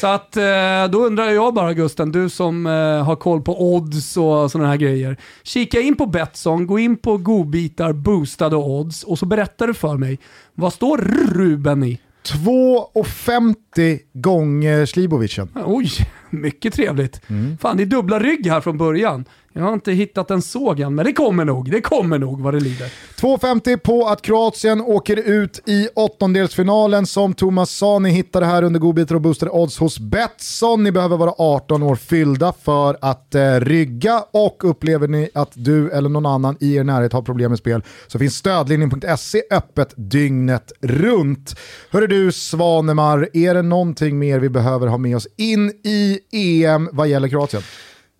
Så 0.00 0.06
att 0.06 0.36
eh, 0.36 0.92
då 0.92 1.06
undrar 1.06 1.30
jag 1.30 1.54
bara 1.54 1.72
Gusten, 1.74 2.12
du 2.12 2.28
som 2.28 2.66
eh, 2.66 2.72
har 3.04 3.16
koll 3.16 3.42
på 3.42 3.74
odds 3.74 4.16
och 4.16 4.50
sådana 4.50 4.68
här 4.68 4.76
grejer. 4.76 5.16
Kika 5.42 5.80
in 5.80 5.96
på 5.96 6.06
Betsson, 6.06 6.66
gå 6.66 6.78
in 6.78 6.96
på 6.96 7.16
godbitar, 7.16 7.92
boostade 7.92 8.56
odds 8.56 9.02
och 9.04 9.18
så 9.18 9.26
berättar 9.26 9.66
du 9.66 9.74
för 9.74 9.96
mig, 9.96 10.18
vad 10.54 10.72
står 10.72 10.98
Ruben 11.34 11.82
i? 11.84 12.00
2,50 12.24 13.98
gånger 14.12 14.86
Slibovicen. 14.86 15.48
Oj, 15.64 15.90
mycket 16.30 16.74
trevligt. 16.74 17.20
Fan, 17.60 17.76
det 17.76 17.82
är 17.82 17.86
dubbla 17.86 18.20
rygg 18.20 18.46
här 18.46 18.60
från 18.60 18.78
början. 18.78 19.24
Jag 19.54 19.62
har 19.62 19.72
inte 19.72 19.92
hittat 19.92 20.30
en 20.30 20.42
sågen, 20.42 20.94
men 20.94 21.04
det 21.04 21.12
kommer 21.12 21.44
nog. 21.44 21.70
Det 21.70 21.80
kommer 21.80 22.18
nog 22.18 22.40
vad 22.40 22.54
det 22.54 22.60
lider. 22.60 22.92
2,50 23.20 23.76
på 23.76 24.06
att 24.06 24.22
Kroatien 24.22 24.80
åker 24.80 25.16
ut 25.16 25.68
i 25.68 25.88
åttondelsfinalen 25.94 27.06
som 27.06 27.34
Thomas 27.34 27.70
sa. 27.70 27.98
Ni 27.98 28.10
hittar 28.10 28.40
det 28.40 28.46
här 28.46 28.62
under 28.62 28.80
godbitar 28.80 29.14
och 29.14 29.20
boostade 29.20 29.50
odds 29.50 29.78
hos 29.78 29.98
Betsson. 29.98 30.84
Ni 30.84 30.92
behöver 30.92 31.16
vara 31.16 31.34
18 31.38 31.82
år 31.82 31.96
fyllda 31.96 32.52
för 32.62 32.96
att 33.00 33.34
eh, 33.34 33.60
rygga 33.60 34.24
och 34.30 34.70
upplever 34.70 35.08
ni 35.08 35.28
att 35.34 35.52
du 35.54 35.90
eller 35.90 36.08
någon 36.08 36.26
annan 36.26 36.56
i 36.60 36.74
er 36.74 36.84
närhet 36.84 37.12
har 37.12 37.22
problem 37.22 37.50
med 37.50 37.58
spel 37.58 37.82
så 38.06 38.18
finns 38.18 38.36
stödlinjen.se 38.36 39.42
öppet 39.50 39.94
dygnet 39.96 40.72
runt. 40.80 41.56
Hörru 41.90 42.06
du 42.06 42.32
Svanemar, 42.32 43.28
är 43.32 43.54
det 43.54 43.62
någonting 43.62 44.18
mer 44.18 44.38
vi 44.38 44.48
behöver 44.48 44.86
ha 44.86 44.98
med 44.98 45.16
oss 45.16 45.26
in 45.36 45.72
i 45.84 46.18
EM 46.32 46.88
vad 46.92 47.08
gäller 47.08 47.28
Kroatien? 47.28 47.62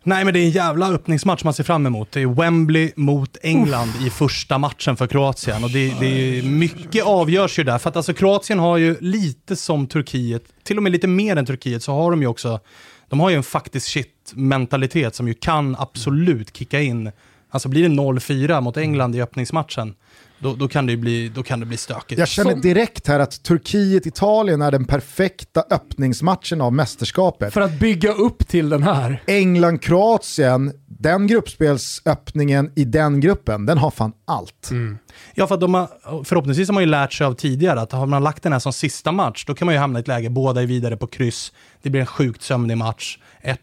Nej, 0.04 0.24
men 0.24 0.34
det 0.34 0.40
är 0.40 0.44
en 0.44 0.50
jävla 0.50 0.90
öppningsmatch 0.90 1.44
man 1.44 1.54
ser 1.54 1.64
fram 1.64 1.86
emot. 1.86 2.12
Det 2.12 2.22
är 2.22 2.26
Wembley 2.26 2.92
mot 2.96 3.36
England 3.42 3.88
i 4.06 4.10
första 4.10 4.58
matchen 4.58 4.96
för 4.96 5.06
Kroatien. 5.06 5.64
Och 5.64 5.70
det, 5.70 6.00
det 6.00 6.38
är 6.38 6.42
mycket 6.42 7.04
avgörs 7.04 7.58
ju 7.58 7.64
där. 7.64 7.78
För 7.78 7.88
att 7.90 7.96
alltså 7.96 8.14
Kroatien 8.14 8.58
har 8.58 8.76
ju 8.76 8.96
lite 9.00 9.56
som 9.56 9.86
Turkiet, 9.86 10.44
till 10.62 10.76
och 10.76 10.82
med 10.82 10.92
lite 10.92 11.06
mer 11.06 11.36
än 11.36 11.46
Turkiet, 11.46 11.82
så 11.82 11.92
har 11.92 12.10
de 12.10 12.22
ju 12.22 12.28
också, 12.28 12.60
de 13.08 13.20
har 13.20 13.30
ju 13.30 13.36
en 13.36 13.42
faktiskt 13.42 13.86
shit-mentalitet 13.86 15.14
som 15.14 15.28
ju 15.28 15.34
kan 15.34 15.76
absolut 15.78 16.56
kicka 16.56 16.80
in. 16.80 17.12
Alltså 17.50 17.68
blir 17.68 17.82
det 17.82 17.94
0-4 17.94 18.60
mot 18.60 18.76
England 18.76 19.16
i 19.16 19.22
öppningsmatchen, 19.22 19.94
då, 20.42 20.54
då, 20.54 20.68
kan 20.68 20.86
det 20.86 20.96
bli, 20.96 21.28
då 21.28 21.42
kan 21.42 21.60
det 21.60 21.66
bli 21.66 21.76
stökigt. 21.76 22.18
Jag 22.18 22.28
känner 22.28 22.54
direkt 22.54 23.08
här 23.08 23.20
att 23.20 23.42
Turkiet-Italien 23.42 24.62
är 24.62 24.70
den 24.70 24.84
perfekta 24.84 25.64
öppningsmatchen 25.70 26.60
av 26.60 26.72
mästerskapet. 26.72 27.52
För 27.52 27.60
att 27.60 27.78
bygga 27.80 28.12
upp 28.12 28.48
till 28.48 28.68
den 28.68 28.82
här. 28.82 29.22
England-Kroatien, 29.26 30.72
den 30.86 31.26
gruppspelsöppningen 31.26 32.72
i 32.74 32.84
den 32.84 33.20
gruppen, 33.20 33.66
den 33.66 33.78
har 33.78 33.90
fan 33.90 34.12
allt. 34.24 34.70
Mm. 34.70 34.98
Ja, 35.34 35.46
för 35.46 35.54
att 35.54 35.60
de 35.60 35.74
har, 35.74 35.88
förhoppningsvis 36.24 36.68
har 36.68 36.74
man 36.74 36.82
ju 36.82 36.88
lärt 36.88 37.12
sig 37.12 37.26
av 37.26 37.34
tidigare 37.34 37.80
att 37.80 37.92
har 37.92 38.06
man 38.06 38.22
lagt 38.22 38.42
den 38.42 38.52
här 38.52 38.60
som 38.60 38.72
sista 38.72 39.12
match, 39.12 39.44
då 39.46 39.54
kan 39.54 39.66
man 39.66 39.74
ju 39.74 39.78
hamna 39.78 39.98
i 39.98 40.02
ett 40.02 40.08
läge, 40.08 40.30
båda 40.30 40.62
är 40.62 40.66
vidare 40.66 40.96
på 40.96 41.06
kryss, 41.06 41.52
det 41.82 41.90
blir 41.90 42.00
en 42.00 42.06
sjukt 42.06 42.42
sömnig 42.42 42.76
match, 42.76 43.18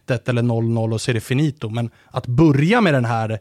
1-1 0.07 0.29
eller 0.29 0.41
0-0 0.41 0.93
och 0.93 1.01
så 1.01 1.11
är 1.11 1.13
det 1.13 1.21
finito. 1.21 1.69
Men 1.69 1.89
att 2.07 2.27
börja 2.27 2.81
med 2.81 2.93
den 2.93 3.05
här 3.05 3.39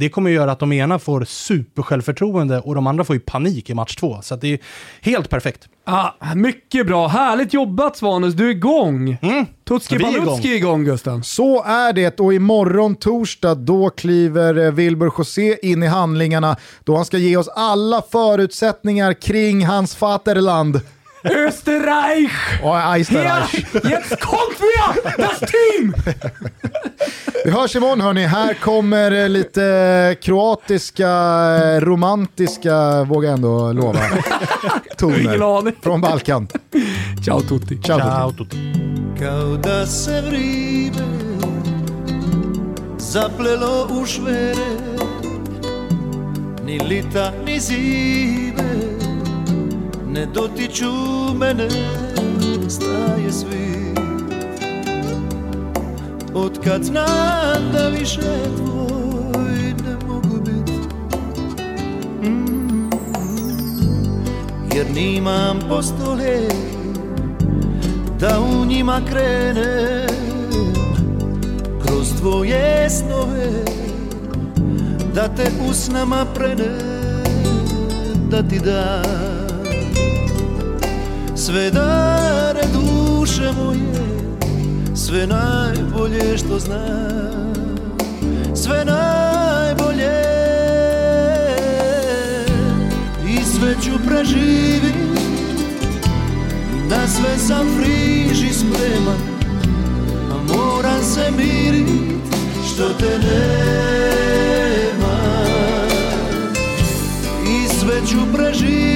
det 0.00 0.08
kommer 0.08 0.30
göra 0.30 0.52
att 0.52 0.58
de 0.58 0.72
ena 0.72 0.98
får 0.98 1.24
supersjälvförtroende 1.24 2.60
och 2.60 2.74
de 2.74 2.86
andra 2.86 3.04
får 3.04 3.16
ju 3.16 3.20
panik 3.20 3.70
i 3.70 3.74
match 3.74 3.96
två. 3.96 4.18
Så 4.22 4.36
det 4.36 4.52
är 4.52 4.58
helt 5.00 5.30
perfekt. 5.30 5.68
Ah, 5.84 6.34
mycket 6.34 6.86
bra. 6.86 7.08
Härligt 7.08 7.54
jobbat 7.54 7.96
Svanus, 7.96 8.34
du 8.34 8.46
är 8.46 8.50
igång. 8.50 9.16
Mm. 9.22 9.46
Tutski 9.68 9.96
Vi 9.96 10.04
är 10.04 10.56
igång. 10.56 10.84
Gusten. 10.84 11.24
Så 11.24 11.64
är 11.64 11.92
det 11.92 12.20
och 12.20 12.34
imorgon 12.34 12.94
torsdag 12.94 13.54
då 13.54 13.90
kliver 13.90 14.66
eh, 14.66 14.72
Wilbur 14.72 15.12
José 15.18 15.56
in 15.62 15.82
i 15.82 15.86
handlingarna 15.86 16.56
då 16.84 16.96
han 16.96 17.04
ska 17.04 17.18
ge 17.18 17.36
oss 17.36 17.48
alla 17.48 18.02
förutsättningar 18.12 19.12
kring 19.12 19.66
hans 19.66 20.00
Vaterland. 20.00 20.80
Österreich! 21.24 22.30
Och 22.62 22.68
Ja, 22.68 22.92
Eisterreich. 22.94 23.54
jetzt 23.74 24.20
kommt 24.20 24.60
wir, 24.60 25.16
das 25.18 25.40
Team! 25.40 25.94
Vi 27.44 27.50
hörs 27.50 27.76
imorgon 27.76 28.00
hörni, 28.00 28.26
här 28.26 28.54
kommer 28.54 29.12
eh, 29.12 29.28
lite 29.28 30.16
kroatiska, 30.22 31.08
eh, 31.08 31.80
romantiska, 31.80 33.04
vågar 33.04 33.28
jag 33.28 33.36
ändå 33.36 33.72
lova, 33.72 34.00
toner 34.96 35.82
från 35.82 36.00
Balkan. 36.00 36.48
Ciao 37.24 37.40
tutti. 37.40 37.78
Ciao. 37.82 37.98
Ciao 37.98 38.32
tutti. 38.32 38.56
Kao 39.18 39.56
da 39.56 39.86
se 39.86 40.20
vrime 40.20 41.20
zaplelo 42.98 43.88
u 43.90 44.06
švere 44.06 44.54
Ni 46.64 46.78
lita 46.78 47.32
ni 47.46 47.60
zime 47.60 48.70
ne 50.12 50.26
dotiču 50.26 50.92
mene 51.34 51.68
Staje 52.68 53.32
svi. 53.32 53.94
Od 56.34 56.58
kad 56.64 56.84
znam 56.84 57.72
da 57.72 57.88
više 57.88 58.20
tvoj 58.56 59.74
ne 59.84 59.96
mogu 60.06 60.40
bit 60.44 60.70
Mm. 62.22 62.90
Jer 64.74 64.86
nimam 64.94 65.58
postole 65.68 66.48
da 68.20 68.40
u 68.40 68.64
njima 68.66 69.00
krene 69.10 70.06
kroz 71.86 72.08
tvoje 72.20 72.90
snove 72.90 73.64
da 75.14 75.28
te 75.28 75.50
usnama 75.70 76.26
prene 76.34 77.00
da 78.30 78.42
ti 78.42 78.60
da 78.64 79.02
sve 81.40 81.70
dare 81.70 82.60
duše 82.72 83.52
moje 83.56 84.26
sve 84.94 85.26
najbolje 85.26 86.38
što 86.38 86.58
znam 86.58 87.50
sve 88.54 88.84
najbolje. 88.84 90.10
I 93.28 93.44
sve 93.44 93.74
ću 93.84 93.90
preživit 94.06 94.94
na 96.88 97.08
sve 97.08 97.38
sam 97.38 97.66
friži 97.76 98.52
spreman 98.52 99.18
A 100.30 100.54
moram 100.54 101.02
se 101.02 101.30
mirit 101.36 101.88
što 102.74 102.88
te 102.88 103.18
nema. 103.18 103.60
I 107.46 107.68
sve 107.68 108.00
ću 108.06 108.18
preživit 108.34 108.89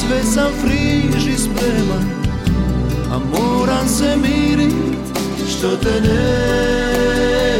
sve 0.00 0.22
sam 0.24 0.52
friž 0.62 1.26
i 1.26 1.38
spreman 1.38 2.04
A 3.12 3.18
moram 3.18 3.88
se 3.88 4.16
mirit 4.16 4.74
što 5.48 5.76
te 5.76 6.00
ne 6.00 7.59